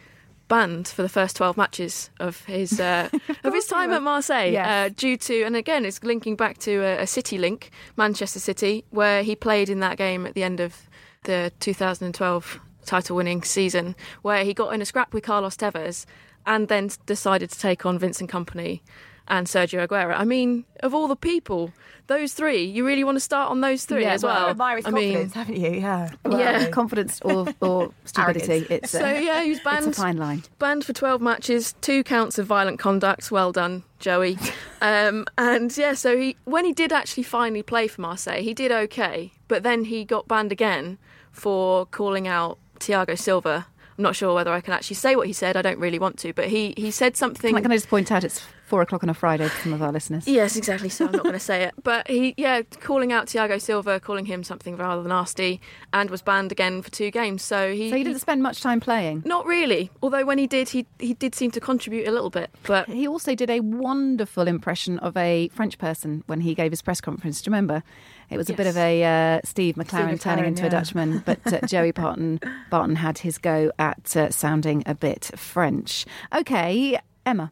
banned 0.48 0.88
for 0.88 1.04
the 1.04 1.10
first 1.10 1.36
12 1.36 1.56
matches 1.56 2.10
of 2.20 2.44
his 2.46 2.80
uh, 2.80 3.10
of 3.44 3.54
his 3.54 3.68
time 3.68 3.92
at 3.92 4.02
Marseille 4.02 4.52
Yes. 4.54 4.68
uh, 4.68 4.94
due 4.98 5.16
to 5.18 5.44
and 5.44 5.56
again 5.56 5.86
it's 5.86 6.04
linking 6.04 6.36
back 6.36 6.58
to 6.60 6.72
a, 6.82 7.02
a 7.04 7.08
City 7.08 7.38
link, 7.38 7.70
Manchester 7.96 8.40
City, 8.40 8.84
where 8.90 9.22
he 9.22 9.36
played 9.36 9.70
in 9.70 9.82
that 9.82 9.98
game 9.98 10.26
at 10.26 10.34
the 10.34 10.42
end 10.42 10.60
of 10.60 10.90
the 11.26 11.52
2012 11.60 12.60
title-winning 12.88 13.44
season, 13.44 13.96
where 14.24 14.44
he 14.44 14.52
got 14.56 14.74
in 14.74 14.82
a 14.82 14.86
scrap 14.86 15.14
with 15.14 15.24
Carlos 15.24 15.56
Tevez 15.56 16.08
and 16.48 16.68
then 16.70 16.90
decided 17.06 17.52
to 17.52 17.60
take 17.60 17.86
on 17.86 18.00
Vincent 18.00 18.32
Kompany 18.32 18.82
and 19.30 19.48
Sergio 19.48 19.88
Aguero. 19.88 20.16
I 20.18 20.26
mean, 20.26 20.66
of 20.82 20.94
all 20.94 21.08
the 21.08 21.16
people, 21.16 21.72
those 22.08 22.34
three, 22.34 22.64
you 22.64 22.86
really 22.86 23.04
want 23.04 23.16
to 23.16 23.20
start 23.22 23.52
on 23.52 23.62
those 23.62 23.86
three 23.86 24.02
yeah, 24.04 24.14
as 24.14 24.24
well. 24.24 24.50
Admire 24.50 24.78
his 24.78 24.88
I 24.88 24.90
mean, 24.92 25.30
haven't 25.30 25.56
you? 25.58 25.72
Yeah. 25.72 26.12
Well, 26.26 26.40
Yeah. 26.40 26.70
confidence 26.70 27.20
or, 27.22 27.48
or 27.62 27.92
stupidity. 28.06 28.66
It's 28.70 28.92
so 28.92 29.06
a, 29.06 29.24
yeah, 29.24 29.44
he 29.44 29.50
was 29.50 29.60
it's 29.60 29.68
a 29.68 29.70
banned 29.70 29.96
fine 29.96 30.18
line. 30.18 30.44
banned 30.58 30.84
for 30.86 30.94
12 30.94 31.22
matches, 31.22 31.76
two 31.82 32.04
counts 32.04 32.40
of 32.40 32.48
violent 32.48 32.80
conduct. 32.80 33.32
Well 33.32 33.52
done, 33.52 33.84
Joey. 34.00 34.38
um, 34.82 35.26
and 35.38 35.76
yeah, 35.78 35.94
so 35.94 36.18
he 36.18 36.36
when 36.46 36.66
he 36.66 36.74
did 36.74 36.92
actually 36.92 37.24
finally 37.24 37.62
play 37.64 37.88
for 37.88 38.02
Marseille, 38.02 38.42
he 38.42 38.54
did 38.54 38.72
okay, 38.72 39.32
but 39.48 39.64
then 39.64 39.86
he 39.86 40.04
got 40.06 40.28
banned 40.28 40.52
again 40.52 40.98
for 41.32 41.86
calling 41.86 42.28
out 42.28 42.58
Thiago 42.80 43.18
Silva. 43.18 43.68
I'm 43.98 44.04
not 44.04 44.16
sure 44.16 44.34
whether 44.34 44.52
I 44.54 44.62
can 44.62 44.74
actually 44.74 44.96
say 44.96 45.16
what 45.18 45.28
he 45.28 45.34
said. 45.34 45.58
I 45.58 45.62
don't 45.62 45.78
really 45.78 46.00
want 46.00 46.18
to, 46.20 46.34
but 46.34 46.48
he 46.48 46.74
he 46.78 46.90
said 46.90 47.18
something. 47.18 47.50
Can 47.52 47.58
I, 47.58 47.62
can 47.62 47.72
I 47.72 47.76
just 47.76 47.90
point 47.90 48.12
out 48.12 48.24
it's 48.24 48.42
four 48.70 48.82
o'clock 48.82 49.04
on 49.04 49.10
a 49.10 49.14
Friday 49.14 49.48
for 49.48 49.62
some 49.64 49.74
of 49.74 49.82
our 49.82 49.92
listeners? 49.92 50.28
Yes, 50.28 50.56
exactly. 50.56 50.90
So 50.90 51.06
I'm 51.06 51.12
not 51.12 51.24
going 51.24 51.34
to 51.34 51.40
say 51.40 51.64
it. 51.64 51.74
But 51.84 52.08
he, 52.08 52.36
yeah, 52.38 52.62
calling 52.82 53.12
out 53.12 53.26
Thiago 53.28 53.60
Silva, 53.60 54.00
calling 54.00 54.26
him 54.26 54.44
something 54.44 54.78
rather 54.78 55.08
nasty, 55.08 55.60
and 55.92 56.10
was 56.10 56.22
banned 56.22 56.52
again 56.52 56.82
for 56.84 56.92
two 56.92 57.10
games. 57.10 57.42
So 57.42 57.74
he, 57.74 57.90
So 57.90 57.96
you 57.96 58.04
didn't 58.04 58.20
spend 58.20 58.44
much 58.44 58.62
time 58.62 58.80
playing. 58.80 59.24
not 59.26 59.46
really. 59.46 59.90
Although 60.04 60.26
when 60.26 60.38
he 60.38 60.46
did, 60.48 60.70
he 60.70 60.86
he 61.00 61.14
did 61.16 61.34
seem 61.36 61.52
to 61.52 61.60
contribute 61.60 62.08
a 62.08 62.12
little 62.12 62.30
bit. 62.30 62.52
But 62.64 62.88
He 62.88 63.08
also 63.08 63.34
did 63.36 63.50
a 63.50 63.60
wonderful 63.62 64.48
impression 64.48 65.00
of 65.00 65.18
a 65.18 65.50
French 65.50 65.78
person 65.80 66.24
when 66.28 66.42
he 66.42 66.54
gave 66.54 66.72
his 66.72 66.82
press 66.82 67.02
conference. 67.02 67.42
Do 67.42 67.50
you 67.50 67.54
remember? 67.54 67.82
It 68.30 68.38
was 68.38 68.50
a 68.50 68.54
bit 68.54 68.68
of 68.68 68.78
a 68.78 69.04
uh, 69.04 69.40
Steve 69.44 69.74
McClaren 69.76 70.20
turning 70.22 70.46
McClaren, 70.46 70.48
into 70.48 70.68
a. 70.68 70.70
Dutchman, 70.70 71.24
but 71.26 71.40
uh, 71.52 71.62
Joey 71.66 71.92
Barton 71.92 72.40
Barton 72.70 72.96
had 72.98 73.18
his 73.20 73.40
go 73.40 73.72
at 73.80 74.16
uh, 74.16 74.30
sounding 74.30 74.84
a 74.86 74.94
bit 74.94 75.32
French. 75.36 76.06
Okay, 76.36 77.00
Emma. 77.26 77.52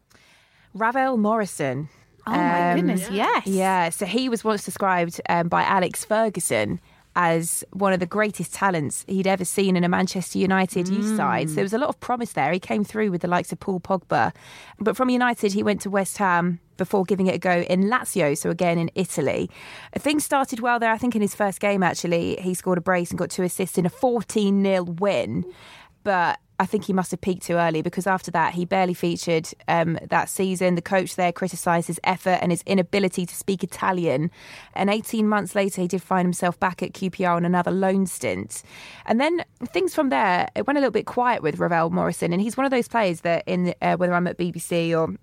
Ravel 0.78 1.16
Morrison. 1.16 1.88
Oh 2.26 2.30
my 2.32 2.70
Um, 2.72 2.76
goodness, 2.76 3.10
yes. 3.10 3.46
Yeah, 3.46 3.88
so 3.90 4.04
he 4.06 4.28
was 4.28 4.44
once 4.44 4.64
described 4.64 5.20
um, 5.28 5.48
by 5.48 5.62
Alex 5.62 6.04
Ferguson 6.04 6.80
as 7.16 7.64
one 7.72 7.92
of 7.92 7.98
the 7.98 8.06
greatest 8.06 8.54
talents 8.54 9.04
he'd 9.08 9.26
ever 9.26 9.44
seen 9.44 9.76
in 9.76 9.82
a 9.82 9.88
Manchester 9.88 10.38
United 10.38 10.88
youth 10.88 11.16
side. 11.16 11.48
So 11.48 11.56
there 11.56 11.64
was 11.64 11.72
a 11.72 11.78
lot 11.78 11.88
of 11.88 11.98
promise 11.98 12.32
there. 12.34 12.52
He 12.52 12.60
came 12.60 12.84
through 12.84 13.10
with 13.10 13.22
the 13.22 13.28
likes 13.28 13.50
of 13.50 13.58
Paul 13.58 13.80
Pogba. 13.80 14.32
But 14.78 14.96
from 14.96 15.08
United, 15.10 15.52
he 15.52 15.62
went 15.64 15.80
to 15.80 15.90
West 15.90 16.18
Ham 16.18 16.60
before 16.76 17.02
giving 17.04 17.26
it 17.26 17.34
a 17.34 17.38
go 17.38 17.62
in 17.62 17.84
Lazio, 17.84 18.38
so 18.38 18.50
again 18.50 18.78
in 18.78 18.88
Italy. 18.94 19.50
Things 19.96 20.24
started 20.24 20.60
well 20.60 20.78
there. 20.78 20.92
I 20.92 20.98
think 20.98 21.16
in 21.16 21.22
his 21.22 21.34
first 21.34 21.58
game, 21.58 21.82
actually, 21.82 22.36
he 22.40 22.54
scored 22.54 22.78
a 22.78 22.82
brace 22.82 23.10
and 23.10 23.18
got 23.18 23.30
two 23.30 23.42
assists 23.42 23.78
in 23.78 23.86
a 23.86 23.90
14 23.90 24.62
0 24.62 24.82
win. 24.84 25.44
But 26.04 26.38
I 26.60 26.66
think 26.66 26.84
he 26.84 26.92
must 26.92 27.12
have 27.12 27.20
peaked 27.20 27.44
too 27.44 27.54
early 27.54 27.82
because 27.82 28.06
after 28.06 28.30
that, 28.32 28.54
he 28.54 28.64
barely 28.64 28.94
featured 28.94 29.48
um, 29.68 29.98
that 30.10 30.28
season. 30.28 30.74
The 30.74 30.82
coach 30.82 31.14
there 31.14 31.32
criticised 31.32 31.86
his 31.86 32.00
effort 32.02 32.38
and 32.42 32.50
his 32.50 32.62
inability 32.66 33.26
to 33.26 33.34
speak 33.34 33.62
Italian. 33.62 34.30
And 34.74 34.90
18 34.90 35.28
months 35.28 35.54
later, 35.54 35.82
he 35.82 35.88
did 35.88 36.02
find 36.02 36.26
himself 36.26 36.58
back 36.58 36.82
at 36.82 36.92
QPR 36.92 37.36
on 37.36 37.44
another 37.44 37.70
loan 37.70 38.06
stint. 38.06 38.62
And 39.06 39.20
then 39.20 39.44
things 39.66 39.94
from 39.94 40.08
there, 40.08 40.48
it 40.56 40.66
went 40.66 40.78
a 40.78 40.80
little 40.80 40.90
bit 40.92 41.06
quiet 41.06 41.42
with 41.42 41.58
Ravel 41.58 41.90
Morrison. 41.90 42.32
And 42.32 42.42
he's 42.42 42.56
one 42.56 42.64
of 42.64 42.70
those 42.72 42.88
players 42.88 43.20
that, 43.20 43.44
in 43.46 43.74
uh, 43.80 43.96
whether 43.96 44.12
I'm 44.14 44.26
at 44.26 44.36
BBC 44.36 44.98
or 44.98 45.14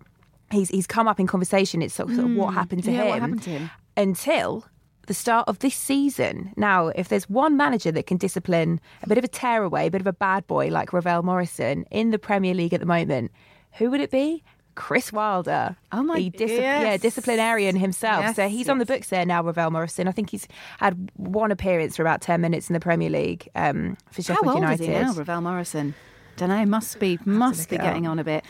he's 0.51 0.69
he's 0.69 0.87
come 0.87 1.07
up 1.07 1.19
in 1.19 1.27
conversation, 1.27 1.81
it's 1.81 1.93
sort 1.95 2.09
of, 2.09 2.15
sort 2.15 2.29
of 2.31 2.37
what 2.37 2.53
happened 2.53 2.83
to 2.85 2.91
Mm. 2.91 2.93
Yeah, 2.93 3.01
him 3.03 3.09
what 3.09 3.19
happened 3.19 3.43
to 3.43 3.49
him? 3.49 3.69
until 3.97 4.65
the 5.07 5.13
start 5.13 5.47
of 5.47 5.59
this 5.59 5.75
season. 5.75 6.53
Now, 6.57 6.87
if 6.89 7.09
there's 7.09 7.29
one 7.29 7.57
manager 7.57 7.91
that 7.91 8.07
can 8.07 8.17
discipline 8.17 8.79
a 9.03 9.07
bit 9.07 9.17
of 9.17 9.23
a 9.23 9.27
tearaway, 9.27 9.87
a 9.87 9.91
bit 9.91 10.01
of 10.01 10.07
a 10.07 10.13
bad 10.13 10.45
boy 10.47 10.67
like 10.69 10.93
Ravel 10.93 11.23
Morrison 11.23 11.85
in 11.91 12.11
the 12.11 12.19
Premier 12.19 12.53
League 12.53 12.73
at 12.73 12.79
the 12.79 12.85
moment, 12.85 13.31
who 13.73 13.89
would 13.91 14.01
it 14.01 14.11
be? 14.11 14.43
Chris 14.75 15.13
Wilder. 15.13 15.77
Oh 15.93 16.03
my- 16.03 16.15
the 16.37 16.47
yes. 16.47 16.49
yeah, 16.51 16.97
disciplinarian 16.97 17.77
himself. 17.77 18.23
Yes, 18.25 18.35
so 18.35 18.49
he's 18.49 18.67
on 18.67 18.77
the 18.77 18.85
books 18.85 19.07
there 19.09 19.25
now, 19.25 19.41
Ravel 19.41 19.71
Morrison. 19.71 20.07
I 20.07 20.11
think 20.11 20.29
he's 20.31 20.47
had 20.79 21.09
one 21.15 21.49
appearance 21.51 21.95
for 21.95 22.01
about 22.01 22.19
ten 22.21 22.41
minutes 22.41 22.69
in 22.69 22.73
the 22.73 22.81
Premier 22.81 23.09
League 23.09 23.47
um, 23.55 23.95
for 24.11 24.21
How 24.21 24.35
Sheffield 24.35 24.47
old 24.47 24.55
United. 24.57 24.81
is 24.83 24.87
he 24.87 24.93
now, 24.93 25.13
Ravel 25.13 25.41
Morrison? 25.41 25.95
Don't 26.35 26.49
know. 26.49 26.65
Must 26.65 26.99
be 26.99 27.17
must 27.23 27.69
be 27.69 27.77
getting 27.77 28.05
up. 28.05 28.11
on 28.11 28.19
a 28.19 28.25
bit. 28.25 28.43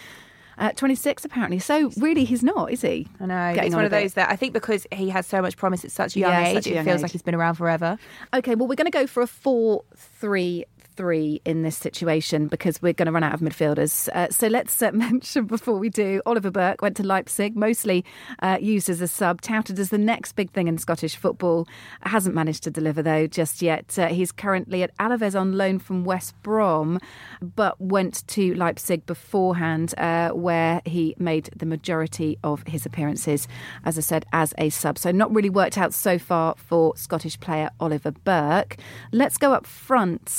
Uh, 0.57 0.71
26 0.71 1.25
apparently. 1.25 1.59
So 1.59 1.91
really, 1.97 2.23
he's 2.23 2.41
not, 2.43 2.71
is 2.71 2.81
he? 2.81 3.07
I 3.19 3.25
know. 3.25 3.53
Getting 3.53 3.65
it's 3.65 3.73
on 3.75 3.79
one 3.79 3.85
of 3.85 3.91
those 3.91 4.13
that 4.13 4.29
I 4.29 4.35
think 4.35 4.53
because 4.53 4.87
he 4.91 5.09
has 5.09 5.27
so 5.27 5.41
much 5.41 5.57
promise 5.57 5.83
at 5.83 5.91
such 5.91 6.15
a 6.15 6.19
young 6.19 6.31
Yeah, 6.31 6.47
age, 6.47 6.67
a 6.67 6.79
it 6.79 6.83
feels 6.83 6.97
age. 6.97 7.01
like 7.03 7.11
he's 7.11 7.21
been 7.21 7.35
around 7.35 7.55
forever. 7.55 7.97
Okay, 8.33 8.55
well, 8.55 8.67
we're 8.67 8.75
going 8.75 8.85
to 8.85 8.97
go 8.97 9.05
for 9.07 9.21
a 9.21 9.27
4 9.27 9.83
3 9.95 10.65
3 10.95 11.41
in 11.45 11.61
this 11.61 11.77
situation 11.77 12.47
because 12.47 12.81
we're 12.81 12.93
going 12.93 13.05
to 13.07 13.11
run 13.11 13.23
out 13.23 13.33
of 13.33 13.39
midfielders. 13.39 14.09
Uh, 14.09 14.29
so 14.29 14.47
let's 14.47 14.81
uh, 14.81 14.91
mention 14.93 15.45
before 15.45 15.77
we 15.77 15.89
do 15.89 16.21
Oliver 16.25 16.51
Burke 16.51 16.81
went 16.81 16.97
to 16.97 17.03
Leipzig, 17.03 17.55
mostly 17.55 18.03
uh, 18.39 18.57
used 18.61 18.89
as 18.89 19.01
a 19.01 19.07
sub, 19.07 19.41
touted 19.41 19.79
as 19.79 19.89
the 19.89 19.97
next 19.97 20.33
big 20.33 20.51
thing 20.51 20.67
in 20.67 20.77
Scottish 20.77 21.15
football. 21.15 21.67
Hasn't 22.01 22.35
managed 22.35 22.63
to 22.63 22.71
deliver, 22.71 23.01
though, 23.01 23.27
just 23.27 23.61
yet. 23.61 23.97
Uh, 23.97 24.07
he's 24.07 24.31
currently 24.31 24.83
at 24.83 24.95
Alaves 24.97 25.39
on 25.39 25.53
loan 25.53 25.79
from 25.79 26.03
West 26.03 26.33
Brom, 26.43 26.99
but 27.41 27.79
went 27.79 28.27
to 28.27 28.53
Leipzig 28.55 29.05
beforehand, 29.05 29.93
uh, 29.97 30.29
where 30.29 30.81
he 30.85 31.15
made 31.17 31.49
the 31.55 31.65
majority 31.65 32.37
of 32.43 32.63
his 32.67 32.85
appearances, 32.85 33.47
as 33.83 33.97
I 33.97 34.01
said, 34.01 34.25
as 34.31 34.53
a 34.57 34.69
sub. 34.69 34.97
So 34.97 35.11
not 35.11 35.33
really 35.33 35.49
worked 35.49 35.77
out 35.77 35.93
so 35.93 36.17
far 36.17 36.55
for 36.57 36.95
Scottish 36.95 37.39
player 37.39 37.69
Oliver 37.79 38.11
Burke. 38.11 38.77
Let's 39.11 39.37
go 39.37 39.53
up 39.53 39.65
front 39.65 40.29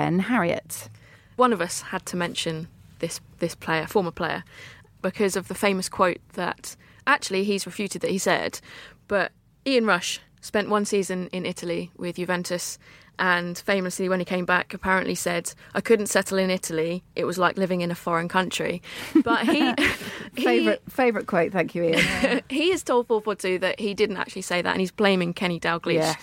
then, 0.00 0.18
Harriet. 0.20 0.88
one 1.36 1.52
of 1.52 1.60
us 1.60 1.82
had 1.82 2.04
to 2.06 2.16
mention 2.16 2.68
this 2.98 3.20
this 3.38 3.54
player, 3.54 3.86
former 3.86 4.10
player, 4.10 4.44
because 5.02 5.36
of 5.36 5.48
the 5.48 5.54
famous 5.54 5.88
quote 5.88 6.20
that 6.34 6.76
actually 7.06 7.44
he's 7.44 7.66
refuted 7.66 8.02
that 8.02 8.10
he 8.10 8.18
said, 8.18 8.60
but 9.08 9.32
Ian 9.66 9.86
Rush 9.86 10.20
spent 10.40 10.68
one 10.70 10.84
season 10.84 11.28
in 11.32 11.44
Italy 11.46 11.90
with 11.96 12.16
Juventus 12.16 12.78
and 13.20 13.58
famously 13.58 14.08
when 14.08 14.18
he 14.18 14.24
came 14.24 14.44
back 14.44 14.74
apparently 14.74 15.14
said 15.14 15.52
I 15.74 15.80
couldn't 15.80 16.06
settle 16.06 16.38
in 16.38 16.50
Italy 16.50 17.04
it 17.14 17.24
was 17.24 17.38
like 17.38 17.56
living 17.56 17.82
in 17.82 17.90
a 17.90 17.94
foreign 17.94 18.28
country 18.28 18.82
but 19.22 19.48
he 19.48 19.72
he, 20.36 20.44
Favorite 20.44 20.82
favorite 20.88 21.26
quote, 21.26 21.52
thank 21.52 21.74
you, 21.74 21.84
Ian. 21.84 22.42
he 22.48 22.70
has 22.70 22.82
told 22.82 23.06
442 23.08 23.58
that 23.60 23.80
he 23.80 23.94
didn't 23.94 24.16
actually 24.16 24.42
say 24.42 24.62
that 24.62 24.70
and 24.70 24.80
he's 24.80 24.90
blaming 24.90 25.32
Kenny 25.32 25.60
Dalglish. 25.60 25.94
Yes. 25.94 26.16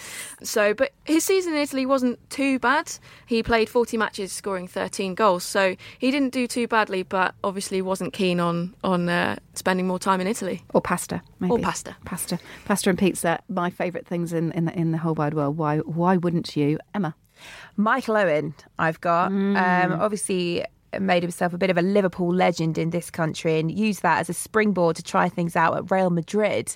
So, 0.44 0.74
but 0.74 0.92
his 1.06 1.24
season 1.24 1.54
in 1.54 1.60
Italy 1.60 1.86
wasn't 1.86 2.18
too 2.30 2.60
bad. 2.60 2.92
He 3.26 3.44
played 3.44 3.70
40 3.70 3.98
matches, 3.98 4.32
scoring 4.32 4.68
13 4.68 5.16
goals. 5.16 5.44
So 5.44 5.76
he 6.00 6.12
didn't 6.12 6.34
do 6.34 6.48
too 6.48 6.68
badly, 6.68 7.04
but 7.04 7.36
obviously 7.44 7.82
wasn't 7.82 8.14
keen 8.14 8.40
on 8.40 8.76
on 8.84 9.10
uh, 9.10 9.38
spending 9.54 9.88
more 9.88 10.00
time 10.00 10.22
in 10.22 10.28
Italy. 10.28 10.64
Or 10.74 10.82
pasta, 10.82 11.22
maybe. 11.40 11.52
Or 11.52 11.60
pasta. 11.60 11.96
Pasta. 12.06 12.40
Pasta 12.66 12.90
and 12.90 13.00
pizza, 13.00 13.40
my 13.50 13.70
favourite 13.70 14.08
things 14.08 14.34
in, 14.34 14.52
in, 14.54 14.66
the, 14.66 14.78
in 14.78 14.92
the 14.92 14.98
whole 14.98 15.16
wide 15.16 15.34
world. 15.34 15.58
Why, 15.58 15.80
why 15.80 16.18
wouldn't 16.18 16.56
you? 16.56 16.80
Emma. 16.94 17.16
Michael 17.76 18.18
Owen, 18.18 18.56
I've 18.80 19.00
got. 19.02 19.32
Um, 19.32 19.94
obviously, 20.00 20.66
made 21.00 21.22
himself 21.24 21.54
a 21.54 21.58
bit 21.58 21.70
of 21.70 21.78
a 21.78 21.82
Liverpool 21.82 22.34
legend 22.34 22.78
in 22.78 22.90
this 22.90 23.12
country 23.12 23.60
and 23.60 23.72
used 23.72 24.02
that 24.02 24.20
as 24.20 24.30
a 24.30 24.34
springboard 24.34 24.96
to 24.96 25.04
try 25.04 25.30
things 25.30 25.56
out 25.56 25.76
at 25.78 25.92
Real 25.92 26.10
Madrid. 26.10 26.76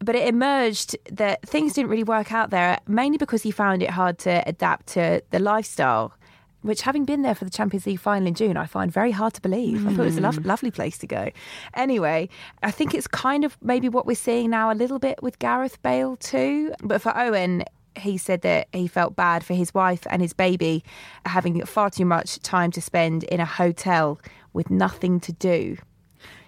But 0.00 0.16
it 0.16 0.26
emerged 0.26 0.96
that 1.10 1.42
things 1.42 1.74
didn't 1.74 1.90
really 1.90 2.04
work 2.04 2.32
out 2.32 2.50
there, 2.50 2.78
mainly 2.88 3.18
because 3.18 3.42
he 3.42 3.50
found 3.50 3.82
it 3.82 3.90
hard 3.90 4.18
to 4.20 4.42
adapt 4.48 4.86
to 4.88 5.22
the 5.30 5.38
lifestyle. 5.38 6.14
Which, 6.62 6.82
having 6.82 7.04
been 7.04 7.22
there 7.22 7.34
for 7.34 7.44
the 7.44 7.50
Champions 7.50 7.86
League 7.86 7.98
final 7.98 8.28
in 8.28 8.34
June, 8.34 8.56
I 8.56 8.66
find 8.66 8.90
very 8.92 9.10
hard 9.10 9.34
to 9.34 9.40
believe. 9.40 9.84
I 9.84 9.90
thought 9.90 10.02
it 10.02 10.04
was 10.04 10.16
a 10.16 10.20
lov- 10.20 10.46
lovely 10.46 10.70
place 10.70 10.96
to 10.98 11.08
go. 11.08 11.30
Anyway, 11.74 12.28
I 12.62 12.70
think 12.70 12.94
it's 12.94 13.08
kind 13.08 13.44
of 13.44 13.58
maybe 13.60 13.88
what 13.88 14.06
we're 14.06 14.14
seeing 14.14 14.50
now 14.50 14.70
a 14.70 14.74
little 14.74 15.00
bit 15.00 15.20
with 15.24 15.40
Gareth 15.40 15.82
Bale 15.82 16.16
too. 16.16 16.72
But 16.80 17.02
for 17.02 17.16
Owen, 17.18 17.64
he 17.96 18.18
said 18.18 18.42
that 18.42 18.68
he 18.72 18.86
felt 18.86 19.16
bad 19.16 19.44
for 19.44 19.54
his 19.54 19.74
wife 19.74 20.06
and 20.10 20.22
his 20.22 20.32
baby 20.32 20.84
having 21.26 21.64
far 21.64 21.90
too 21.90 22.04
much 22.04 22.38
time 22.40 22.70
to 22.72 22.80
spend 22.80 23.24
in 23.24 23.40
a 23.40 23.44
hotel 23.44 24.20
with 24.52 24.70
nothing 24.70 25.20
to 25.20 25.32
do. 25.32 25.76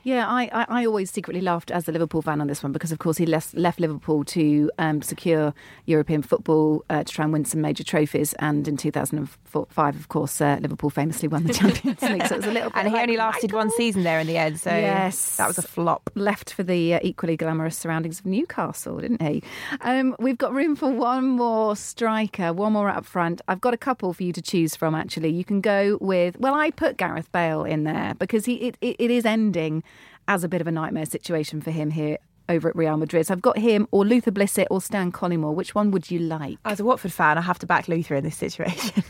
Yeah, 0.04 0.26
I, 0.28 0.50
I, 0.52 0.66
I 0.82 0.86
always 0.86 1.10
secretly 1.10 1.40
laughed 1.40 1.70
as 1.70 1.88
a 1.88 1.92
Liverpool 1.92 2.20
fan 2.20 2.40
on 2.42 2.46
this 2.46 2.62
one 2.62 2.72
because, 2.72 2.92
of 2.92 2.98
course, 2.98 3.16
he 3.16 3.24
left, 3.24 3.54
left 3.54 3.80
Liverpool 3.80 4.22
to 4.24 4.70
um, 4.78 5.00
secure 5.00 5.54
European 5.86 6.20
football 6.20 6.84
uh, 6.90 7.04
to 7.04 7.12
try 7.12 7.24
and 7.24 7.32
win 7.32 7.46
some 7.46 7.62
major 7.62 7.82
trophies. 7.82 8.34
And 8.34 8.68
in 8.68 8.76
2005, 8.76 9.96
of 9.96 10.08
course, 10.08 10.42
uh, 10.42 10.58
Liverpool 10.60 10.90
famously 10.90 11.26
won 11.26 11.44
the 11.44 11.54
Champions 11.54 12.02
League. 12.02 12.26
So 12.26 12.34
it 12.34 12.38
was 12.38 12.46
a 12.46 12.52
little 12.52 12.68
bit 12.68 12.76
And 12.78 12.88
he 12.88 12.92
like, 12.94 13.02
only 13.02 13.16
lasted 13.16 13.52
one 13.52 13.70
season 13.70 14.02
there 14.02 14.20
in 14.20 14.26
the 14.26 14.36
end, 14.36 14.60
so 14.60 14.70
Yes. 14.70 15.36
that 15.36 15.46
was 15.46 15.56
a 15.56 15.62
flop. 15.62 16.10
Left 16.14 16.52
for 16.52 16.62
the 16.62 16.94
uh, 16.94 17.00
equally 17.02 17.38
glamorous 17.38 17.76
surroundings 17.78 18.20
of 18.20 18.26
Newcastle, 18.26 18.98
didn't 18.98 19.22
he? 19.22 19.42
Um, 19.80 20.14
we've 20.18 20.36
got 20.38 20.52
room 20.52 20.76
for 20.76 20.90
one 20.90 21.26
more 21.28 21.76
striker, 21.76 22.52
one 22.52 22.74
more 22.74 22.90
up 22.90 23.06
front. 23.06 23.40
I've 23.48 23.62
got 23.62 23.72
a 23.72 23.78
couple 23.78 24.12
for 24.12 24.22
you 24.22 24.34
to 24.34 24.42
choose 24.42 24.76
from, 24.76 24.94
actually. 24.94 25.30
You 25.30 25.44
can 25.46 25.62
go 25.62 25.96
with, 26.02 26.38
well, 26.38 26.52
I 26.54 26.70
put 26.72 26.98
Gareth 26.98 27.32
Bale 27.32 27.64
in 27.64 27.84
there 27.84 28.14
because 28.18 28.44
he 28.44 28.54
it, 28.56 28.76
it, 28.82 28.96
it 28.98 29.10
is 29.10 29.24
ending 29.24 29.82
as 30.28 30.44
a 30.44 30.48
bit 30.48 30.60
of 30.60 30.66
a 30.66 30.72
nightmare 30.72 31.06
situation 31.06 31.60
for 31.60 31.70
him 31.70 31.90
here 31.90 32.18
over 32.48 32.68
at 32.68 32.76
Real 32.76 32.96
Madrid. 32.98 33.26
So 33.26 33.32
I've 33.32 33.40
got 33.42 33.56
him 33.56 33.88
or 33.90 34.04
Luther 34.04 34.30
Blissett 34.30 34.66
or 34.70 34.80
Stan 34.82 35.10
Collymore. 35.10 35.54
Which 35.54 35.74
one 35.74 35.90
would 35.92 36.10
you 36.10 36.18
like? 36.18 36.58
As 36.66 36.78
a 36.78 36.84
Watford 36.84 37.12
fan, 37.12 37.38
I 37.38 37.40
have 37.40 37.58
to 37.60 37.66
back 37.66 37.88
Luther 37.88 38.14
in 38.16 38.22
this 38.24 38.36
situation. 38.36 39.02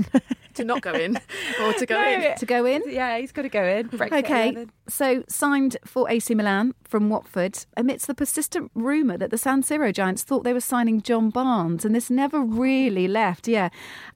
to 0.55 0.63
not 0.65 0.83
go 0.83 0.93
in 0.93 1.17
or 1.61 1.73
to 1.73 1.85
go 1.85 2.01
in. 2.09 2.37
To 2.37 2.47
go 2.47 2.65
in? 2.65 2.83
yeah, 2.87 3.19
he's 3.19 3.33
got 3.33 3.43
to 3.43 3.49
go 3.49 3.65
in. 3.65 3.89
Brexit 3.89 4.19
Okay, 4.25 4.49
11. 4.51 4.71
so 4.89 5.25
signed 5.29 5.77
for 5.85 6.09
AC 6.09 6.33
Milan 6.33 6.75
from 6.85 7.09
Watford 7.11 7.59
amidst 7.77 8.07
the 8.07 8.15
persistent 8.15 8.71
rumour 8.77 9.17
that 9.19 9.33
the 9.33 9.39
San 9.39 9.65
Siro 9.65 9.93
Giants 9.93 10.23
thought 10.23 10.45
they 10.45 10.53
were 10.53 10.61
signing 10.61 11.03
John 11.03 11.31
Barnes, 11.31 11.85
and 11.85 11.93
this 11.93 12.09
never 12.11 12.41
really 12.41 13.09
left. 13.09 13.49
Yeah, 13.49 13.71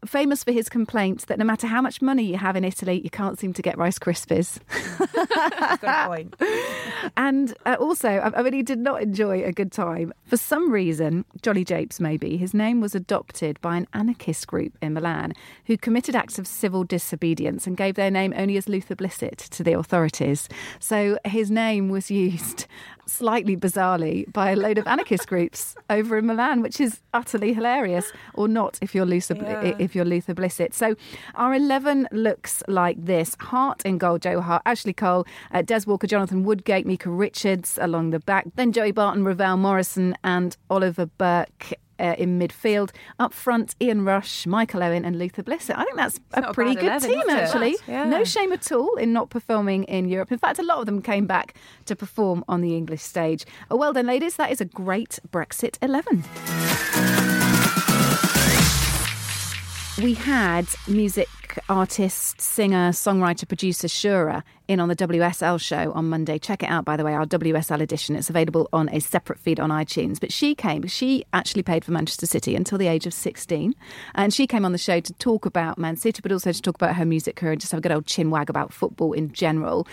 famous 0.06 0.44
for 0.44 0.52
his 0.52 0.68
complaint 0.68 1.26
that 1.26 1.40
no 1.40 1.44
matter 1.44 1.66
how 1.66 1.82
much 1.82 2.00
money 2.00 2.22
you 2.22 2.36
have 2.36 2.54
in 2.54 2.62
Italy, 2.62 3.00
you 3.02 3.10
can't 3.10 3.36
seem 3.36 3.52
to 3.54 3.62
get 3.62 3.76
Rice 3.76 3.98
Krispies. 3.98 4.60
He's 4.98 5.78
got 5.78 6.04
a 6.04 6.06
point. 6.06 6.36
And 7.16 7.54
uh, 7.66 7.76
also, 7.78 8.08
I 8.08 8.42
mean, 8.42 8.52
he 8.52 8.62
did 8.62 8.78
not 8.78 9.02
enjoy 9.02 9.44
a 9.44 9.52
good 9.52 9.72
time. 9.72 10.12
For 10.24 10.36
some 10.36 10.70
reason, 10.70 11.24
Jolly 11.42 11.64
Japes 11.64 12.00
maybe, 12.00 12.36
his 12.36 12.54
name 12.54 12.80
was 12.80 12.94
adopted 12.94 13.60
by 13.60 13.76
an 13.76 13.86
anarchist 13.92 14.46
group 14.46 14.76
in 14.80 14.94
Milan 14.94 15.32
who 15.66 15.76
committed 15.76 16.14
acts 16.14 16.38
of 16.38 16.46
civil 16.46 16.84
disobedience 16.84 17.66
and 17.66 17.76
gave 17.76 17.94
their 17.94 18.10
name 18.10 18.32
only 18.36 18.56
as 18.56 18.68
Luther 18.68 18.94
Blissett 18.94 19.36
to 19.50 19.62
the 19.62 19.72
authorities. 19.72 20.48
So 20.78 21.18
his 21.24 21.50
name 21.50 21.88
was 21.88 22.10
used 22.10 22.66
slightly 23.08 23.56
bizarrely 23.56 24.30
by 24.32 24.50
a 24.50 24.56
load 24.56 24.78
of 24.78 24.86
anarchist 24.86 25.26
groups 25.32 25.74
over 25.90 26.18
in 26.18 26.26
Milan, 26.26 26.62
which 26.62 26.80
is 26.80 27.00
utterly 27.14 27.52
hilarious, 27.52 28.12
or 28.34 28.46
not 28.48 28.78
if 28.82 28.94
you're 28.94 29.06
Luther, 29.06 29.34
Yeah. 29.34 29.74
if 29.78 29.94
you're 29.94 30.04
Luther 30.04 30.34
Blissett. 30.34 30.74
So 30.74 30.94
our 31.34 31.54
11 31.54 32.08
looks 32.12 32.62
like 32.68 33.04
this. 33.04 33.36
Hart 33.40 33.82
in 33.84 33.98
goal, 33.98 34.18
Joe 34.18 34.40
Hart, 34.40 34.62
Ashley 34.66 34.92
Cole, 34.92 35.26
uh, 35.52 35.62
Des 35.62 35.80
Walker, 35.86 36.06
Jonathan 36.06 36.44
Woodgate, 36.44 36.86
Micah 36.86 37.10
Richards 37.10 37.78
along 37.80 38.10
the 38.10 38.20
back, 38.20 38.46
then 38.56 38.72
Joey 38.72 38.92
Barton, 38.92 39.24
Ravel 39.24 39.56
Morrison 39.56 40.14
and 40.22 40.56
Oliver 40.70 41.06
Burke. 41.06 41.72
Uh, 41.98 42.14
in 42.16 42.38
midfield, 42.38 42.90
up 43.18 43.32
front, 43.32 43.74
Ian 43.82 44.04
Rush, 44.04 44.46
Michael 44.46 44.84
Owen, 44.84 45.04
and 45.04 45.18
Luther 45.18 45.42
Blissett. 45.42 45.76
I 45.76 45.82
think 45.84 45.96
that's 45.96 46.20
a 46.32 46.52
pretty 46.52 46.76
good 46.76 46.84
11, 46.84 47.10
team, 47.10 47.22
actually. 47.28 47.76
Yeah. 47.88 48.04
No 48.04 48.22
shame 48.22 48.52
at 48.52 48.70
all 48.70 48.94
in 48.96 49.12
not 49.12 49.30
performing 49.30 49.82
in 49.84 50.08
Europe. 50.08 50.30
In 50.30 50.38
fact, 50.38 50.60
a 50.60 50.62
lot 50.62 50.78
of 50.78 50.86
them 50.86 51.02
came 51.02 51.26
back 51.26 51.54
to 51.86 51.96
perform 51.96 52.44
on 52.46 52.60
the 52.60 52.76
English 52.76 53.02
stage. 53.02 53.44
Oh, 53.68 53.76
well 53.76 53.92
done, 53.92 54.06
ladies. 54.06 54.36
That 54.36 54.52
is 54.52 54.60
a 54.60 54.64
great 54.64 55.18
Brexit 55.32 55.76
11. 55.82 56.24
We 60.02 60.14
had 60.14 60.66
music 60.86 61.28
artist, 61.68 62.40
singer, 62.40 62.90
songwriter, 62.90 63.48
producer 63.48 63.88
Shura 63.88 64.44
in 64.68 64.80
on 64.80 64.88
the 64.88 64.96
WSL 64.96 65.58
show 65.60 65.92
on 65.92 66.08
Monday. 66.10 66.38
Check 66.38 66.62
it 66.62 66.66
out, 66.66 66.84
by 66.84 66.96
the 66.96 67.02
way, 67.02 67.14
our 67.14 67.24
WSL 67.24 67.80
edition. 67.80 68.14
It's 68.14 68.28
available 68.28 68.68
on 68.72 68.90
a 68.90 69.00
separate 69.00 69.38
feed 69.38 69.58
on 69.58 69.70
iTunes. 69.70 70.20
But 70.20 70.30
she 70.30 70.54
came, 70.54 70.86
she 70.86 71.24
actually 71.32 71.62
played 71.62 71.84
for 71.84 71.92
Manchester 71.92 72.26
City 72.26 72.54
until 72.54 72.76
the 72.76 72.86
age 72.86 73.06
of 73.06 73.14
16. 73.14 73.74
And 74.14 74.32
she 74.32 74.46
came 74.46 74.66
on 74.66 74.72
the 74.72 74.78
show 74.78 75.00
to 75.00 75.12
talk 75.14 75.46
about 75.46 75.78
Man 75.78 75.96
City, 75.96 76.20
but 76.22 76.30
also 76.30 76.52
to 76.52 76.62
talk 76.62 76.74
about 76.74 76.96
her 76.96 77.06
music 77.06 77.36
career 77.36 77.52
and 77.52 77.60
just 77.60 77.72
have 77.72 77.78
a 77.78 77.82
good 77.82 77.92
old 77.92 78.06
chin 78.06 78.30
wag 78.30 78.50
about 78.50 78.72
football 78.72 79.14
in 79.14 79.32
general. 79.32 79.88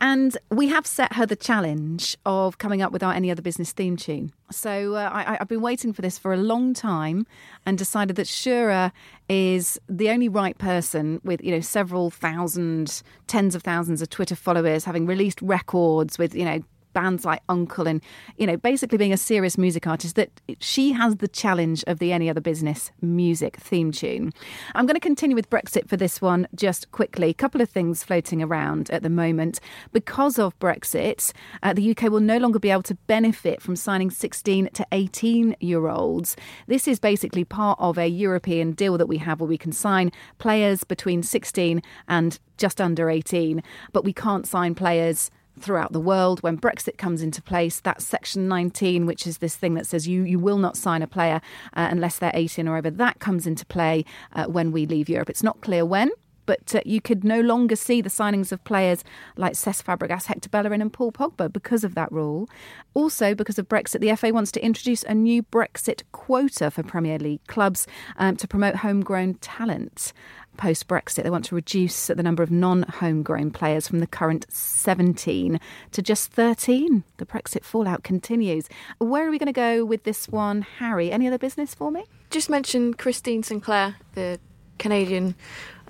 And 0.00 0.36
we 0.50 0.68
have 0.68 0.86
set 0.86 1.12
her 1.12 1.26
the 1.26 1.36
challenge 1.36 2.16
of 2.24 2.56
coming 2.56 2.80
up 2.80 2.92
with 2.92 3.02
our 3.02 3.12
Any 3.12 3.30
Other 3.30 3.42
Business 3.42 3.72
theme 3.72 3.96
tune. 3.96 4.32
So 4.50 4.94
uh, 4.94 5.10
I, 5.12 5.38
I've 5.40 5.48
been 5.48 5.62
waiting 5.62 5.92
for 5.92 6.02
this 6.02 6.18
for 6.18 6.32
a 6.32 6.36
long 6.36 6.74
time 6.74 7.26
and 7.66 7.78
decided 7.78 8.16
that 8.16 8.26
Shura 8.26 8.92
is 9.28 9.80
the 9.88 10.10
only 10.10 10.28
right 10.28 10.56
person 10.58 11.20
with 11.24 11.42
you 11.42 11.50
know 11.50 11.60
several 11.60 12.10
thousand, 12.10 13.02
tens 13.26 13.54
of 13.54 13.62
thousands 13.62 14.02
of 14.02 14.10
Twitter 14.14 14.36
followers, 14.36 14.84
having 14.84 15.06
released 15.06 15.42
records 15.42 16.18
with 16.18 16.36
you 16.36 16.44
know 16.44 16.62
bands 16.94 17.24
like 17.24 17.42
Uncle 17.48 17.86
and 17.86 18.00
you 18.38 18.46
know 18.46 18.56
basically 18.56 18.96
being 18.96 19.12
a 19.12 19.18
serious 19.18 19.58
music 19.58 19.86
artist 19.86 20.16
that 20.16 20.30
she 20.60 20.92
has 20.92 21.16
the 21.16 21.28
challenge 21.28 21.84
of 21.86 21.98
the 21.98 22.12
any 22.12 22.30
other 22.30 22.40
business 22.40 22.90
music 23.02 23.56
theme 23.56 23.92
tune. 23.92 24.32
I'm 24.74 24.86
going 24.86 24.94
to 24.94 25.00
continue 25.00 25.36
with 25.36 25.50
Brexit 25.50 25.88
for 25.88 25.96
this 25.96 26.22
one 26.22 26.48
just 26.54 26.90
quickly. 26.92 27.28
A 27.28 27.34
couple 27.34 27.60
of 27.60 27.68
things 27.68 28.02
floating 28.02 28.42
around 28.42 28.90
at 28.90 29.02
the 29.02 29.10
moment 29.10 29.60
because 29.92 30.38
of 30.38 30.58
Brexit. 30.58 31.32
Uh, 31.62 31.74
the 31.74 31.90
UK 31.90 32.04
will 32.04 32.20
no 32.20 32.38
longer 32.38 32.58
be 32.58 32.70
able 32.70 32.82
to 32.84 32.94
benefit 33.06 33.60
from 33.60 33.76
signing 33.76 34.10
16 34.10 34.70
to 34.72 34.86
18 34.92 35.56
year 35.60 35.88
olds. 35.88 36.36
This 36.66 36.88
is 36.88 36.98
basically 36.98 37.44
part 37.44 37.78
of 37.80 37.98
a 37.98 38.06
European 38.06 38.72
deal 38.72 38.96
that 38.98 39.06
we 39.06 39.18
have 39.18 39.40
where 39.40 39.48
we 39.48 39.58
can 39.58 39.72
sign 39.72 40.12
players 40.38 40.84
between 40.84 41.22
16 41.22 41.82
and 42.08 42.38
just 42.56 42.80
under 42.80 43.10
18, 43.10 43.62
but 43.92 44.04
we 44.04 44.12
can't 44.12 44.46
sign 44.46 44.74
players 44.74 45.30
throughout 45.58 45.92
the 45.92 46.00
world. 46.00 46.42
When 46.42 46.58
Brexit 46.58 46.98
comes 46.98 47.22
into 47.22 47.42
place, 47.42 47.80
that's 47.80 48.04
Section 48.04 48.48
19, 48.48 49.06
which 49.06 49.26
is 49.26 49.38
this 49.38 49.56
thing 49.56 49.74
that 49.74 49.86
says 49.86 50.08
you, 50.08 50.22
you 50.22 50.38
will 50.38 50.58
not 50.58 50.76
sign 50.76 51.02
a 51.02 51.06
player 51.06 51.40
uh, 51.74 51.88
unless 51.90 52.18
they're 52.18 52.32
18 52.34 52.68
or 52.68 52.76
over, 52.76 52.90
that 52.90 53.20
comes 53.20 53.46
into 53.46 53.64
play 53.66 54.04
uh, 54.32 54.46
when 54.46 54.72
we 54.72 54.86
leave 54.86 55.08
Europe. 55.08 55.30
It's 55.30 55.42
not 55.42 55.60
clear 55.60 55.84
when. 55.84 56.10
But 56.46 56.74
uh, 56.74 56.80
you 56.84 57.00
could 57.00 57.24
no 57.24 57.40
longer 57.40 57.76
see 57.76 58.00
the 58.00 58.10
signings 58.10 58.52
of 58.52 58.62
players 58.64 59.02
like 59.36 59.54
Cesc 59.54 59.82
Fabregas, 59.84 60.26
Hector 60.26 60.48
Bellerin, 60.48 60.82
and 60.82 60.92
Paul 60.92 61.12
Pogba 61.12 61.50
because 61.52 61.84
of 61.84 61.94
that 61.94 62.12
rule. 62.12 62.48
Also, 62.92 63.34
because 63.34 63.58
of 63.58 63.68
Brexit, 63.68 64.00
the 64.00 64.14
FA 64.14 64.32
wants 64.32 64.52
to 64.52 64.64
introduce 64.64 65.02
a 65.04 65.14
new 65.14 65.42
Brexit 65.42 66.02
quota 66.12 66.70
for 66.70 66.82
Premier 66.82 67.18
League 67.18 67.46
clubs 67.46 67.86
um, 68.18 68.36
to 68.36 68.46
promote 68.46 68.76
homegrown 68.76 69.34
talent 69.34 70.12
post 70.56 70.88
Brexit. 70.88 71.22
They 71.22 71.30
want 71.30 71.44
to 71.46 71.54
reduce 71.54 72.06
the 72.06 72.22
number 72.22 72.42
of 72.42 72.50
non 72.50 72.82
homegrown 72.82 73.50
players 73.50 73.88
from 73.88 74.00
the 74.00 74.06
current 74.06 74.46
17 74.48 75.60
to 75.92 76.02
just 76.02 76.30
13. 76.32 77.04
The 77.16 77.26
Brexit 77.26 77.64
fallout 77.64 78.04
continues. 78.04 78.68
Where 78.98 79.26
are 79.26 79.30
we 79.30 79.38
going 79.38 79.46
to 79.46 79.52
go 79.52 79.84
with 79.84 80.04
this 80.04 80.28
one, 80.28 80.62
Harry? 80.78 81.10
Any 81.10 81.26
other 81.26 81.38
business 81.38 81.74
for 81.74 81.90
me? 81.90 82.04
Just 82.30 82.50
mention 82.50 82.94
Christine 82.94 83.42
Sinclair, 83.42 83.96
the 84.14 84.38
Canadian 84.78 85.34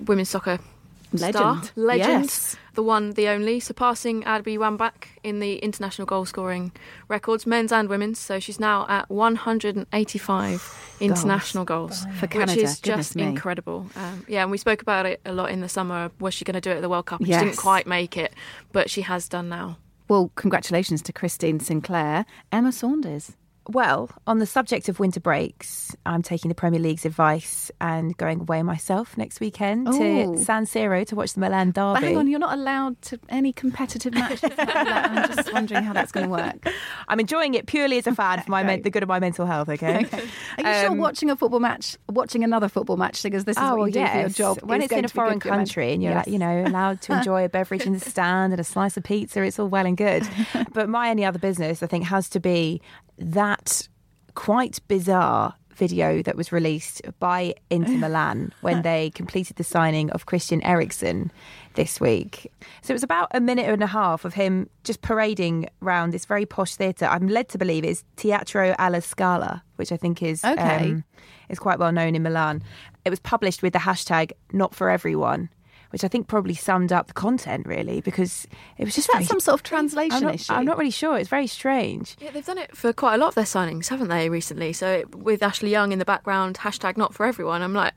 women's 0.05 0.29
soccer 0.29 0.59
star, 1.17 1.55
Legend. 1.55 1.71
legend, 1.75 2.23
Yes. 2.23 2.55
the 2.75 2.83
one, 2.83 3.11
the 3.11 3.27
only, 3.27 3.59
surpassing 3.59 4.23
Abby 4.25 4.57
Wambach 4.57 5.05
in 5.23 5.39
the 5.39 5.57
international 5.57 6.05
goal 6.05 6.25
scoring 6.25 6.71
records, 7.07 7.45
men's 7.45 7.71
and 7.71 7.89
women's. 7.89 8.19
So 8.19 8.39
she's 8.39 8.59
now 8.59 8.85
at 8.89 9.09
185 9.09 10.95
international 10.99 11.65
goals, 11.65 12.05
For 12.19 12.27
Canada, 12.27 12.53
which 12.53 12.63
is 12.63 12.79
just 12.79 13.15
me. 13.15 13.23
incredible. 13.23 13.87
Um, 13.95 14.25
yeah, 14.27 14.41
and 14.43 14.51
we 14.51 14.57
spoke 14.57 14.81
about 14.81 15.05
it 15.05 15.21
a 15.25 15.31
lot 15.33 15.49
in 15.51 15.61
the 15.61 15.69
summer. 15.69 16.11
Was 16.19 16.33
she 16.33 16.45
going 16.45 16.55
to 16.55 16.61
do 16.61 16.71
it 16.71 16.75
at 16.77 16.81
the 16.81 16.89
World 16.89 17.05
Cup? 17.05 17.21
Yes. 17.23 17.39
She 17.39 17.45
didn't 17.45 17.57
quite 17.57 17.87
make 17.87 18.17
it, 18.17 18.33
but 18.71 18.89
she 18.89 19.01
has 19.01 19.27
done 19.27 19.49
now. 19.49 19.77
Well, 20.07 20.31
congratulations 20.35 21.01
to 21.03 21.13
Christine 21.13 21.59
Sinclair. 21.59 22.25
Emma 22.51 22.71
Saunders. 22.71 23.33
Well, 23.67 24.11
on 24.27 24.37
the 24.37 24.45
subject 24.45 24.89
of 24.89 24.99
winter 24.99 25.19
breaks, 25.19 25.95
I'm 26.05 26.21
taking 26.21 26.49
the 26.49 26.55
Premier 26.55 26.79
League's 26.79 27.03
advice 27.05 27.71
and 27.81 28.15
going 28.17 28.41
away 28.41 28.61
myself 28.61 29.17
next 29.17 29.39
weekend 29.39 29.87
Ooh. 29.87 30.35
to 30.35 30.43
San 30.43 30.65
Siro 30.65 31.05
to 31.07 31.15
watch 31.15 31.33
the 31.33 31.39
Milan 31.39 31.71
Derby. 31.71 31.93
But 31.95 32.03
hang 32.03 32.17
on, 32.17 32.27
you're 32.27 32.39
not 32.39 32.53
allowed 32.57 33.01
to 33.03 33.19
any 33.29 33.51
competitive 33.51 34.13
matches. 34.13 34.51
I'm 34.57 35.27
just 35.33 35.51
wondering 35.51 35.83
how 35.83 35.93
that's 35.93 36.11
going 36.11 36.27
to 36.27 36.31
work. 36.31 36.67
I'm 37.07 37.19
enjoying 37.19 37.55
it 37.55 37.65
purely 37.65 37.97
as 37.97 38.05
a 38.05 38.13
fan 38.13 38.41
for 38.43 38.51
my 38.51 38.61
men- 38.61 38.83
the 38.83 38.91
good 38.91 39.01
of 39.03 39.09
my 39.09 39.19
mental 39.19 39.45
health. 39.45 39.67
Okay. 39.75 40.05
Are 40.05 40.59
you 40.59 40.81
sure 40.81 40.91
Um, 40.91 40.97
watching 40.99 41.29
a 41.31 41.35
football 41.35 41.59
match, 41.59 41.97
watching 42.07 42.43
another 42.43 42.69
football 42.69 42.97
match, 42.97 43.23
because 43.23 43.45
this 43.45 43.57
is 43.57 43.63
Oh 43.63 43.75
what 43.77 43.85
you 43.87 43.93
do 43.93 44.05
for 44.07 44.19
your 44.19 44.29
job, 44.29 44.59
When 44.61 44.81
it's 44.81 44.91
in 44.91 44.99
a 44.99 45.01
to 45.01 45.07
be 45.07 45.07
good 45.07 45.11
foreign 45.11 45.39
for 45.39 45.47
your 45.47 45.55
men- 45.57 45.65
country 45.65 45.91
and 45.91 46.03
you're 46.03 46.11
Yes. 46.13 46.27
like, 46.27 46.33
you 46.33 46.37
know 46.39 46.63
allowed 46.67 47.01
to 47.01 47.17
enjoy 47.17 47.45
a 47.45 47.49
beverage 47.49 47.81
in 47.85 47.93
the 47.93 47.99
stand 48.11 48.53
and 48.53 48.59
a 48.59 48.63
slice 48.63 48.95
of 48.95 49.03
pizza, 49.03 49.41
it's 49.41 49.57
all 49.59 49.67
well 49.67 49.85
and 49.87 49.97
good. 49.97 50.27
but 50.71 50.87
my 50.87 51.09
only 51.09 51.25
other 51.25 51.39
business, 51.39 51.81
I 51.81 51.87
think, 51.87 52.05
has 52.05 52.29
to 52.29 52.39
be 52.39 52.79
that 53.17 53.54
quite 54.33 54.79
bizarre 54.87 55.55
video 55.75 56.21
that 56.21 56.37
was 56.37 56.51
released 56.53 57.01
by 57.19 57.53
Inter 57.69 57.91
Milan 57.97 58.53
when 58.61 58.81
they 58.81 59.09
completed 59.09 59.57
the 59.57 59.63
signing 59.63 60.09
of 60.11 60.25
Christian 60.25 60.61
Eriksen 60.63 61.31
this 61.73 61.99
week. 61.99 62.49
So 62.81 62.91
it 62.91 62.95
was 62.95 63.03
about 63.03 63.27
a 63.31 63.41
minute 63.41 63.65
and 63.67 63.83
a 63.83 63.87
half 63.87 64.23
of 64.23 64.33
him 64.33 64.69
just 64.85 65.01
parading 65.01 65.67
around 65.81 66.11
this 66.11 66.23
very 66.25 66.45
posh 66.45 66.75
theatre. 66.75 67.05
I'm 67.05 67.27
led 67.27 67.49
to 67.49 67.57
believe 67.57 67.83
it's 67.83 68.05
Teatro 68.15 68.73
alla 68.79 69.01
Scala, 69.01 69.63
which 69.75 69.91
I 69.91 69.97
think 69.97 70.23
is 70.23 70.45
Okay. 70.45 70.91
um, 70.91 71.03
is 71.49 71.59
quite 71.59 71.77
well 71.77 71.91
known 71.91 72.15
in 72.15 72.23
Milan. 72.23 72.63
It 73.03 73.09
was 73.09 73.19
published 73.19 73.61
with 73.61 73.73
the 73.73 73.79
hashtag 73.79 74.31
not 74.53 74.73
for 74.73 74.89
everyone, 74.89 75.49
which 75.95 76.03
I 76.03 76.09
think 76.09 76.27
probably 76.27 76.55
summed 76.55 76.91
up 76.91 77.07
the 77.07 77.13
content 77.13 77.65
really 77.65 78.01
because 78.01 78.47
it 78.77 78.83
was 78.83 78.95
just 78.95 79.07
that 79.07 79.13
very- 79.13 79.25
some 79.27 79.39
sort 79.39 79.53
of 79.53 79.63
translation 79.63 80.17
I'm 80.17 80.23
not, 80.23 80.35
issue? 80.35 80.51
I'm 80.51 80.65
not 80.65 80.77
really 80.77 80.91
sure. 80.91 81.17
It's 81.17 81.29
very 81.29 81.47
strange. 81.47 82.17
Yeah, 82.19 82.31
they've 82.31 82.45
done 82.45 82.57
it 82.57 82.75
for 82.75 82.91
quite 82.91 83.15
a 83.15 83.17
lot 83.17 83.29
of 83.29 83.35
their 83.35 83.45
signings, 83.45 83.87
haven't 83.87 84.09
they, 84.09 84.27
recently? 84.27 84.73
So 84.73 84.91
it, 84.91 85.15
with 85.15 85.41
Ashley 85.41 85.69
Young 85.69 85.93
in 85.93 85.99
the 85.99 86.03
background, 86.03 86.57
hashtag 86.57 86.97
not 86.97 87.13
for 87.13 87.25
everyone. 87.25 87.61
I'm 87.61 87.73
like, 87.73 87.93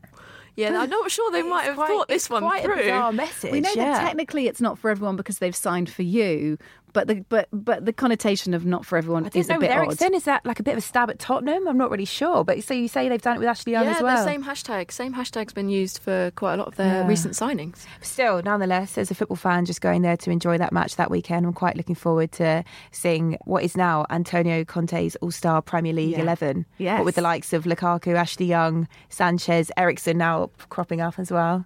yeah, 0.55 0.81
I'm 0.81 0.89
not 0.89 1.11
sure 1.11 1.29
they 1.33 1.43
might 1.43 1.65
have 1.65 1.75
Quite- 1.75 1.89
thought 1.89 2.07
this 2.07 2.27
it's 2.27 2.31
one 2.31 2.45
quite 2.45 2.63
through. 2.63 2.75
A 2.75 2.77
bizarre 2.85 3.13
message. 3.13 3.51
We 3.51 3.61
know 3.63 3.73
yeah. 3.75 3.95
that 3.95 4.01
technically 4.05 4.47
it's 4.47 4.61
not 4.61 4.79
for 4.79 4.91
everyone 4.91 5.17
because 5.17 5.39
they've 5.39 5.57
signed 5.57 5.91
for 5.91 6.03
you, 6.03 6.57
but 6.93 7.07
the 7.09 7.25
but 7.29 7.49
but 7.53 7.85
the 7.85 7.93
connotation 7.93 8.55
of 8.55 8.65
not 8.67 8.85
for 8.87 8.97
everyone 8.99 9.25
I 9.27 9.29
don't 9.29 9.41
is 9.41 9.47
a 9.49 9.53
bit 9.59 9.61
with 9.61 10.01
odd. 10.03 10.15
Is 10.15 10.25
that 10.25 10.45
like 10.47 10.59
a 10.61 10.63
bit 10.63 10.73
of 10.73 10.79
a 10.79 10.81
stab 10.81 11.11
at 11.11 11.19
Tottenham? 11.19 11.67
I'm 11.69 11.79
not 11.79 11.91
really 11.91 12.05
sure. 12.05 12.45
But 12.45 12.63
so 12.65 12.75
you 12.75 12.89
say 12.89 13.09
they've 13.09 13.21
done 13.23 13.37
it 13.37 13.39
with 13.41 13.49
Ashley 13.49 13.73
Young 13.73 13.85
yeah, 13.85 13.97
as 13.97 14.03
well. 14.03 14.17
the 14.17 14.25
same 14.31 14.43
hashtag. 14.45 14.91
Same 14.91 15.15
hashtag's 15.15 15.53
been 15.53 15.69
used 15.69 15.99
for 15.99 16.31
quite 16.35 16.55
a 16.55 16.57
lot 16.57 16.69
of 16.69 16.77
their 16.77 17.03
Yeah. 17.03 17.07
recent 17.07 17.35
signings. 17.35 17.87
Still, 18.03 18.43
nonetheless, 18.43 18.97
as 18.99 19.11
a 19.11 19.15
football 19.15 19.37
fan, 19.37 19.65
just 19.65 19.81
going 19.81 20.03
there 20.03 20.17
to 20.17 20.31
enjoy 20.31 20.59
that 20.59 20.73
match 20.73 20.97
that 20.97 21.11
weekend, 21.11 21.47
I'm 21.47 21.53
quite 21.53 21.77
looking 21.77 21.95
forward 21.95 22.33
to 22.33 22.65
seeing 22.91 23.37
what 23.45 23.63
is 23.65 23.77
now 23.77 24.07
Antonio 24.11 24.65
Conte's 24.65 25.17
All 25.17 25.31
Star 25.31 25.63
Premier 25.63 25.93
League 25.93 26.13
Yeah. 26.13 26.23
11. 26.23 26.67
Yes. 26.79 26.99
What 26.99 27.05
with 27.07 27.15
the 27.17 27.23
likes 27.23 27.53
of 27.53 27.65
Lukaku, 27.65 28.15
Ashley 28.15 28.47
Young, 28.47 28.89
Sanchez, 29.09 29.71
Eriksen 29.77 30.19
now 30.19 30.51
cropping 30.69 31.01
up 31.01 31.19
as 31.19 31.31
well. 31.31 31.65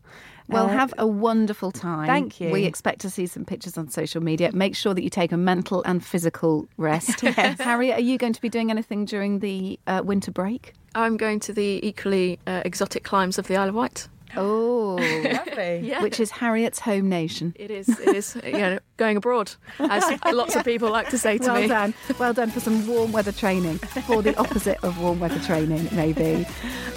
Well, 0.53 0.67
Uh, 0.67 0.69
have 0.69 0.95
a 0.99 1.07
wonderful 1.07 1.73
time. 1.73 2.07
Thank 2.07 2.41
you. 2.41 2.51
We 2.51 2.65
expect 2.65 3.01
to 3.01 3.11
see 3.11 3.27
some 3.27 3.45
pictures 3.45 3.79
on 3.79 3.89
social 3.89 4.23
media. 4.23 4.51
Make 4.53 4.77
sure 4.77 4.95
that 4.95 5.03
you 5.03 5.11
take 5.11 5.33
a 5.33 5.37
mental 5.37 5.83
and 5.85 6.05
physical 6.05 6.69
rest. 6.77 7.21
Harriet, 7.61 7.97
are 7.99 8.01
you 8.01 8.19
going 8.19 8.33
to 8.33 8.41
be 8.41 8.49
doing 8.49 8.71
anything 8.71 9.05
during 9.05 9.39
the 9.41 9.79
uh, 9.87 10.03
winter 10.05 10.31
break? 10.31 10.75
I'm 10.95 11.17
going 11.17 11.41
to 11.41 11.53
the 11.53 11.81
equally 11.87 12.39
uh, 12.47 12.63
exotic 12.65 13.03
climes 13.03 13.39
of 13.39 13.47
the 13.49 13.57
Isle 13.57 13.71
of 13.71 13.75
Wight. 13.75 14.09
Oh, 14.37 14.95
lovely. 14.97 15.81
Yeah. 15.83 16.03
which 16.03 16.19
is 16.21 16.31
Harriet's 16.31 16.79
home 16.79 17.09
nation. 17.09 17.55
It 17.59 17.71
is. 17.71 17.89
It 17.89 18.17
is. 18.17 18.37
You 18.45 18.53
know, 18.53 18.79
going 18.97 19.17
abroad, 19.17 19.53
as 19.79 20.05
lots 20.33 20.57
of 20.57 20.65
people 20.65 20.91
like 20.91 21.09
to 21.11 21.19
say 21.19 21.39
to 21.39 21.45
Well 21.49 21.61
me. 21.61 21.69
done. 21.69 21.95
Well 22.19 22.33
done 22.33 22.51
for 22.51 22.61
some 22.61 22.87
warm 22.87 23.13
weather 23.13 23.33
training, 23.33 23.79
for 23.79 24.23
the 24.23 24.37
opposite 24.39 24.83
of 24.85 24.99
warm 25.01 25.21
weather 25.21 25.39
training, 25.41 25.89
maybe. 25.93 26.47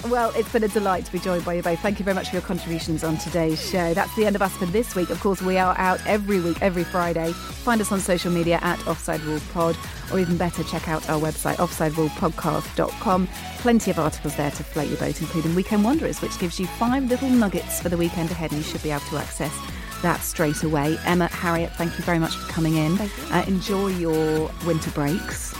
Well, 0.08 0.32
it's 0.36 0.50
been 0.52 0.64
a 0.64 0.68
delight 0.68 1.04
to 1.06 1.12
be 1.12 1.18
joined 1.18 1.44
by 1.44 1.54
you 1.54 1.62
both. 1.62 1.80
Thank 1.80 1.98
you 1.98 2.04
very 2.04 2.14
much 2.14 2.28
for 2.30 2.36
your 2.36 2.42
contributions 2.42 3.02
on 3.04 3.16
today's 3.18 3.60
show. 3.68 3.92
That's 3.94 4.14
the 4.16 4.24
end 4.24 4.36
of 4.36 4.42
us 4.42 4.54
for 4.56 4.66
this 4.66 4.94
week. 4.94 5.10
Of 5.10 5.20
course, 5.20 5.42
we 5.42 5.58
are 5.58 5.76
out 5.78 6.00
every 6.06 6.40
week, 6.40 6.58
every 6.62 6.84
Friday. 6.84 7.32
Find 7.32 7.80
us 7.80 7.90
on 7.92 8.00
social 8.00 8.30
media 8.30 8.58
at 8.62 8.86
Offside 8.86 9.20
Rule 9.22 9.40
Pod, 9.52 9.76
or 10.12 10.20
even 10.20 10.36
better, 10.36 10.62
check 10.64 10.88
out 10.88 11.08
our 11.10 11.20
website, 11.20 11.56
offsiderulepodcast.com. 11.56 13.28
Plenty 13.58 13.90
of 13.90 13.98
articles 13.98 14.36
there 14.36 14.50
to 14.52 14.62
float 14.62 14.88
your 14.88 14.98
boat, 14.98 15.20
including 15.20 15.54
Weekend 15.54 15.82
Wanderers, 15.84 16.20
which 16.22 16.38
gives 16.38 16.60
you 16.60 16.66
five 16.66 17.04
little 17.08 17.25
nuggets 17.30 17.80
for 17.80 17.88
the 17.88 17.96
weekend 17.96 18.30
ahead, 18.30 18.52
and 18.52 18.58
you 18.58 18.64
should 18.64 18.82
be 18.82 18.90
able 18.90 19.04
to 19.06 19.18
access 19.18 19.54
that 20.02 20.20
straight 20.20 20.62
away. 20.62 20.98
Emma, 21.04 21.28
Harriet, 21.28 21.72
thank 21.72 21.96
you 21.98 22.04
very 22.04 22.18
much 22.18 22.34
for 22.36 22.50
coming 22.52 22.76
in. 22.76 22.98
Uh, 23.30 23.44
enjoy 23.46 23.88
your 23.88 24.50
winter 24.66 24.90
breaks. 24.90 25.54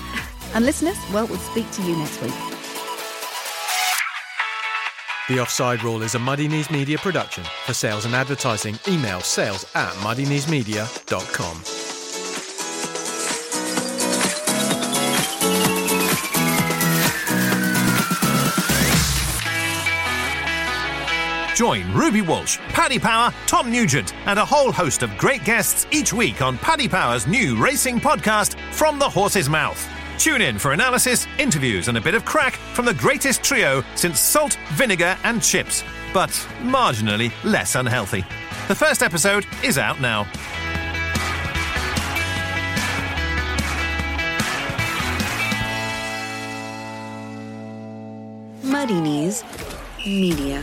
And 0.54 0.64
listeners, 0.64 0.96
well, 1.12 1.26
we'll 1.26 1.38
speak 1.38 1.70
to 1.72 1.82
you 1.82 1.96
next 1.96 2.20
week. 2.22 2.34
The 5.28 5.40
Offside 5.40 5.82
Rule 5.82 6.02
is 6.02 6.14
a 6.14 6.20
Muddy 6.20 6.46
Knees 6.46 6.70
Media 6.70 6.98
production. 6.98 7.42
For 7.64 7.74
sales 7.74 8.04
and 8.04 8.14
advertising, 8.14 8.78
email 8.86 9.20
sales 9.20 9.66
at 9.74 9.92
muddykneesmedia.com. 9.94 11.75
Join 21.56 21.90
Ruby 21.94 22.20
Walsh, 22.20 22.58
Paddy 22.68 22.98
Power, 22.98 23.32
Tom 23.46 23.70
Nugent, 23.72 24.12
and 24.26 24.38
a 24.38 24.44
whole 24.44 24.70
host 24.70 25.02
of 25.02 25.16
great 25.16 25.42
guests 25.42 25.86
each 25.90 26.12
week 26.12 26.42
on 26.42 26.58
Paddy 26.58 26.86
Power's 26.86 27.26
new 27.26 27.56
racing 27.56 27.98
podcast, 27.98 28.60
From 28.74 28.98
the 28.98 29.08
Horse's 29.08 29.48
Mouth. 29.48 29.82
Tune 30.18 30.42
in 30.42 30.58
for 30.58 30.74
analysis, 30.74 31.26
interviews, 31.38 31.88
and 31.88 31.96
a 31.96 32.00
bit 32.02 32.14
of 32.14 32.26
crack 32.26 32.52
from 32.74 32.84
the 32.84 32.92
greatest 32.92 33.42
trio 33.42 33.82
since 33.94 34.20
salt, 34.20 34.58
vinegar, 34.74 35.16
and 35.24 35.42
chips, 35.42 35.82
but 36.12 36.28
marginally 36.60 37.32
less 37.42 37.74
unhealthy. 37.74 38.20
The 38.68 38.74
first 38.74 39.02
episode 39.02 39.46
is 39.64 39.78
out 39.78 39.98
now. 39.98 40.26
Muddy 48.62 49.00
Knees 49.00 49.42
Media. 50.04 50.62